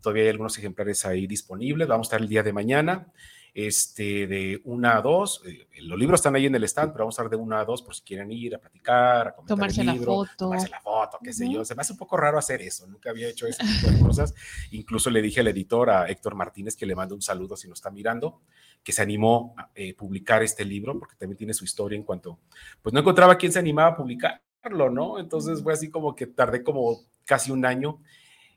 todavía 0.00 0.22
hay 0.22 0.28
algunos 0.28 0.56
ejemplares 0.56 1.04
ahí 1.04 1.26
disponibles, 1.26 1.88
vamos 1.88 2.06
a 2.06 2.08
estar 2.08 2.20
el 2.20 2.28
día 2.28 2.44
de 2.44 2.52
mañana, 2.52 3.12
este, 3.56 4.26
de 4.26 4.60
una 4.64 4.98
a 4.98 5.00
dos, 5.00 5.40
eh, 5.46 5.66
los 5.80 5.98
libros 5.98 6.18
están 6.18 6.36
ahí 6.36 6.44
en 6.44 6.54
el 6.54 6.64
stand, 6.64 6.92
pero 6.92 7.04
vamos 7.04 7.18
a 7.18 7.22
estar 7.22 7.30
de 7.30 7.42
una 7.42 7.60
a 7.60 7.64
dos 7.64 7.80
por 7.80 7.94
si 7.94 8.02
quieren 8.02 8.30
ir 8.30 8.54
a 8.54 8.58
platicar, 8.58 9.28
a 9.28 9.32
comentar 9.34 9.56
tomarse 9.56 9.80
el 9.80 9.86
libro, 9.86 10.00
la 10.00 10.28
foto. 10.28 10.36
tomarse 10.36 10.68
la 10.68 10.80
foto, 10.82 11.18
qué 11.24 11.32
sé 11.32 11.50
yo, 11.50 11.64
se 11.64 11.74
me 11.74 11.80
hace 11.80 11.94
un 11.94 11.98
poco 11.98 12.18
raro 12.18 12.36
hacer 12.36 12.60
eso, 12.60 12.86
nunca 12.86 13.08
había 13.08 13.28
hecho 13.28 13.46
ese 13.46 13.64
tipo 13.64 13.90
de 13.90 13.98
cosas, 13.98 14.34
incluso 14.72 15.08
le 15.08 15.22
dije 15.22 15.40
al 15.40 15.48
editor, 15.48 15.88
a 15.88 16.06
Héctor 16.06 16.34
Martínez, 16.34 16.76
que 16.76 16.84
le 16.84 16.94
mando 16.94 17.14
un 17.14 17.22
saludo 17.22 17.56
si 17.56 17.66
nos 17.66 17.78
está 17.78 17.90
mirando, 17.90 18.42
que 18.84 18.92
se 18.92 19.00
animó 19.00 19.54
a 19.56 19.70
eh, 19.74 19.94
publicar 19.94 20.42
este 20.42 20.66
libro, 20.66 20.98
porque 20.98 21.16
también 21.16 21.38
tiene 21.38 21.54
su 21.54 21.64
historia 21.64 21.96
en 21.96 22.02
cuanto, 22.02 22.38
pues 22.82 22.92
no 22.92 23.00
encontraba 23.00 23.38
quién 23.38 23.52
se 23.52 23.58
animaba 23.58 23.92
a 23.92 23.96
publicarlo, 23.96 24.90
¿no? 24.90 25.18
Entonces 25.18 25.62
fue 25.62 25.72
así 25.72 25.88
como 25.88 26.14
que 26.14 26.26
tardé 26.26 26.62
como 26.62 27.06
casi 27.24 27.52
un 27.52 27.64
año, 27.64 28.02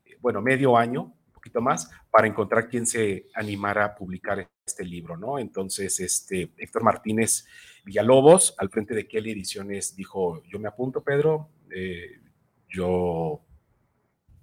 eh, 0.03 0.17
bueno, 0.19 0.41
medio 0.41 0.75
año, 0.75 1.13
poquito 1.39 1.61
más, 1.61 1.89
para 2.11 2.27
encontrar 2.27 2.67
quién 2.67 2.85
se 2.85 3.27
animara 3.33 3.85
a 3.85 3.95
publicar 3.95 4.47
este 4.65 4.83
libro, 4.83 5.17
¿no? 5.17 5.39
Entonces, 5.39 5.99
este, 5.99 6.51
Héctor 6.57 6.83
Martínez 6.83 7.45
Villalobos, 7.85 8.55
al 8.57 8.69
frente 8.69 8.93
de 8.93 9.07
Kelly 9.07 9.31
Ediciones, 9.31 9.95
dijo, 9.95 10.43
yo 10.43 10.59
me 10.59 10.67
apunto, 10.67 11.01
Pedro, 11.01 11.49
eh, 11.73 12.19
yo 12.67 13.41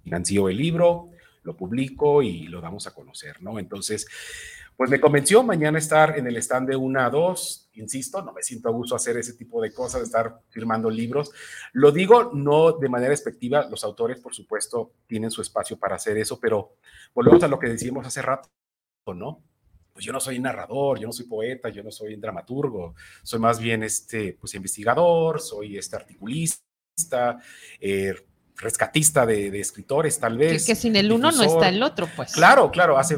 financio 0.03 0.49
el 0.49 0.57
libro, 0.57 1.11
lo 1.43 1.55
publico 1.55 2.21
y 2.21 2.47
lo 2.47 2.59
damos 2.59 2.87
a 2.87 2.93
conocer, 2.93 3.41
¿no? 3.41 3.59
Entonces, 3.59 4.07
pues 4.77 4.91
me 4.91 5.01
convenció 5.01 5.41
mañana 5.41 5.79
estar 5.79 6.19
en 6.19 6.27
el 6.27 6.37
stand 6.37 6.69
de 6.69 6.75
una 6.75 7.07
a 7.07 7.09
dos. 7.09 7.67
Insisto, 7.73 8.21
no 8.21 8.31
me 8.31 8.43
siento 8.43 8.69
a 8.69 8.71
gusto 8.71 8.95
hacer 8.95 9.17
ese 9.17 9.33
tipo 9.33 9.59
de 9.59 9.73
cosas, 9.73 10.03
estar 10.03 10.39
firmando 10.49 10.91
libros. 10.91 11.31
Lo 11.73 11.91
digo 11.91 12.31
no 12.35 12.73
de 12.73 12.87
manera 12.87 13.11
expectiva, 13.11 13.67
los 13.67 13.83
autores, 13.83 14.19
por 14.19 14.35
supuesto, 14.35 14.93
tienen 15.07 15.31
su 15.31 15.41
espacio 15.41 15.79
para 15.79 15.95
hacer 15.95 16.15
eso, 16.19 16.39
pero 16.39 16.75
volvemos 17.15 17.41
a 17.41 17.47
lo 17.47 17.57
que 17.57 17.69
decíamos 17.69 18.05
hace 18.05 18.21
rato, 18.21 18.49
¿no? 19.15 19.43
Pues 19.91 20.05
yo 20.05 20.13
no 20.13 20.19
soy 20.19 20.37
narrador, 20.37 20.99
yo 20.99 21.07
no 21.07 21.13
soy 21.13 21.25
poeta, 21.25 21.69
yo 21.69 21.81
no 21.81 21.89
soy 21.89 22.15
dramaturgo, 22.15 22.93
soy 23.23 23.39
más 23.39 23.59
bien 23.59 23.81
este, 23.81 24.37
pues 24.39 24.53
investigador, 24.53 25.41
soy 25.41 25.75
este 25.75 25.95
articulista, 25.95 27.39
eh, 27.79 28.13
rescatista 28.55 29.25
de, 29.25 29.59
escritores, 29.59 30.19
tal 30.19 30.37
vez. 30.37 30.63
Que, 30.63 30.73
que 30.73 30.75
sin 30.75 30.95
el 30.95 31.11
uno 31.11 31.31
no 31.31 31.41
está 31.41 31.69
el 31.69 31.81
otro, 31.81 32.07
pues. 32.15 32.31
Claro, 32.31 32.69
claro, 32.69 32.99
hace 32.99 33.17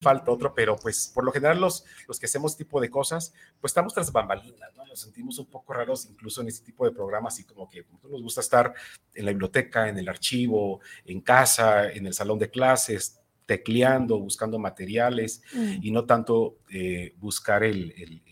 falta 0.00 0.30
otro, 0.30 0.54
pero 0.54 0.76
pues 0.76 1.10
por 1.12 1.24
lo 1.24 1.32
general 1.32 1.60
los, 1.60 1.84
los 2.06 2.18
que 2.18 2.26
hacemos 2.26 2.52
este 2.52 2.64
tipo 2.64 2.80
de 2.80 2.90
cosas, 2.90 3.32
pues 3.60 3.70
estamos 3.70 3.92
tras 3.92 4.12
bambalinas, 4.12 4.74
¿no? 4.76 4.84
Nos 4.86 5.00
sentimos 5.00 5.38
un 5.38 5.46
poco 5.46 5.72
raros 5.72 6.06
incluso 6.06 6.40
en 6.40 6.48
este 6.48 6.64
tipo 6.64 6.84
de 6.84 6.92
programas, 6.92 7.34
así 7.34 7.44
como 7.44 7.68
que 7.68 7.84
nos 8.08 8.22
gusta 8.22 8.40
estar 8.40 8.72
en 9.14 9.24
la 9.24 9.32
biblioteca, 9.32 9.88
en 9.88 9.98
el 9.98 10.08
archivo, 10.08 10.80
en 11.04 11.20
casa, 11.20 11.90
en 11.90 12.06
el 12.06 12.14
salón 12.14 12.38
de 12.38 12.50
clases, 12.50 13.18
tecleando, 13.44 14.18
buscando 14.20 14.58
materiales 14.58 15.42
mm. 15.52 15.78
y 15.82 15.90
no 15.90 16.04
tanto 16.04 16.58
eh, 16.70 17.14
buscar 17.18 17.64
el, 17.64 17.92
el, 17.96 18.22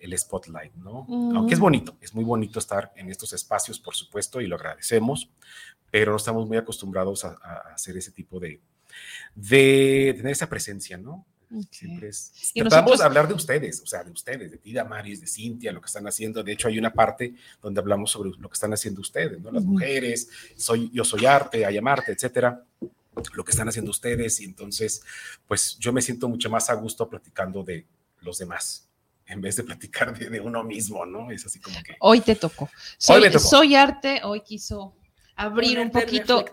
el, 0.00 0.18
spotlight, 0.18 0.74
¿no? 0.76 1.04
Mm. 1.08 1.36
Aunque 1.36 1.54
es 1.54 1.60
bonito, 1.60 1.98
es 2.00 2.14
muy 2.14 2.24
bonito 2.24 2.58
estar 2.58 2.92
en 2.96 3.10
estos 3.10 3.32
espacios, 3.34 3.78
por 3.78 3.94
supuesto, 3.94 4.40
y 4.40 4.46
lo 4.46 4.56
agradecemos, 4.56 5.30
pero 5.90 6.12
no 6.12 6.16
estamos 6.16 6.46
muy 6.46 6.56
acostumbrados 6.56 7.24
a 7.24 7.34
hacer 7.74 7.96
ese 7.96 8.12
tipo 8.12 8.40
de, 8.40 8.60
de 9.34 10.14
tener 10.16 10.32
esa 10.32 10.48
presencia, 10.48 10.96
¿no? 10.96 11.26
Siempre 11.70 12.08
es. 12.08 12.32
Tratamos 12.54 12.98
de 12.98 13.04
hablar 13.04 13.28
de 13.28 13.34
ustedes, 13.34 13.80
o 13.80 13.86
sea, 13.86 14.02
de 14.02 14.10
ustedes, 14.10 14.50
de 14.50 14.58
ti, 14.58 14.72
Damaris, 14.72 15.20
de 15.20 15.26
Cintia, 15.26 15.72
lo 15.72 15.80
que 15.80 15.86
están 15.86 16.06
haciendo. 16.06 16.42
De 16.42 16.52
hecho, 16.52 16.68
hay 16.68 16.78
una 16.78 16.92
parte 16.92 17.34
donde 17.62 17.80
hablamos 17.80 18.10
sobre 18.10 18.30
lo 18.30 18.48
que 18.48 18.54
están 18.54 18.72
haciendo 18.72 19.00
ustedes, 19.00 19.40
¿no? 19.40 19.50
Las 19.50 19.64
mujeres, 19.64 20.28
soy, 20.56 20.90
yo 20.92 21.04
soy 21.04 21.26
arte, 21.26 21.64
hay 21.64 21.76
amarte, 21.76 22.12
etcétera. 22.12 22.64
Lo 23.34 23.44
que 23.44 23.52
están 23.52 23.68
haciendo 23.68 23.90
ustedes. 23.90 24.40
Y 24.40 24.44
entonces, 24.44 25.02
pues 25.46 25.76
yo 25.78 25.92
me 25.92 26.02
siento 26.02 26.28
mucho 26.28 26.50
más 26.50 26.68
a 26.70 26.74
gusto 26.74 27.08
platicando 27.08 27.62
de 27.62 27.86
los 28.20 28.38
demás 28.38 28.88
en 29.26 29.40
vez 29.40 29.56
de 29.56 29.64
platicar 29.64 30.16
de, 30.18 30.40
uno 30.40 30.62
mismo, 30.64 31.06
¿no? 31.06 31.30
Es 31.30 31.46
así 31.46 31.58
como 31.58 31.82
que. 31.82 31.96
Hoy 32.00 32.20
te 32.20 32.34
tocó. 32.34 32.68
Soy, 32.98 33.22
hoy 33.22 33.30
tocó. 33.30 33.44
soy 33.44 33.74
arte, 33.74 34.20
hoy 34.22 34.42
quiso 34.42 34.94
abrir 35.36 35.78
un 35.80 35.90
poquito, 35.90 36.44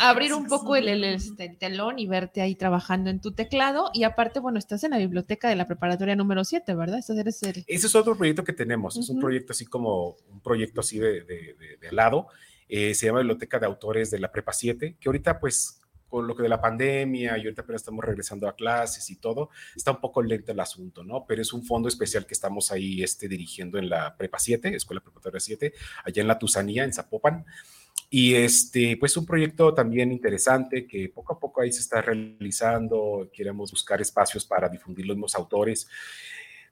abrir 0.00 0.32
un 0.34 0.46
poco 0.46 0.76
el, 0.76 0.88
el- 0.88 1.04
este, 1.04 1.44
el 1.44 1.56
telón 1.58 1.98
y 1.98 2.06
verte 2.06 2.40
ahí 2.40 2.54
trabajando 2.54 3.10
en 3.10 3.20
tu 3.20 3.32
teclado. 3.32 3.90
Y 3.92 4.04
aparte, 4.04 4.40
bueno, 4.40 4.58
estás 4.58 4.84
en 4.84 4.92
la 4.92 4.98
biblioteca 4.98 5.48
de 5.48 5.56
la 5.56 5.66
preparatoria 5.66 6.16
número 6.16 6.44
7, 6.44 6.74
¿verdad? 6.74 6.98
Estás 6.98 7.18
eres 7.18 7.42
el... 7.42 7.64
Ese 7.66 7.86
es 7.86 7.94
otro 7.94 8.16
proyecto 8.16 8.44
que 8.44 8.52
tenemos, 8.52 8.96
es 8.96 9.08
un 9.08 9.20
proyecto 9.20 9.52
así 9.52 9.66
como 9.66 10.16
un 10.30 10.40
proyecto 10.40 10.80
así 10.80 10.98
de, 10.98 11.22
de, 11.24 11.54
de- 11.58 11.76
de 11.80 11.88
al 11.88 11.96
lado, 11.96 12.28
eh, 12.68 12.94
se 12.94 13.06
llama 13.06 13.18
Biblioteca 13.20 13.58
de 13.58 13.66
Autores 13.66 14.10
de 14.10 14.18
la 14.18 14.32
Prepa 14.32 14.52
7, 14.52 14.96
que 14.98 15.08
ahorita 15.08 15.38
pues 15.38 15.80
con 16.08 16.26
lo 16.28 16.36
que 16.36 16.44
de 16.44 16.48
la 16.48 16.60
pandemia 16.60 17.36
y 17.36 17.42
ahorita 17.42 17.62
apenas 17.62 17.82
estamos 17.82 18.04
regresando 18.04 18.48
a 18.48 18.54
clases 18.54 19.10
y 19.10 19.16
todo, 19.16 19.50
está 19.74 19.90
un 19.90 20.00
poco 20.00 20.22
lento 20.22 20.52
el 20.52 20.60
asunto, 20.60 21.02
¿no? 21.02 21.26
Pero 21.26 21.42
es 21.42 21.52
un 21.52 21.64
fondo 21.64 21.88
especial 21.88 22.24
que 22.26 22.32
estamos 22.32 22.70
ahí 22.70 23.02
este, 23.02 23.26
dirigiendo 23.28 23.76
en 23.76 23.88
la 23.90 24.16
Prepa 24.16 24.38
7, 24.38 24.74
Escuela 24.76 25.00
Preparatoria 25.00 25.40
7, 25.40 25.72
allá 26.04 26.22
en 26.22 26.28
la 26.28 26.38
Tusanía, 26.38 26.84
en 26.84 26.92
Zapopan. 26.92 27.44
Y 28.08 28.34
este, 28.34 28.96
pues 28.98 29.16
un 29.16 29.26
proyecto 29.26 29.74
también 29.74 30.12
interesante 30.12 30.86
que 30.86 31.08
poco 31.08 31.34
a 31.34 31.38
poco 31.38 31.60
ahí 31.60 31.72
se 31.72 31.80
está 31.80 32.00
realizando, 32.00 33.28
queremos 33.32 33.70
buscar 33.70 34.00
espacios 34.00 34.44
para 34.44 34.68
difundir 34.68 35.06
los 35.06 35.16
mismos 35.16 35.34
autores 35.34 35.88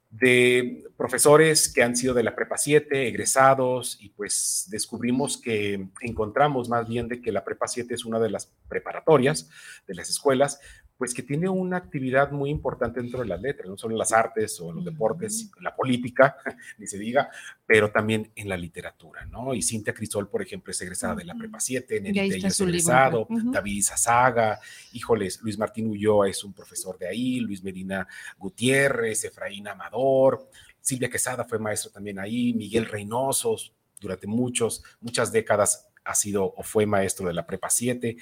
de 0.09 0.85
profesores 0.95 1.71
que 1.73 1.83
han 1.83 1.95
sido 1.95 2.13
de 2.13 2.23
la 2.23 2.35
Prepa 2.35 2.57
7, 2.57 3.07
egresados, 3.07 3.97
y 3.99 4.09
pues 4.09 4.67
descubrimos 4.69 5.37
que 5.37 5.87
encontramos 6.01 6.69
más 6.69 6.87
bien 6.87 7.07
de 7.07 7.21
que 7.21 7.31
la 7.31 7.43
Prepa 7.43 7.67
7 7.67 7.93
es 7.93 8.05
una 8.05 8.19
de 8.19 8.29
las 8.29 8.51
preparatorias 8.69 9.49
de 9.87 9.95
las 9.95 10.09
escuelas, 10.09 10.61
pues 10.97 11.13
que 11.13 11.23
tiene 11.23 11.49
una 11.49 11.77
actividad 11.77 12.31
muy 12.31 12.49
importante 12.49 13.01
dentro 13.01 13.19
de 13.19 13.25
las 13.25 13.41
letras, 13.41 13.69
no 13.69 13.77
solo 13.77 13.93
en 13.93 13.99
las 13.99 14.13
artes 14.13 14.59
o 14.61 14.69
en 14.69 14.77
los 14.77 14.85
deportes, 14.85 15.51
en 15.57 15.63
la 15.63 15.75
política, 15.75 16.37
ni 16.77 16.87
se 16.87 16.97
diga, 16.97 17.29
pero 17.65 17.91
también 17.91 18.31
en 18.35 18.47
la 18.47 18.55
literatura, 18.55 19.25
¿no? 19.25 19.53
Y 19.53 19.61
Cintia 19.61 19.93
Crisol, 19.93 20.29
por 20.29 20.41
ejemplo, 20.41 20.71
es 20.71 20.81
egresada 20.81 21.15
de 21.15 21.25
la 21.25 21.35
Prepa 21.35 21.59
7, 21.59 21.97
Y 21.97 21.99
Nelly 22.01 22.45
es 22.45 22.59
libro, 22.59 22.71
egresado. 22.71 23.27
Ujú. 23.29 23.51
David 23.51 23.73
Izazaga, 23.73 24.59
híjoles, 24.93 25.41
Luis 25.41 25.57
Martín 25.57 25.89
Ulloa 25.89 26.29
es 26.29 26.43
un 26.43 26.53
profesor 26.53 26.97
de 26.97 27.07
ahí, 27.07 27.41
Luis 27.41 27.61
Medina 27.61 28.07
Gutiérrez, 28.37 29.25
Efraín 29.25 29.67
Amador, 29.67 30.49
Silvia 30.79 31.09
Quesada 31.09 31.43
fue 31.43 31.59
maestro 31.59 31.91
también 31.91 32.19
ahí, 32.19 32.53
Miguel 32.53 32.85
Reynoso, 32.85 33.57
durante 33.99 34.27
muchos, 34.27 34.83
muchas 35.01 35.31
décadas 35.31 35.89
ha 36.03 36.13
sido 36.13 36.53
o 36.55 36.63
fue 36.63 36.85
maestro 36.85 37.27
de 37.27 37.33
la 37.33 37.45
Prepa 37.45 37.69
7, 37.69 38.15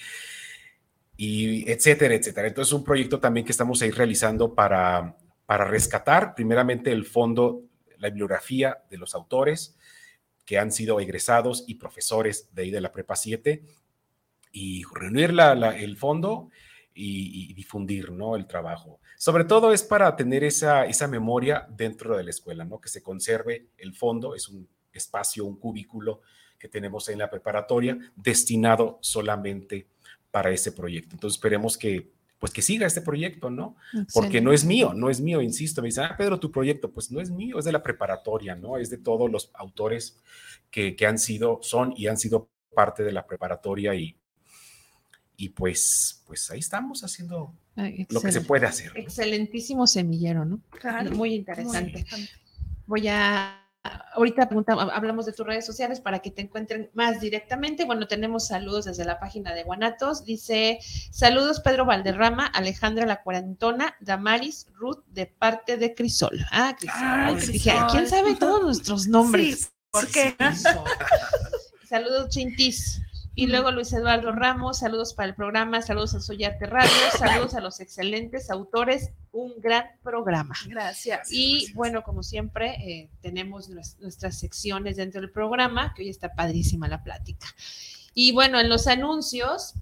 y 1.15 1.69
etcétera, 1.71 2.15
etcétera. 2.15 2.47
Entonces, 2.47 2.73
un 2.73 2.83
proyecto 2.83 3.19
también 3.19 3.45
que 3.45 3.51
estamos 3.51 3.81
ahí 3.81 3.91
realizando 3.91 4.53
para, 4.53 5.15
para 5.45 5.65
rescatar 5.65 6.33
primeramente 6.35 6.91
el 6.91 7.05
fondo, 7.05 7.63
la 7.97 8.09
bibliografía 8.09 8.83
de 8.89 8.97
los 8.97 9.15
autores 9.15 9.75
que 10.45 10.57
han 10.57 10.71
sido 10.71 10.99
egresados 10.99 11.63
y 11.67 11.75
profesores 11.75 12.49
de 12.53 12.63
ahí 12.63 12.71
de 12.71 12.81
la 12.81 12.91
Prepa 12.91 13.15
7 13.15 13.63
y 14.51 14.83
reunir 14.93 15.33
la- 15.33 15.53
el 15.77 15.97
fondo 15.97 16.49
y, 16.93 17.53
difundir 17.53 18.11
¿no? 18.11 18.35
el 18.35 18.45
trabajo. 18.45 18.99
Sobre 19.17 19.45
todo 19.45 19.73
es 19.73 19.81
para 19.83 20.15
tener 20.15 20.43
esa, 20.43 20.85
esa 20.85 21.07
memoria 21.07 21.65
dentro 21.69 22.15
de 22.17 22.23
la 22.23 22.29
escuela, 22.29 22.65
¿no? 22.65 22.79
que 22.79 22.89
se 22.89 23.01
conserve 23.01 23.67
el 23.77 23.95
fondo, 23.95 24.35
es 24.35 24.49
un 24.49 24.67
espacio, 24.91 25.45
un 25.45 25.55
cubículo 25.57 26.21
que 26.59 26.67
tenemos 26.67 27.09
en 27.09 27.19
la 27.19 27.29
preparatoria 27.29 27.97
destinado 28.15 28.99
solamente 29.01 29.87
para 30.33 30.49
ese 30.49 30.71
proyecto. 30.71 31.15
Entonces 31.15 31.37
esperemos 31.37 31.77
que 31.77 32.11
pues 32.39 32.51
que 32.51 32.63
siga 32.63 32.87
este 32.87 33.01
proyecto, 33.01 33.49
¿no? 33.49 33.77
Porque 34.13 34.41
no 34.41 34.51
es 34.51 34.65
mío, 34.65 34.93
no 34.93 35.09
es 35.09 35.21
mío, 35.21 35.41
insisto. 35.41 35.81
Me 35.81 35.87
dicen, 35.87 36.05
ah, 36.05 36.15
Pedro, 36.17 36.39
tu 36.39 36.51
proyecto, 36.51 36.91
pues 36.91 37.09
no 37.09 37.21
es 37.21 37.29
mío, 37.29 37.57
es 37.57 37.63
de 37.63 37.71
la 37.71 37.81
preparatoria, 37.81 38.53
¿no? 38.53 38.77
Es 38.77 38.89
de 38.89 38.97
todos 38.97 39.31
los 39.31 39.49
autores 39.53 40.19
que, 40.69 40.97
que 40.97 41.05
han 41.05 41.19
sido, 41.19 41.59
son 41.61 41.93
y 41.95 42.07
han 42.07 42.17
sido 42.17 42.49
parte 42.75 43.03
de 43.03 43.13
la 43.13 43.25
preparatoria 43.25 43.95
y, 43.95 44.17
y 45.37 45.49
pues, 45.49 46.23
pues 46.27 46.51
ahí 46.51 46.59
estamos 46.59 47.05
haciendo 47.05 47.53
Ay, 47.77 48.05
lo 48.09 48.19
que 48.19 48.31
se 48.33 48.41
puede 48.41 48.65
hacer. 48.65 48.91
¿no? 48.93 48.99
Excelentísimo 48.99 49.87
semillero, 49.87 50.43
¿no? 50.43 50.59
Claro. 50.71 51.11
Muy 51.11 51.35
interesante. 51.35 51.79
Muy 51.79 51.99
interesante. 52.01 52.31
Voy 52.87 53.07
a, 53.07 53.62
ahorita 54.13 54.49
hablamos 54.93 55.25
de 55.25 55.33
tus 55.33 55.45
redes 55.45 55.65
sociales 55.65 55.99
para 55.99 56.19
que 56.19 56.31
te 56.31 56.41
encuentren 56.41 56.89
más 56.93 57.19
directamente. 57.19 57.85
Bueno, 57.85 58.07
tenemos 58.07 58.47
saludos 58.47 58.85
desde 58.85 59.05
la 59.05 59.19
página 59.19 59.53
de 59.53 59.63
Guanatos. 59.63 60.23
Dice, 60.25 60.79
saludos 61.11 61.59
Pedro 61.59 61.85
Valderrama, 61.85 62.45
Alejandra 62.45 63.05
La 63.05 63.21
Cuarentona, 63.21 63.95
Damaris, 63.99 64.67
Ruth, 64.73 65.03
de 65.07 65.25
parte 65.25 65.77
de 65.77 65.93
Crisol. 65.93 66.45
Ah, 66.51 66.75
Crisol. 66.77 66.97
Ay, 66.99 67.35
Dije. 67.35 67.73
¿quién 67.91 68.07
sabe 68.07 68.35
todos 68.35 68.63
nuestros 68.63 69.07
nombres? 69.07 69.59
Sí, 69.59 69.67
¿por 69.91 70.07
qué? 70.07 70.35
Saludos, 71.89 72.29
Chintis. 72.29 73.01
Y 73.35 73.47
luego 73.47 73.71
Luis 73.71 73.91
Eduardo 73.93 74.31
Ramos, 74.31 74.79
saludos 74.79 75.15
para 75.15 75.29
el 75.29 75.35
programa, 75.35 75.81
saludos 75.81 76.13
a 76.13 76.19
Soyarte 76.19 76.67
Radio, 76.67 76.91
saludos 77.17 77.55
a 77.55 77.61
los 77.61 77.79
excelentes 77.79 78.51
autores, 78.51 79.09
un 79.31 79.53
gran 79.59 79.85
programa. 80.03 80.53
Gracias. 80.67 81.29
Y 81.31 81.71
bueno, 81.73 82.03
como 82.03 82.21
siempre, 82.21 82.75
eh, 82.87 83.09
tenemos 83.21 83.71
nues- 83.71 83.97
nuestras 83.99 84.37
secciones 84.37 84.97
dentro 84.97 85.19
del 85.21 85.31
programa, 85.31 85.93
que 85.95 86.03
hoy 86.03 86.09
está 86.09 86.35
padrísima 86.35 86.87
la 86.87 87.03
plática. 87.03 87.47
Y 88.13 88.33
bueno, 88.33 88.59
en 88.59 88.69
los 88.69 88.85
anuncios 88.85 89.73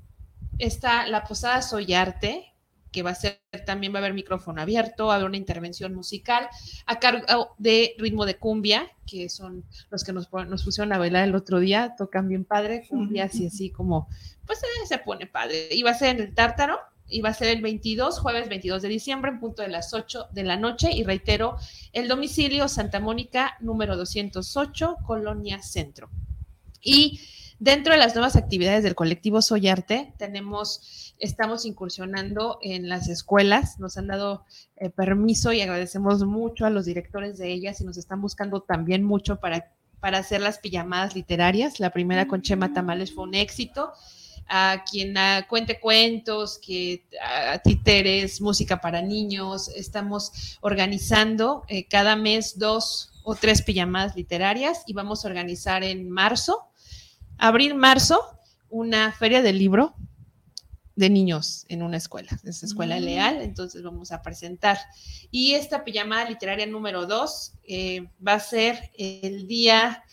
está 0.57 1.05
la 1.07 1.25
Posada 1.25 1.61
Soyarte, 1.61 2.50
que 2.91 3.03
va 3.03 3.11
a 3.11 3.15
ser, 3.15 3.41
también 3.65 3.93
va 3.93 3.97
a 3.97 3.99
haber 3.99 4.13
micrófono 4.13 4.61
abierto, 4.61 5.07
va 5.07 5.13
a 5.13 5.15
haber 5.15 5.27
una 5.27 5.37
intervención 5.37 5.93
musical 5.93 6.47
a 6.85 6.99
cargo 6.99 7.55
de 7.57 7.95
Ritmo 7.97 8.25
de 8.25 8.37
Cumbia, 8.37 8.91
que 9.07 9.29
son 9.29 9.63
los 9.89 10.03
que 10.03 10.13
nos, 10.13 10.31
nos 10.31 10.63
pusieron 10.63 10.91
a 10.93 10.97
bailar 10.97 11.27
el 11.27 11.35
otro 11.35 11.59
día, 11.59 11.95
tocan 11.97 12.27
bien 12.27 12.45
padre, 12.45 12.85
cumbia 12.89 13.25
así, 13.25 13.47
así 13.47 13.69
como, 13.69 14.07
pues 14.45 14.59
eh, 14.63 14.87
se 14.87 14.97
pone 14.97 15.25
padre. 15.25 15.69
Y 15.71 15.83
va 15.83 15.91
a 15.91 15.95
ser 15.95 16.15
en 16.15 16.21
el 16.21 16.33
Tártaro, 16.33 16.79
y 17.11 17.21
va 17.21 17.29
a 17.29 17.33
ser 17.33 17.49
el 17.49 17.61
22, 17.61 18.19
jueves 18.19 18.47
22 18.49 18.81
de 18.81 18.87
diciembre, 18.87 19.31
en 19.31 19.39
punto 19.39 19.61
de 19.61 19.67
las 19.67 19.93
8 19.93 20.27
de 20.31 20.43
la 20.43 20.55
noche. 20.57 20.89
Y 20.93 21.03
reitero, 21.03 21.57
el 21.91 22.07
domicilio 22.07 22.67
Santa 22.67 22.99
Mónica, 22.99 23.57
número 23.59 23.97
208, 23.97 24.97
Colonia 25.05 25.61
Centro. 25.61 26.09
Y 26.81 27.19
dentro 27.61 27.93
de 27.93 27.99
las 27.99 28.15
nuevas 28.15 28.35
actividades 28.35 28.83
del 28.83 28.95
colectivo 28.95 29.39
Soy 29.39 29.67
Arte, 29.67 30.15
tenemos, 30.17 31.13
estamos 31.19 31.63
incursionando 31.63 32.57
en 32.63 32.89
las 32.89 33.07
escuelas, 33.07 33.79
nos 33.79 33.97
han 33.97 34.07
dado 34.07 34.45
eh, 34.77 34.89
permiso 34.89 35.53
y 35.53 35.61
agradecemos 35.61 36.25
mucho 36.25 36.65
a 36.65 36.71
los 36.71 36.85
directores 36.85 37.37
de 37.37 37.53
ellas 37.53 37.79
y 37.79 37.83
nos 37.83 37.97
están 37.97 38.19
buscando 38.19 38.61
también 38.61 39.03
mucho 39.03 39.39
para, 39.39 39.75
para 39.99 40.17
hacer 40.17 40.41
las 40.41 40.57
pijamadas 40.57 41.13
literarias. 41.15 41.79
La 41.79 41.91
primera 41.91 42.27
con 42.27 42.41
Chema 42.41 42.73
Tamales 42.73 43.13
fue 43.13 43.25
un 43.25 43.35
éxito 43.35 43.93
a 44.49 44.83
quien 44.89 45.15
ah, 45.19 45.45
cuente 45.47 45.79
cuentos, 45.79 46.59
que 46.65 47.05
a 47.23 47.59
títeres, 47.59 48.41
música 48.41 48.81
para 48.81 49.03
niños. 49.03 49.69
Estamos 49.69 50.57
organizando 50.61 51.63
eh, 51.67 51.87
cada 51.87 52.15
mes 52.15 52.57
dos 52.57 53.11
o 53.23 53.35
tres 53.35 53.61
pijamadas 53.61 54.15
literarias 54.15 54.81
y 54.87 54.93
vamos 54.93 55.23
a 55.23 55.27
organizar 55.27 55.83
en 55.83 56.09
marzo, 56.09 56.70
abril, 57.41 57.75
marzo, 57.75 58.21
una 58.69 59.11
feria 59.11 59.41
del 59.41 59.57
libro 59.57 59.95
de 60.95 61.09
niños 61.09 61.65
en 61.67 61.83
una 61.83 61.97
escuela, 61.97 62.29
es 62.43 62.63
escuela 62.63 62.99
Mm. 62.99 63.03
leal, 63.03 63.41
entonces 63.41 63.83
vamos 63.83 64.11
a 64.11 64.21
presentar. 64.21 64.77
Y 65.31 65.53
esta 65.53 65.83
pijamada 65.83 66.29
literaria 66.29 66.65
número 66.65 67.05
dos 67.05 67.53
eh, 67.63 68.07
va 68.25 68.35
a 68.35 68.39
ser 68.39 68.91
el 68.97 69.47
día 69.47 70.03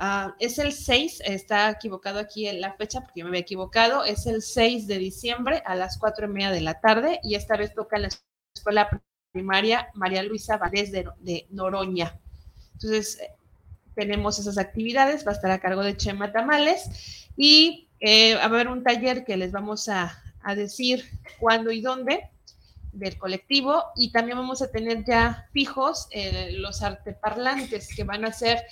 Ah, 0.00 0.36
es 0.38 0.60
el 0.60 0.72
6, 0.72 1.22
está 1.24 1.68
equivocado 1.70 2.20
aquí 2.20 2.46
en 2.46 2.60
la 2.60 2.72
fecha 2.74 3.00
porque 3.00 3.18
yo 3.18 3.24
me 3.24 3.30
había 3.30 3.40
equivocado, 3.40 4.04
es 4.04 4.26
el 4.26 4.42
6 4.42 4.86
de 4.86 4.96
diciembre 4.96 5.60
a 5.66 5.74
las 5.74 5.98
4 5.98 6.26
y 6.26 6.28
media 6.28 6.52
de 6.52 6.60
la 6.60 6.78
tarde 6.78 7.18
y 7.24 7.34
esta 7.34 7.56
vez 7.56 7.74
toca 7.74 7.96
en 7.96 8.02
la 8.02 8.08
escuela 8.54 9.02
primaria 9.32 9.88
María 9.94 10.22
Luisa 10.22 10.56
Valdés 10.56 10.92
de, 10.92 11.08
de 11.18 11.48
Noroña. 11.50 12.16
Entonces, 12.74 13.18
tenemos 13.98 14.38
esas 14.38 14.58
actividades, 14.58 15.26
va 15.26 15.32
a 15.32 15.34
estar 15.34 15.50
a 15.50 15.58
cargo 15.58 15.82
de 15.82 15.96
Chema 15.96 16.30
Tamales 16.30 17.26
y 17.36 17.88
eh, 17.98 18.36
va 18.36 18.42
a 18.42 18.44
haber 18.44 18.68
un 18.68 18.84
taller 18.84 19.24
que 19.24 19.36
les 19.36 19.50
vamos 19.50 19.88
a, 19.88 20.22
a 20.40 20.54
decir 20.54 21.04
cuándo 21.40 21.72
y 21.72 21.80
dónde 21.80 22.30
del 22.92 23.18
colectivo 23.18 23.82
y 23.96 24.12
también 24.12 24.38
vamos 24.38 24.62
a 24.62 24.70
tener 24.70 25.04
ya 25.04 25.48
fijos 25.52 26.06
eh, 26.12 26.52
los 26.52 26.82
arteparlantes 26.82 27.88
que 27.92 28.04
van 28.04 28.24
a 28.24 28.32
ser 28.32 28.62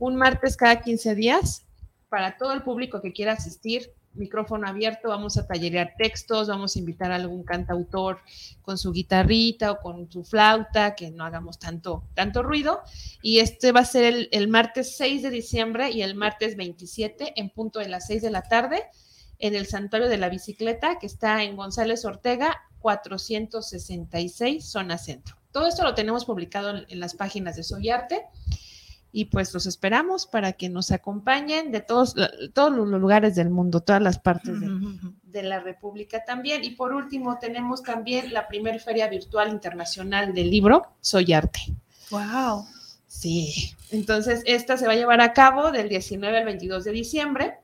un 0.00 0.16
martes 0.16 0.56
cada 0.56 0.82
15 0.82 1.14
días 1.14 1.64
para 2.08 2.36
todo 2.36 2.52
el 2.52 2.62
público 2.62 3.00
que 3.00 3.12
quiera 3.12 3.34
asistir. 3.34 3.92
Micrófono 4.14 4.66
abierto, 4.68 5.08
vamos 5.08 5.36
a 5.36 5.46
tallerear 5.46 5.94
textos, 5.98 6.48
vamos 6.48 6.76
a 6.76 6.78
invitar 6.78 7.12
a 7.12 7.16
algún 7.16 7.44
cantautor 7.44 8.20
con 8.62 8.78
su 8.78 8.92
guitarrita 8.92 9.72
o 9.72 9.80
con 9.80 10.10
su 10.10 10.24
flauta, 10.24 10.94
que 10.94 11.10
no 11.10 11.24
hagamos 11.24 11.58
tanto, 11.58 12.04
tanto 12.14 12.42
ruido. 12.42 12.80
Y 13.22 13.40
este 13.40 13.72
va 13.72 13.80
a 13.80 13.84
ser 13.84 14.04
el, 14.04 14.28
el 14.32 14.48
martes 14.48 14.96
6 14.96 15.22
de 15.22 15.30
diciembre 15.30 15.90
y 15.90 16.02
el 16.02 16.14
martes 16.14 16.56
27 16.56 17.34
en 17.36 17.50
punto 17.50 17.78
de 17.78 17.88
las 17.88 18.06
6 18.06 18.22
de 18.22 18.30
la 18.30 18.42
tarde 18.42 18.84
en 19.38 19.54
el 19.54 19.66
Santuario 19.66 20.08
de 20.08 20.18
la 20.18 20.28
Bicicleta, 20.28 20.98
que 20.98 21.06
está 21.06 21.42
en 21.42 21.56
González 21.56 22.04
Ortega, 22.04 22.62
466, 22.80 24.64
zona 24.64 24.98
centro. 24.98 25.36
Todo 25.52 25.66
esto 25.66 25.82
lo 25.82 25.94
tenemos 25.94 26.24
publicado 26.24 26.70
en, 26.70 26.86
en 26.88 27.00
las 27.00 27.14
páginas 27.14 27.56
de 27.56 27.62
Soy 27.62 27.90
Arte. 27.90 28.26
Y 29.16 29.26
pues 29.26 29.54
los 29.54 29.66
esperamos 29.66 30.26
para 30.26 30.54
que 30.54 30.68
nos 30.68 30.90
acompañen 30.90 31.70
de 31.70 31.80
todos, 31.80 32.16
todos 32.52 32.72
los 32.72 32.88
lugares 33.00 33.36
del 33.36 33.48
mundo, 33.48 33.80
todas 33.80 34.02
las 34.02 34.18
partes 34.18 34.58
de, 34.60 34.68
de 35.22 35.42
la 35.44 35.60
República 35.60 36.24
también. 36.24 36.64
Y 36.64 36.70
por 36.70 36.92
último, 36.92 37.38
tenemos 37.38 37.84
también 37.84 38.32
la 38.32 38.48
primer 38.48 38.80
Feria 38.80 39.06
Virtual 39.06 39.50
Internacional 39.50 40.34
del 40.34 40.50
Libro, 40.50 40.96
Soy 41.00 41.32
Arte. 41.32 41.60
Wow. 42.10 42.66
Sí, 43.06 43.72
entonces 43.92 44.42
esta 44.46 44.76
se 44.76 44.88
va 44.88 44.94
a 44.94 44.96
llevar 44.96 45.20
a 45.20 45.32
cabo 45.32 45.70
del 45.70 45.88
19 45.88 46.38
al 46.38 46.44
22 46.46 46.82
de 46.82 46.90
diciembre. 46.90 47.58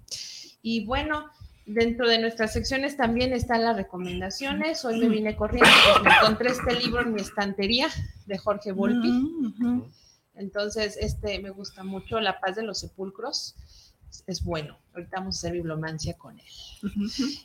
Y 0.62 0.84
bueno, 0.84 1.30
Dentro 1.64 2.08
de 2.08 2.18
nuestras 2.18 2.52
secciones 2.52 2.96
también 2.96 3.32
están 3.32 3.62
las 3.62 3.76
recomendaciones. 3.76 4.84
Hoy 4.84 4.98
me 4.98 5.08
vine 5.08 5.36
corriendo, 5.36 5.70
pues 5.92 6.02
me 6.02 6.10
encontré 6.10 6.50
este 6.50 6.74
libro 6.74 7.02
en 7.02 7.14
mi 7.14 7.20
estantería 7.20 7.88
de 8.26 8.36
Jorge 8.36 8.72
Volpi. 8.72 9.12
Entonces, 10.34 10.96
este 11.00 11.38
me 11.38 11.50
gusta 11.50 11.84
mucho, 11.84 12.20
La 12.20 12.40
paz 12.40 12.56
de 12.56 12.64
los 12.64 12.80
sepulcros. 12.80 13.54
Es 14.26 14.44
bueno. 14.44 14.78
Ahorita 14.94 15.18
vamos 15.18 15.36
a 15.36 15.38
hacer 15.38 15.52
bibliomancia 15.52 16.16
con 16.16 16.38
él. 16.38 16.46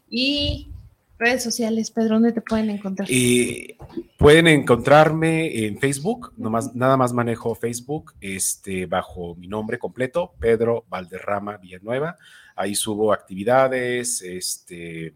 Y 0.09 0.69
redes 1.17 1.43
sociales, 1.43 1.91
Pedro, 1.91 2.15
¿dónde 2.15 2.31
te 2.31 2.41
pueden 2.41 2.69
encontrar? 2.69 3.07
Eh, 3.11 3.77
pueden 4.17 4.47
encontrarme 4.47 5.65
en 5.65 5.79
Facebook, 5.79 6.33
nomás, 6.37 6.75
nada 6.75 6.97
más 6.97 7.13
manejo 7.13 7.55
Facebook, 7.55 8.13
este, 8.21 8.85
bajo 8.85 9.35
mi 9.35 9.47
nombre 9.47 9.79
completo, 9.79 10.33
Pedro 10.39 10.85
Valderrama 10.89 11.57
Villanueva. 11.57 12.17
Ahí 12.55 12.75
subo 12.75 13.13
actividades, 13.13 14.21
este, 14.21 15.13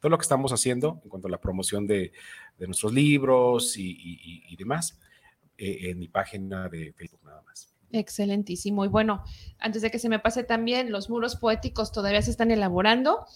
todo 0.00 0.10
lo 0.10 0.18
que 0.18 0.22
estamos 0.22 0.52
haciendo 0.52 1.00
en 1.02 1.10
cuanto 1.10 1.28
a 1.28 1.30
la 1.30 1.40
promoción 1.40 1.86
de, 1.86 2.12
de 2.58 2.66
nuestros 2.66 2.92
libros 2.92 3.76
y, 3.76 3.90
y, 3.90 4.44
y 4.48 4.56
demás 4.56 4.98
eh, 5.56 5.90
en 5.90 5.98
mi 5.98 6.08
página 6.08 6.68
de 6.68 6.92
Facebook 6.94 7.20
nada 7.24 7.42
más. 7.42 7.69
Excelentísimo. 7.92 8.84
Y 8.84 8.88
bueno, 8.88 9.24
antes 9.58 9.82
de 9.82 9.90
que 9.90 9.98
se 9.98 10.08
me 10.08 10.20
pase 10.20 10.44
también, 10.44 10.92
los 10.92 11.10
muros 11.10 11.36
poéticos 11.36 11.90
todavía 11.90 12.22
se 12.22 12.30
están 12.30 12.50
elaborando. 12.50 13.26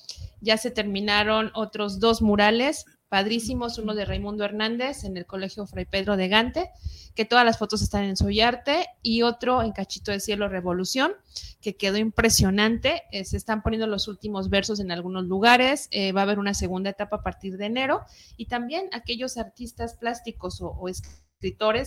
Ya 0.41 0.57
se 0.57 0.71
terminaron 0.71 1.51
otros 1.55 1.99
dos 1.99 2.23
murales 2.23 2.85
padrísimos, 3.09 3.79
uno 3.79 3.95
de 3.95 4.05
Raimundo 4.05 4.45
Hernández 4.45 5.05
en 5.05 5.17
el 5.17 5.25
Colegio 5.25 5.67
Fray 5.67 5.85
Pedro 5.85 6.17
de 6.17 6.27
Gante, 6.27 6.71
que 7.15 7.25
todas 7.25 7.45
las 7.45 7.59
fotos 7.59 7.81
están 7.81 8.03
en 8.05 8.17
Soyarte, 8.17 8.87
y 9.03 9.23
otro 9.23 9.63
en 9.63 9.71
Cachito 9.71 10.11
de 10.11 10.19
Cielo 10.19 10.49
Revolución, 10.49 11.13
que 11.61 11.77
quedó 11.77 11.97
impresionante. 11.97 13.03
Eh, 13.13 13.25
se 13.25 13.37
están 13.37 13.63
poniendo 13.63 13.87
los 13.87 14.09
últimos 14.09 14.51
versos 14.51 14.81
en 14.81 14.91
algunos 14.91 15.27
lugares, 15.27 15.87
eh, 15.93 16.11
va 16.11 16.23
a 16.23 16.25
haber 16.25 16.41
una 16.41 16.55
segunda 16.55 16.91
etapa 16.91 17.17
a 17.17 17.23
partir 17.23 17.57
de 17.57 17.67
enero, 17.67 18.03
y 18.37 18.47
también 18.47 18.89
aquellos 18.93 19.37
artistas 19.37 19.95
plásticos 19.95 20.61
o, 20.61 20.71
o 20.71 20.89
escritores 20.89 21.25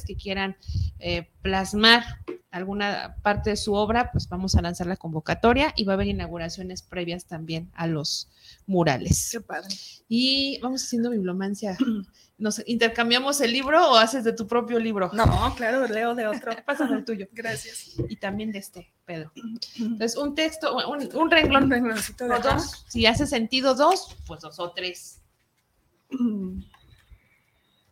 que 0.06 0.16
quieran 0.16 0.58
eh, 1.00 1.30
plasmar 1.42 2.04
alguna 2.52 3.18
parte 3.22 3.52
de 3.52 3.56
su 3.56 3.74
obra, 3.74 4.12
pues 4.12 4.28
vamos 4.30 4.56
a 4.56 4.62
lanzar 4.62 4.88
la 4.88 4.98
convocatoria 4.98 5.74
y 5.76 5.86
va 5.86 5.94
a 5.94 5.96
haber 5.96 6.08
inauguraciones 6.08 6.82
previas 6.82 7.26
también 7.26 7.70
a 7.74 7.88
los 7.88 8.30
murales. 8.66 9.30
Qué 9.32 9.42
padre. 9.42 9.70
Y 10.08 10.60
vamos 10.62 10.84
haciendo 10.84 11.10
bibliomancia. 11.10 11.78
¿Nos 12.38 12.62
intercambiamos 12.68 13.42
el 13.42 13.52
libro 13.52 13.92
o 13.92 13.96
haces 13.96 14.24
de 14.24 14.34
tu 14.34 14.48
propio 14.48 14.80
libro? 14.80 15.10
No, 15.14 15.54
claro, 15.56 15.88
leo 15.88 16.14
de 16.14 16.28
otro. 16.28 16.52
Pásame 16.66 16.98
el 16.98 17.06
tuyo. 17.06 17.28
Gracias. 17.32 17.96
Y 18.10 18.16
también 18.18 18.52
de 18.52 18.60
este, 18.60 18.94
Pedro. 19.06 19.32
Entonces, 19.80 20.16
un 20.18 20.36
texto, 20.36 20.76
un, 20.88 21.10
un 21.16 21.32
renglón. 21.32 21.64
Un 21.64 21.72
rengloncito 21.72 22.28
de 22.28 22.40
dos. 22.40 22.86
Si 22.88 23.06
hace 23.06 23.26
sentido 23.26 23.76
dos, 23.76 24.16
pues 24.26 24.42
dos 24.42 24.60
o 24.60 24.72
tres. 24.72 25.22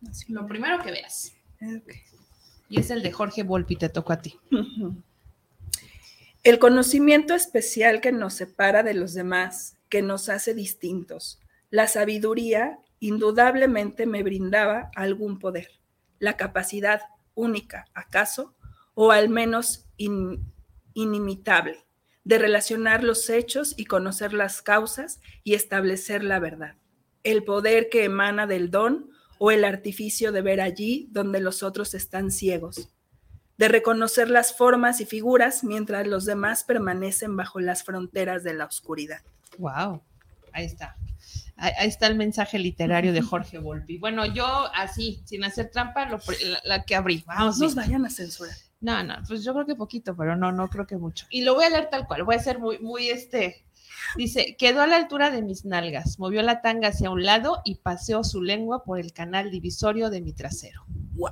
Así. 0.08 0.32
Lo 0.32 0.46
primero 0.46 0.82
que 0.82 0.90
veas. 0.90 1.35
Y 2.68 2.80
es 2.80 2.90
el 2.90 3.02
de 3.02 3.12
Jorge 3.12 3.42
Volpi, 3.42 3.76
te 3.76 3.88
tocó 3.88 4.12
a 4.12 4.20
ti. 4.20 4.38
El 6.42 6.58
conocimiento 6.58 7.34
especial 7.34 8.00
que 8.00 8.12
nos 8.12 8.34
separa 8.34 8.82
de 8.82 8.94
los 8.94 9.14
demás, 9.14 9.76
que 9.88 10.02
nos 10.02 10.28
hace 10.28 10.54
distintos. 10.54 11.40
La 11.70 11.88
sabiduría 11.88 12.78
indudablemente 13.00 14.06
me 14.06 14.22
brindaba 14.22 14.90
algún 14.94 15.38
poder, 15.38 15.68
la 16.18 16.36
capacidad 16.36 17.00
única, 17.34 17.86
acaso, 17.94 18.54
o 18.94 19.10
al 19.10 19.28
menos 19.28 19.86
in, 19.96 20.52
inimitable, 20.94 21.84
de 22.24 22.38
relacionar 22.38 23.04
los 23.04 23.28
hechos 23.28 23.74
y 23.76 23.84
conocer 23.84 24.32
las 24.32 24.62
causas 24.62 25.20
y 25.44 25.54
establecer 25.54 26.24
la 26.24 26.38
verdad. 26.38 26.76
El 27.22 27.44
poder 27.44 27.88
que 27.88 28.04
emana 28.04 28.46
del 28.46 28.70
don 28.70 29.10
o 29.38 29.50
el 29.50 29.64
artificio 29.64 30.32
de 30.32 30.42
ver 30.42 30.60
allí 30.60 31.08
donde 31.10 31.40
los 31.40 31.62
otros 31.62 31.94
están 31.94 32.30
ciegos, 32.30 32.88
de 33.58 33.68
reconocer 33.68 34.28
las 34.28 34.54
formas 34.54 35.00
y 35.00 35.06
figuras 35.06 35.64
mientras 35.64 36.06
los 36.06 36.24
demás 36.24 36.64
permanecen 36.64 37.36
bajo 37.36 37.60
las 37.60 37.84
fronteras 37.84 38.44
de 38.44 38.54
la 38.54 38.66
oscuridad. 38.66 39.20
Wow, 39.58 40.02
ahí 40.52 40.66
está. 40.66 40.96
Ahí, 41.56 41.88
está 41.88 42.06
el 42.06 42.16
mensaje 42.16 42.58
literario 42.58 43.12
de 43.12 43.22
Jorge 43.22 43.58
Volpi. 43.58 43.98
Bueno, 43.98 44.26
yo 44.26 44.46
así, 44.74 45.22
sin 45.24 45.42
hacer 45.44 45.70
trampa, 45.70 46.06
lo, 46.06 46.18
la, 46.44 46.60
la, 46.64 46.84
que 46.84 46.94
abrí. 46.94 47.24
Vamos. 47.26 47.58
Nos 47.58 47.74
vayan 47.74 48.04
a 48.04 48.10
censurar. 48.10 48.54
No, 48.80 49.02
no, 49.02 49.16
pues 49.26 49.42
yo 49.42 49.54
creo 49.54 49.64
que 49.64 49.74
poquito, 49.74 50.14
pero 50.14 50.36
no, 50.36 50.52
no 50.52 50.68
creo 50.68 50.86
que 50.86 50.96
mucho. 50.96 51.26
Y 51.30 51.42
lo 51.42 51.54
voy 51.54 51.64
a 51.64 51.70
leer 51.70 51.88
tal 51.88 52.06
cual, 52.06 52.24
voy 52.24 52.34
a 52.36 52.40
ser 52.40 52.58
muy, 52.58 52.78
muy 52.78 53.08
este. 53.08 53.64
Dice, 54.16 54.56
quedó 54.56 54.82
a 54.82 54.86
la 54.86 54.96
altura 54.96 55.30
de 55.30 55.42
mis 55.42 55.64
nalgas, 55.64 56.18
movió 56.18 56.42
la 56.42 56.60
tanga 56.60 56.88
hacia 56.88 57.10
un 57.10 57.24
lado 57.24 57.60
y 57.64 57.76
paseó 57.76 58.24
su 58.24 58.42
lengua 58.42 58.84
por 58.84 58.98
el 58.98 59.12
canal 59.12 59.50
divisorio 59.50 60.10
de 60.10 60.20
mi 60.20 60.32
trasero. 60.32 60.84
Wow. 61.14 61.30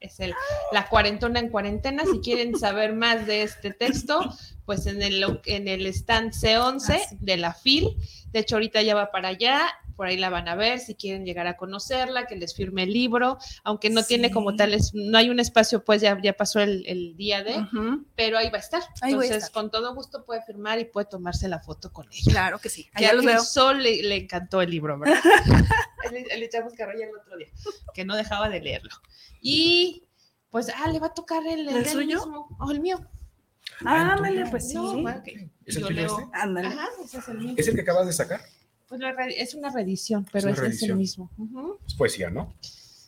Es 0.00 0.20
el, 0.20 0.32
la 0.70 0.88
cuarentona 0.88 1.40
en 1.40 1.48
cuarentena. 1.48 2.04
Si 2.04 2.20
quieren 2.20 2.56
saber 2.56 2.94
más 2.94 3.26
de 3.26 3.42
este 3.42 3.72
texto, 3.72 4.20
pues 4.64 4.86
en 4.86 5.02
el, 5.02 5.40
en 5.46 5.66
el 5.66 5.86
stand 5.86 6.32
C11 6.32 6.90
ah, 6.90 7.16
de 7.18 7.36
la 7.36 7.52
FIL. 7.52 7.96
De 8.30 8.38
hecho, 8.38 8.56
ahorita 8.56 8.80
ya 8.82 8.94
va 8.94 9.10
para 9.10 9.28
allá 9.28 9.68
por 9.98 10.06
ahí 10.06 10.16
la 10.16 10.30
van 10.30 10.46
a 10.46 10.54
ver, 10.54 10.78
si 10.78 10.94
quieren 10.94 11.24
llegar 11.24 11.48
a 11.48 11.56
conocerla, 11.56 12.28
que 12.28 12.36
les 12.36 12.54
firme 12.54 12.84
el 12.84 12.92
libro, 12.92 13.36
aunque 13.64 13.90
no 13.90 14.02
sí. 14.02 14.10
tiene 14.10 14.30
como 14.30 14.54
tal, 14.54 14.72
es, 14.72 14.94
no 14.94 15.18
hay 15.18 15.28
un 15.28 15.40
espacio, 15.40 15.84
pues 15.84 16.00
ya, 16.00 16.16
ya 16.22 16.34
pasó 16.34 16.60
el, 16.60 16.86
el 16.86 17.16
día 17.16 17.42
de, 17.42 17.58
uh 17.58 17.62
-huh. 17.62 18.04
pero 18.14 18.38
ahí 18.38 18.48
va 18.48 18.58
a 18.58 18.60
estar. 18.60 18.80
Ahí 19.00 19.14
Entonces, 19.14 19.32
a 19.32 19.36
estar. 19.38 19.50
con 19.50 19.72
todo 19.72 19.92
gusto 19.96 20.24
puede 20.24 20.40
firmar 20.42 20.78
y 20.78 20.84
puede 20.84 21.08
tomarse 21.08 21.48
la 21.48 21.58
foto 21.58 21.92
con 21.92 22.06
ella. 22.12 22.30
Claro 22.30 22.60
que 22.60 22.68
sí. 22.68 22.88
Allá 22.94 23.12
los 23.12 23.24
veo. 23.24 23.42
Sol 23.42 23.82
le, 23.82 24.00
le, 24.04 24.14
encantó 24.18 24.62
el 24.62 24.70
libro, 24.70 24.96
¿verdad? 25.00 25.18
le, 26.12 26.22
le, 26.38 26.44
echamos 26.44 26.74
carrilla 26.74 27.06
el 27.06 27.16
otro 27.16 27.36
día, 27.36 27.48
que 27.92 28.04
no 28.04 28.14
dejaba 28.14 28.48
de 28.48 28.60
leerlo. 28.60 28.94
Y 29.40 30.04
pues, 30.50 30.68
ah, 30.76 30.92
le 30.92 31.00
va 31.00 31.08
a 31.08 31.14
tocar 31.14 31.44
el, 31.44 31.68
el, 31.68 31.76
¿El 31.76 31.86
suyo 31.86 32.18
mismo, 32.18 32.56
o 32.60 32.70
el 32.70 32.78
mío. 32.78 33.00
Ah, 33.84 34.12
ándale, 34.12 34.46
pues 34.48 34.68
sí. 34.68 34.74
No, 34.74 34.92
bueno, 35.02 35.18
okay. 35.18 35.50
¿Es 35.64 35.74
el 35.74 35.82
Yo 35.82 35.90
leo. 35.90 36.20
Este? 36.20 36.30
Ándale. 36.34 36.68
Ajá, 36.68 36.88
ese 37.04 37.18
es 37.18 37.28
el 37.28 37.38
mío. 37.38 37.54
¿Es 37.56 37.66
el 37.66 37.74
que 37.74 37.80
acabas 37.80 38.06
de 38.06 38.12
sacar? 38.12 38.40
Pues 38.88 39.00
es 39.36 39.54
una 39.54 39.70
reedición, 39.70 40.26
pero 40.32 40.48
es, 40.48 40.58
es 40.58 40.82
el 40.82 40.96
mismo. 40.96 41.30
Uh 41.36 41.46
-huh. 41.46 41.78
Es 41.86 41.94
poesía, 41.94 42.30
¿no? 42.30 42.54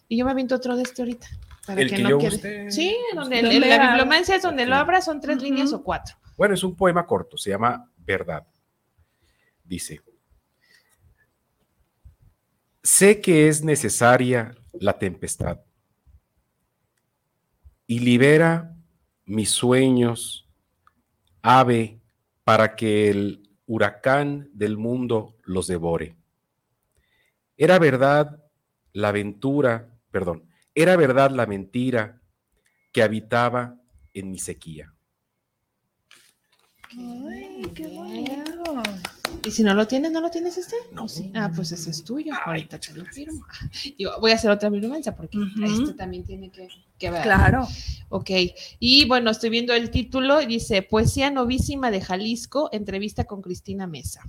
Y 0.09 0.19
yo 0.19 0.25
me 0.25 0.33
aviento 0.33 0.55
otro 0.55 0.77
de 0.77 0.83
este 0.83 1.03
ahorita. 1.03 1.27
Para 1.67 1.81
el 1.81 1.89
que, 1.89 1.97
que 1.97 2.03
no. 2.03 2.19
Usted... 2.19 2.71
Sí, 2.71 2.97
donde 3.15 3.41
el, 3.41 3.61
la 3.61 3.89
bibliomancia 3.89 4.37
es 4.37 4.43
donde 4.43 4.63
okay. 4.63 4.71
lo 4.71 4.77
abras, 4.77 5.05
son 5.07 5.21
tres 5.21 5.37
uh 5.37 5.41
-huh. 5.41 5.45
líneas 5.45 5.73
o 5.73 5.83
cuatro. 5.83 6.17
Bueno, 6.37 6.55
es 6.55 6.63
un 6.63 6.77
poema 6.77 7.07
corto, 7.07 7.37
se 7.37 7.51
llama 7.51 7.91
Verdad. 7.99 8.47
Dice, 9.65 10.01
sé 12.83 13.21
que 13.21 13.49
es 13.49 13.63
necesaria 13.63 14.55
la 14.73 14.99
tempestad 14.99 15.61
y 17.87 18.01
libera 18.01 18.75
mis 19.27 19.51
sueños, 19.51 20.49
ave, 21.41 22.01
para 22.43 22.75
que 22.75 23.11
el 23.11 23.50
huracán 23.71 24.51
del 24.53 24.77
mundo 24.77 25.37
los 25.45 25.69
devore. 25.69 26.17
Era 27.57 27.79
verdad 27.79 28.43
la 28.93 29.11
aventura, 29.11 29.97
perdón, 30.11 30.51
era 30.75 30.97
verdad 30.97 31.31
la 31.31 31.47
mentira 31.47 32.21
que 32.91 33.05
habitaba 33.05 33.81
en 34.13 34.33
mi 34.33 34.41
sequía. 34.41 34.93
Ay, 36.91 37.63
qué. 37.73 39.20
Y 39.47 39.51
si 39.51 39.63
no 39.63 39.75
lo 39.75 39.87
tienes, 39.87 40.13
¿no 40.13 40.21
lo 40.21 40.31
tienes 40.31 40.59
este? 40.59 40.77
No. 40.93 41.09
Sí. 41.09 41.31
Ah, 41.35 41.51
pues 41.55 41.73
ese 41.73 41.91
es 41.91 42.05
tuyo. 42.05 42.33
Ay, 42.35 42.41
Ahorita 42.45 42.79
te 42.79 42.93
lo 42.93 43.05
firmo. 43.07 43.45
Yo 43.99 44.13
voy 44.21 44.33
a 44.33 44.35
hacer 44.35 44.51
otra 44.51 44.69
bibliomancia 44.69 45.17
porque 45.17 45.39
uh 45.39 45.43
-huh. 45.43 45.83
este 45.83 45.95
también 45.95 46.25
tiene 46.25 46.51
que, 46.51 46.69
que, 46.99 47.11
ver. 47.11 47.23
Claro. 47.23 47.67
Ok. 48.11 48.31
Y 48.79 49.07
bueno, 49.07 49.31
estoy 49.31 49.51
viendo 49.51 49.73
el 49.73 49.91
título. 49.91 50.41
Dice 50.41 50.83
Poesía 50.83 51.31
Novísima 51.31 51.91
de 51.91 52.01
Jalisco, 52.01 52.69
entrevista 52.73 53.25
con 53.25 53.41
Cristina 53.41 53.87
Mesa. 53.87 54.23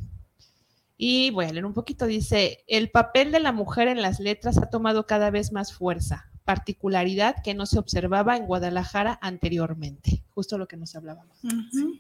Y 0.98 1.32
voy 1.32 1.46
a 1.46 1.52
leer 1.52 1.66
un 1.66 1.74
poquito. 1.74 2.06
Dice: 2.06 2.64
El 2.68 2.90
papel 2.90 3.32
de 3.32 3.40
la 3.42 3.52
mujer 3.52 3.88
en 3.90 4.02
las 4.02 4.20
letras 4.20 4.58
ha 4.58 4.70
tomado 4.70 5.08
cada 5.08 5.30
vez 5.30 5.52
más 5.52 5.74
fuerza 5.74 6.32
particularidad 6.46 7.36
que 7.44 7.54
no 7.54 7.66
se 7.66 7.80
observaba 7.80 8.36
en 8.36 8.46
Guadalajara 8.46 9.20
anteriormente, 9.22 10.24
justo 10.30 10.58
lo 10.58 10.68
que 10.68 10.76
nos 10.76 10.96
hablábamos. 10.96 11.38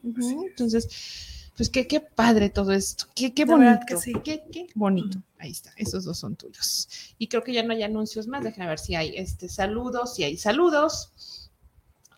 Entonces, 0.03 1.40
pues 1.61 1.69
qué, 1.69 1.85
qué 1.85 1.99
padre 1.99 2.49
todo 2.49 2.71
esto, 2.71 3.05
qué, 3.13 3.35
qué 3.35 3.45
bonito, 3.45 3.81
que 3.85 3.95
sí. 3.95 4.13
qué, 4.23 4.41
qué 4.51 4.65
bonito. 4.73 5.21
Ahí 5.37 5.51
está, 5.51 5.71
esos 5.75 6.05
dos 6.05 6.17
son 6.17 6.35
tuyos. 6.35 7.13
Y 7.19 7.27
creo 7.27 7.43
que 7.43 7.53
ya 7.53 7.61
no 7.61 7.71
hay 7.71 7.83
anuncios 7.83 8.25
más, 8.25 8.43
déjame 8.43 8.69
ver 8.69 8.79
si 8.79 8.95
hay 8.95 9.15
este 9.15 9.47
saludos, 9.47 10.15
si 10.15 10.23
hay 10.23 10.37
saludos. 10.37 11.51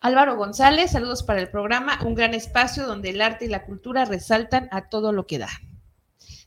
Álvaro 0.00 0.38
González, 0.38 0.92
saludos 0.92 1.22
para 1.22 1.42
el 1.42 1.50
programa, 1.50 2.00
un 2.06 2.14
gran 2.14 2.32
espacio 2.32 2.86
donde 2.86 3.10
el 3.10 3.20
arte 3.20 3.44
y 3.44 3.48
la 3.48 3.66
cultura 3.66 4.06
resaltan 4.06 4.66
a 4.70 4.88
todo 4.88 5.12
lo 5.12 5.26
que 5.26 5.40
da. 5.40 5.50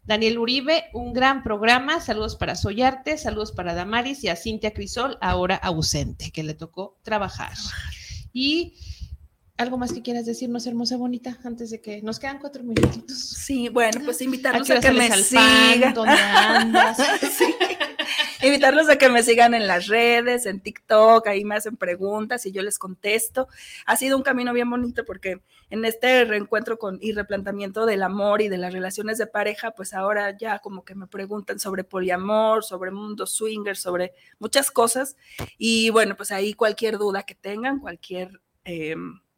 Daniel 0.03 0.39
Uribe, 0.39 0.85
un 0.91 1.13
gran 1.13 1.43
programa, 1.43 2.01
saludos 2.01 2.35
para 2.35 2.55
Soyarte, 2.55 3.19
saludos 3.19 3.51
para 3.51 3.75
Damaris 3.75 4.23
y 4.23 4.29
a 4.29 4.35
Cintia 4.35 4.73
Crisol, 4.73 5.19
ahora 5.21 5.55
ausente, 5.55 6.31
que 6.31 6.41
le 6.41 6.55
tocó 6.55 6.97
trabajar. 7.03 7.51
Y 8.33 8.73
algo 9.57 9.77
más 9.77 9.91
que 9.91 10.01
quieras 10.01 10.25
decirnos, 10.25 10.67
hermosa 10.67 10.97
bonita, 10.97 11.37
antes 11.43 11.71
de 11.71 11.81
que 11.81 12.01
nos 12.03 12.19
quedan 12.19 12.37
cuatro 12.37 12.63
minutitos. 12.63 13.17
Sí, 13.17 13.69
bueno, 13.69 14.01
pues 14.05 14.21
¿A 14.21 14.23
invitarlos 14.23 14.69
a 14.69 14.79
que 14.79 14.91
me 14.91 15.11
sigan. 15.11 15.95
Sí. 17.37 17.55
Invitarlos 18.43 18.87
a 18.87 18.97
que 18.97 19.09
me 19.09 19.23
sigan 19.23 19.55
en 19.55 19.65
las 19.65 19.87
redes, 19.87 20.45
en 20.45 20.59
TikTok, 20.59 21.25
ahí 21.27 21.43
me 21.43 21.55
hacen 21.55 21.75
preguntas 21.75 22.45
y 22.45 22.51
yo 22.51 22.61
les 22.61 22.77
contesto. 22.77 23.47
Ha 23.87 23.97
sido 23.97 24.15
un 24.15 24.21
camino 24.21 24.53
bien 24.53 24.69
bonito 24.69 25.03
porque 25.05 25.41
en 25.71 25.83
este 25.85 26.23
reencuentro 26.23 26.77
con 26.77 26.99
y 27.01 27.13
replanteamiento 27.13 27.87
del 27.87 28.03
amor 28.03 28.43
y 28.43 28.47
de 28.47 28.59
las 28.59 28.73
relaciones 28.73 29.17
de 29.17 29.25
pareja, 29.25 29.71
pues 29.71 29.93
ahora 29.93 30.37
ya 30.37 30.59
como 30.59 30.85
que 30.85 30.93
me 30.93 31.07
preguntan 31.07 31.59
sobre 31.59 31.83
poliamor, 31.83 32.63
sobre 32.63 32.91
mundo 32.91 33.25
swinger, 33.25 33.75
sobre 33.75 34.13
muchas 34.37 34.69
cosas. 34.69 35.17
Y 35.57 35.89
bueno, 35.89 36.15
pues 36.15 36.31
ahí 36.31 36.53
cualquier 36.53 36.99
duda 36.99 37.23
que 37.23 37.33
tengan, 37.33 37.79
cualquier 37.79 38.39
eh, 38.65 38.95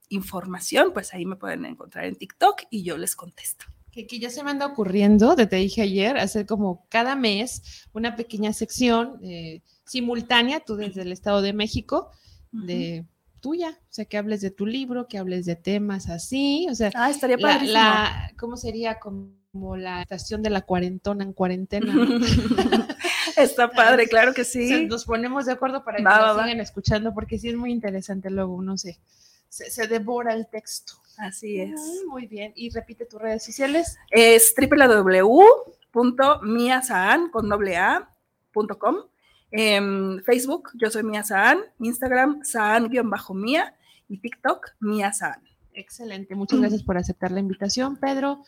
información, 0.09 0.91
pues 0.93 1.13
ahí 1.13 1.25
me 1.25 1.35
pueden 1.35 1.65
encontrar 1.65 2.05
en 2.05 2.15
TikTok 2.15 2.63
y 2.69 2.83
yo 2.83 2.97
les 2.97 3.15
contesto. 3.15 3.65
Que, 3.91 4.05
que 4.05 4.19
ya 4.19 4.29
se 4.29 4.43
me 4.43 4.51
anda 4.51 4.65
ocurriendo, 4.67 5.35
te, 5.35 5.47
te 5.47 5.55
dije 5.55 5.81
ayer, 5.81 6.17
hacer 6.17 6.45
como 6.45 6.85
cada 6.89 7.15
mes 7.15 7.87
una 7.93 8.15
pequeña 8.15 8.53
sección 8.53 9.19
eh, 9.23 9.61
simultánea, 9.85 10.59
tú 10.59 10.75
desde 10.75 11.01
el 11.01 11.11
Estado 11.11 11.41
de 11.41 11.53
México, 11.53 12.11
de 12.51 13.05
tuya, 13.41 13.69
o 13.81 13.87
sea, 13.91 14.05
que 14.05 14.17
hables 14.17 14.41
de 14.41 14.51
tu 14.51 14.65
libro, 14.65 15.07
que 15.07 15.17
hables 15.17 15.45
de 15.45 15.55
temas 15.55 16.09
así, 16.09 16.67
o 16.69 16.75
sea, 16.75 16.91
Ah, 16.93 17.09
estaría 17.09 17.37
la, 17.37 17.63
la- 17.63 18.31
¿cómo 18.37 18.57
sería? 18.57 18.99
Como 18.99 19.75
la 19.77 20.01
estación 20.03 20.43
de 20.43 20.49
la 20.51 20.61
cuarentona 20.61 21.23
en 21.23 21.33
cuarentena. 21.33 21.91
¿no? 21.93 22.03
Está 23.37 23.69
padre, 23.71 24.07
claro 24.07 24.33
que 24.33 24.41
O 24.41 24.45
sea, 24.45 24.61
sí. 24.79 24.85
nos 24.85 25.05
ponemos 25.05 25.45
de 25.45 25.53
acuerdo 25.53 25.83
para 25.83 25.97
que 25.97 26.03
Va, 26.03 26.17
nos 26.17 26.25
va, 26.27 26.33
va. 26.33 26.43
sigan 26.43 26.59
escuchando, 26.59 27.13
porque 27.13 27.39
sí 27.39 27.49
es 27.49 27.55
muy 27.55 27.71
interesante 27.71 28.29
luego 28.29 28.53
uno 28.55 28.77
se, 28.77 28.99
se, 29.49 29.69
se 29.69 29.87
devora 29.87 30.33
el 30.33 30.47
texto. 30.47 30.93
Así 31.19 31.59
es. 31.59 31.79
Ay, 31.79 32.05
muy 32.07 32.27
bien. 32.27 32.53
Y 32.55 32.69
repite 32.69 33.05
tus 33.05 33.21
redes 33.21 33.43
sociales. 33.43 33.97
Es 34.09 34.55
www.miasaan 35.93 37.29
con 37.29 37.49
doble 37.49 37.75
A, 37.75 38.09
punto 38.53 38.79
com. 38.79 38.95
Em, 39.51 40.21
Facebook, 40.23 40.69
yo 40.75 40.89
soy 40.89 41.03
Mia 41.03 41.23
Saan, 41.23 41.59
Instagram, 41.79 42.41
Saan-Mía 42.43 43.75
y 44.07 44.19
TikTok, 44.19 44.75
Mia 44.79 45.11
Saan. 45.11 45.41
Excelente. 45.73 46.35
Muchas 46.35 46.59
gracias 46.59 46.83
por 46.83 46.97
aceptar 46.97 47.31
la 47.31 47.39
invitación, 47.39 47.97
Pedro. 47.97 48.43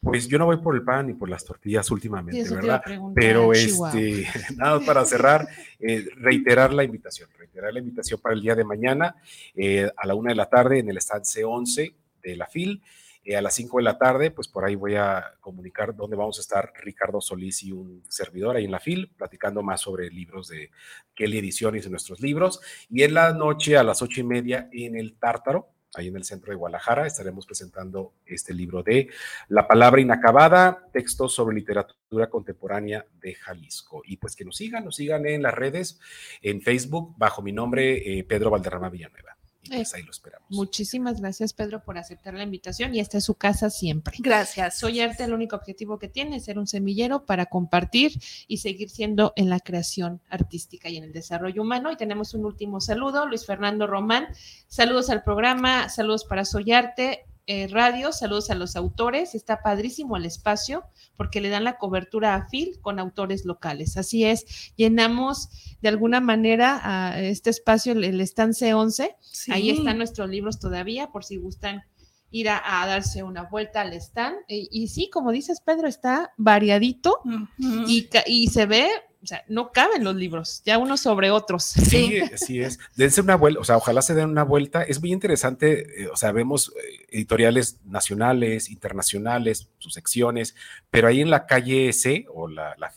Pues 0.00 0.26
yo 0.26 0.38
no 0.38 0.46
voy 0.46 0.56
por 0.56 0.74
el 0.74 0.82
pan 0.82 1.06
ni 1.06 1.14
por 1.14 1.28
las 1.28 1.44
tortillas 1.44 1.88
últimamente, 1.92 2.52
¿verdad? 2.52 2.82
Pero 3.14 3.52
Chihuahua. 3.52 3.92
este, 4.00 4.26
nada 4.56 4.80
para 4.80 5.04
cerrar, 5.04 5.46
eh, 5.78 6.08
reiterar 6.16 6.72
la 6.72 6.82
invitación, 6.82 7.28
reiterar 7.52 7.72
la 7.74 7.80
invitación 7.80 8.20
para 8.20 8.34
el 8.34 8.40
día 8.40 8.54
de 8.54 8.64
mañana 8.64 9.14
eh, 9.54 9.90
a 9.96 10.06
la 10.06 10.14
una 10.14 10.30
de 10.30 10.36
la 10.36 10.48
tarde 10.48 10.78
en 10.78 10.88
el 10.88 10.96
stand 10.96 11.24
C11 11.24 11.94
de 12.22 12.36
la 12.36 12.46
FIL. 12.46 12.82
Eh, 13.24 13.36
a 13.36 13.42
las 13.42 13.54
5 13.54 13.76
de 13.76 13.84
la 13.84 13.98
tarde, 13.98 14.30
pues 14.32 14.48
por 14.48 14.64
ahí 14.64 14.74
voy 14.74 14.96
a 14.96 15.34
comunicar 15.38 15.94
dónde 15.94 16.16
vamos 16.16 16.38
a 16.38 16.40
estar 16.40 16.72
Ricardo 16.82 17.20
Solís 17.20 17.62
y 17.62 17.70
un 17.70 18.02
servidor 18.08 18.56
ahí 18.56 18.64
en 18.64 18.72
la 18.72 18.80
FIL, 18.80 19.12
platicando 19.16 19.62
más 19.62 19.82
sobre 19.82 20.10
libros 20.10 20.48
de 20.48 20.70
Kelly 21.14 21.38
Ediciones 21.38 21.86
y 21.86 21.90
nuestros 21.90 22.20
libros. 22.20 22.60
Y 22.90 23.02
en 23.02 23.14
la 23.14 23.32
noche, 23.32 23.76
a 23.76 23.84
las 23.84 24.02
ocho 24.02 24.20
y 24.20 24.24
media, 24.24 24.68
en 24.72 24.96
el 24.96 25.14
Tártaro, 25.18 25.71
ahí 25.94 26.08
en 26.08 26.16
el 26.16 26.24
centro 26.24 26.50
de 26.50 26.56
Guadalajara, 26.56 27.06
estaremos 27.06 27.46
presentando 27.46 28.14
este 28.26 28.54
libro 28.54 28.82
de 28.82 29.08
La 29.48 29.68
palabra 29.68 30.00
inacabada, 30.00 30.86
textos 30.92 31.34
sobre 31.34 31.56
literatura 31.56 32.28
contemporánea 32.28 33.04
de 33.20 33.34
Jalisco. 33.34 34.02
Y 34.04 34.16
pues 34.16 34.34
que 34.34 34.44
nos 34.44 34.56
sigan, 34.56 34.84
nos 34.84 34.96
sigan 34.96 35.26
en 35.26 35.42
las 35.42 35.54
redes, 35.54 36.00
en 36.40 36.62
Facebook, 36.62 37.14
bajo 37.16 37.42
mi 37.42 37.52
nombre, 37.52 38.18
eh, 38.18 38.24
Pedro 38.24 38.50
Valderrama 38.50 38.88
Villanueva. 38.88 39.36
Y 39.62 39.68
pues 39.68 39.94
Eh, 39.94 39.96
ahí 39.96 40.02
lo 40.02 40.10
esperamos. 40.10 40.48
Muchísimas 40.50 41.20
gracias, 41.20 41.52
Pedro, 41.52 41.82
por 41.84 41.98
aceptar 41.98 42.34
la 42.34 42.42
invitación 42.42 42.94
y 42.94 43.00
esta 43.00 43.18
es 43.18 43.24
su 43.24 43.34
casa 43.34 43.70
siempre. 43.70 44.16
Gracias. 44.18 44.78
Soy 44.78 45.00
Arte, 45.00 45.24
el 45.24 45.32
único 45.32 45.56
objetivo 45.56 45.98
que 45.98 46.08
tiene 46.08 46.36
es 46.36 46.44
ser 46.44 46.58
un 46.58 46.66
semillero 46.66 47.24
para 47.26 47.46
compartir 47.46 48.20
y 48.48 48.58
seguir 48.58 48.90
siendo 48.90 49.32
en 49.36 49.48
la 49.48 49.60
creación 49.60 50.20
artística 50.28 50.88
y 50.88 50.96
en 50.96 51.04
el 51.04 51.12
desarrollo 51.12 51.62
humano. 51.62 51.92
Y 51.92 51.96
tenemos 51.96 52.34
un 52.34 52.44
último 52.44 52.80
saludo, 52.80 53.26
Luis 53.26 53.46
Fernando 53.46 53.86
Román. 53.86 54.28
Saludos 54.68 55.10
al 55.10 55.22
programa, 55.22 55.88
saludos 55.88 56.24
para 56.24 56.44
Soy 56.44 56.72
Arte 56.72 57.26
eh, 57.46 57.68
Radio, 57.68 58.12
saludos 58.12 58.50
a 58.50 58.54
los 58.54 58.76
autores. 58.76 59.34
Está 59.34 59.62
padrísimo 59.62 60.16
el 60.16 60.26
espacio 60.26 60.84
porque 61.16 61.40
le 61.40 61.48
dan 61.48 61.64
la 61.64 61.78
cobertura 61.78 62.34
a 62.34 62.48
FIL 62.48 62.80
con 62.80 62.98
autores 62.98 63.44
locales. 63.44 63.96
Así 63.96 64.24
es, 64.24 64.72
llenamos 64.76 65.48
de 65.80 65.88
alguna 65.88 66.20
manera 66.20 66.80
a 66.82 67.20
este 67.20 67.50
espacio, 67.50 67.92
el, 67.92 68.04
el 68.04 68.20
stand 68.20 68.54
C11. 68.54 69.16
Sí. 69.20 69.52
Ahí 69.52 69.70
están 69.70 69.98
nuestros 69.98 70.28
libros 70.28 70.58
todavía, 70.58 71.10
por 71.10 71.24
si 71.24 71.36
gustan 71.36 71.82
ir 72.30 72.48
a, 72.48 72.82
a 72.82 72.86
darse 72.86 73.22
una 73.22 73.44
vuelta 73.44 73.82
al 73.82 73.92
stand. 73.92 74.36
Y, 74.48 74.68
y 74.72 74.88
sí, 74.88 75.10
como 75.10 75.30
dices, 75.30 75.60
Pedro, 75.60 75.86
está 75.86 76.32
variadito 76.36 77.20
y 77.58 78.48
se 78.48 78.66
ve, 78.66 78.88
o 79.22 79.26
sea, 79.26 79.44
no 79.48 79.70
caben 79.70 80.02
los 80.02 80.16
libros, 80.16 80.62
ya 80.64 80.78
unos 80.78 81.00
sobre 81.00 81.30
otros. 81.30 81.62
Sí, 81.64 82.18
así 82.20 82.60
es. 82.60 82.78
Dense 82.96 83.20
una 83.20 83.36
vuelta, 83.36 83.60
o 83.60 83.64
sea, 83.64 83.76
ojalá 83.76 84.02
se 84.02 84.14
den 84.14 84.28
una 84.30 84.42
vuelta. 84.42 84.82
Es 84.82 85.00
muy 85.00 85.12
interesante, 85.12 86.02
eh, 86.02 86.08
o 86.08 86.16
sea, 86.16 86.32
vemos 86.32 86.72
eh, 86.76 87.06
editoriales 87.10 87.78
nacionales, 87.84 88.68
internacionales, 88.68 89.68
sus 89.78 89.94
secciones, 89.94 90.56
pero 90.90 91.06
ahí 91.06 91.20
en 91.20 91.30
la 91.30 91.46
calle 91.46 91.92
C 91.92 92.26
o 92.32 92.48
la, 92.48 92.74
la, 92.78 92.92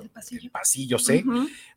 el 0.00 0.10
pasillo. 0.10 0.42
el 0.42 0.50
pasillo 0.50 0.98
C, 0.98 1.24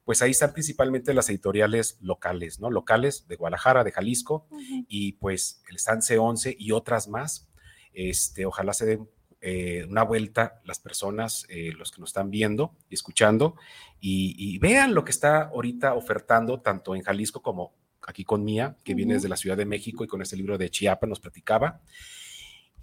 pues 0.05 0.21
ahí 0.21 0.32
están 0.32 0.53
principalmente 0.53 1.13
las 1.13 1.29
editoriales 1.29 1.97
locales, 2.01 2.59
¿no? 2.59 2.69
Locales 2.69 3.27
de 3.27 3.36
Guadalajara, 3.36 3.84
de 3.84 3.91
Jalisco, 3.91 4.47
y 4.88 5.13
pues 5.13 5.63
el 5.69 5.77
stand 5.77 6.03
C11 6.03 6.55
y 6.57 6.71
otras 6.71 7.07
más. 7.07 7.47
Este, 7.93 8.45
ojalá 8.45 8.73
se 8.73 8.86
den 8.86 9.09
eh, 9.41 9.85
una 9.89 10.03
vuelta 10.03 10.61
las 10.65 10.79
personas, 10.79 11.45
eh, 11.49 11.73
los 11.75 11.91
que 11.91 11.99
nos 11.99 12.09
están 12.11 12.29
viendo 12.29 12.75
y 12.89 12.93
escuchando, 12.93 13.55
y, 13.99 14.35
y 14.37 14.59
vean 14.59 14.93
lo 14.93 15.03
que 15.03 15.11
está 15.11 15.43
ahorita 15.43 15.93
ofertando, 15.95 16.61
tanto 16.61 16.95
en 16.95 17.01
Jalisco 17.01 17.41
como 17.41 17.73
aquí 18.07 18.23
con 18.23 18.43
Mía, 18.43 18.75
que 18.83 18.93
viene 18.95 19.13
Ujú. 19.13 19.17
desde 19.17 19.29
la 19.29 19.37
Ciudad 19.37 19.57
de 19.57 19.65
México 19.65 20.03
y 20.03 20.07
con 20.07 20.21
este 20.21 20.37
libro 20.37 20.57
de 20.57 20.69
Chiapa 20.69 21.07
nos 21.07 21.19
platicaba. 21.19 21.81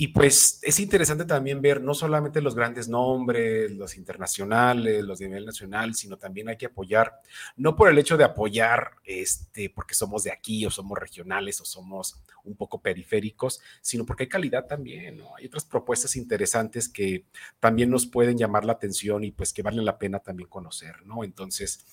Y 0.00 0.08
pues 0.08 0.60
es 0.62 0.78
interesante 0.78 1.24
también 1.24 1.60
ver 1.60 1.82
no 1.82 1.92
solamente 1.92 2.40
los 2.40 2.54
grandes 2.54 2.88
nombres, 2.88 3.72
los 3.72 3.96
internacionales, 3.96 5.02
los 5.02 5.18
de 5.18 5.26
nivel 5.26 5.44
nacional, 5.44 5.96
sino 5.96 6.16
también 6.16 6.48
hay 6.48 6.56
que 6.56 6.66
apoyar, 6.66 7.20
no 7.56 7.74
por 7.74 7.90
el 7.90 7.98
hecho 7.98 8.16
de 8.16 8.22
apoyar, 8.22 8.92
este, 9.02 9.70
porque 9.70 9.94
somos 9.94 10.22
de 10.22 10.30
aquí 10.30 10.64
o 10.64 10.70
somos 10.70 10.96
regionales 10.96 11.60
o 11.60 11.64
somos 11.64 12.16
un 12.44 12.54
poco 12.54 12.80
periféricos, 12.80 13.60
sino 13.80 14.06
porque 14.06 14.22
hay 14.22 14.28
calidad 14.28 14.66
también, 14.66 15.18
¿no? 15.18 15.34
Hay 15.34 15.46
otras 15.46 15.64
propuestas 15.64 16.14
interesantes 16.14 16.88
que 16.88 17.24
también 17.58 17.90
nos 17.90 18.06
pueden 18.06 18.38
llamar 18.38 18.64
la 18.64 18.74
atención 18.74 19.24
y 19.24 19.32
pues 19.32 19.52
que 19.52 19.62
valen 19.62 19.84
la 19.84 19.98
pena 19.98 20.20
también 20.20 20.48
conocer, 20.48 21.04
¿no? 21.06 21.24
Entonces, 21.24 21.84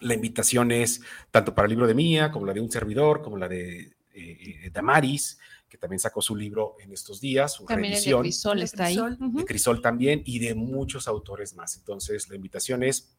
la 0.00 0.14
invitación 0.14 0.72
es 0.72 1.02
tanto 1.30 1.54
para 1.54 1.66
el 1.66 1.70
libro 1.70 1.86
de 1.86 1.94
Mía, 1.94 2.32
como 2.32 2.46
la 2.46 2.54
de 2.54 2.60
un 2.60 2.70
servidor, 2.70 3.20
como 3.20 3.36
la 3.36 3.46
de 3.46 3.92
eh, 4.14 4.70
Damaris, 4.72 5.38
que 5.68 5.78
también 5.78 5.98
sacó 5.98 6.22
su 6.22 6.36
libro 6.36 6.76
en 6.80 6.92
estos 6.92 7.20
días, 7.20 7.54
su 7.54 7.64
También 7.64 7.94
el 7.94 8.02
de 8.02 8.18
Crisol 8.20 8.62
está 8.62 8.84
ahí. 8.86 8.96
De 8.96 9.44
Crisol 9.44 9.80
también 9.80 10.22
y 10.24 10.38
de 10.38 10.54
muchos 10.54 11.08
autores 11.08 11.54
más. 11.54 11.76
Entonces, 11.76 12.28
la 12.28 12.36
invitación 12.36 12.82
es 12.82 13.16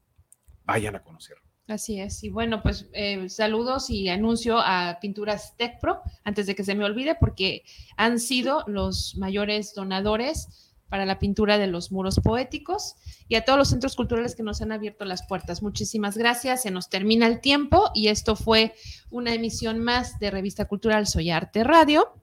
vayan 0.64 0.96
a 0.96 1.04
conocer. 1.04 1.38
Así 1.68 2.00
es. 2.00 2.24
Y 2.24 2.30
bueno, 2.30 2.64
pues 2.64 2.90
eh, 2.94 3.28
saludos 3.30 3.90
y 3.90 4.08
anuncio 4.08 4.58
a 4.58 5.00
Pinturas 5.02 5.56
Tecpro, 5.58 6.02
antes 6.24 6.48
de 6.48 6.56
que 6.56 6.64
se 6.64 6.76
me 6.76 6.86
olvide, 6.86 7.16
porque 7.20 7.64
han 7.98 8.20
sido 8.20 8.64
los 8.68 9.16
mayores 9.18 9.74
donadores 9.74 10.68
para 10.88 11.06
la 11.06 11.20
pintura 11.20 11.58
de 11.58 11.68
los 11.68 11.92
muros 11.92 12.22
poéticos 12.24 12.96
y 13.28 13.36
a 13.36 13.44
todos 13.44 13.60
los 13.60 13.68
centros 13.68 13.98
culturales 13.98 14.36
que 14.36 14.44
nos 14.44 14.62
han 14.62 14.72
abierto 14.72 15.04
las 15.04 15.28
puertas. 15.28 15.62
Muchísimas 15.62 16.18
gracias. 16.18 16.62
Se 16.62 16.72
nos 16.72 16.90
termina 16.90 17.28
el 17.28 17.42
tiempo 17.42 17.92
y 17.94 18.08
esto 18.08 18.38
fue 18.38 18.74
una 19.10 19.34
emisión 19.34 19.80
más 19.80 20.20
de 20.20 20.32
Revista 20.32 20.66
Cultural 20.66 21.06
Soy 21.06 21.32
Arte 21.32 21.66
Radio. 21.66 22.14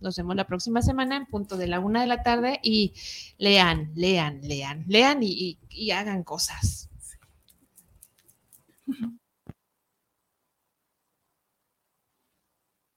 Nos 0.00 0.16
vemos 0.16 0.36
la 0.36 0.46
próxima 0.46 0.82
semana 0.82 1.16
en 1.16 1.26
punto 1.26 1.56
de 1.56 1.66
la 1.66 1.80
una 1.80 2.00
de 2.00 2.06
la 2.06 2.22
tarde 2.22 2.60
y 2.62 2.92
lean, 3.38 3.92
lean, 3.94 4.40
lean, 4.42 4.84
lean 4.86 5.20
y, 5.22 5.58
hagan 5.90 6.24
cosas. 6.24 6.90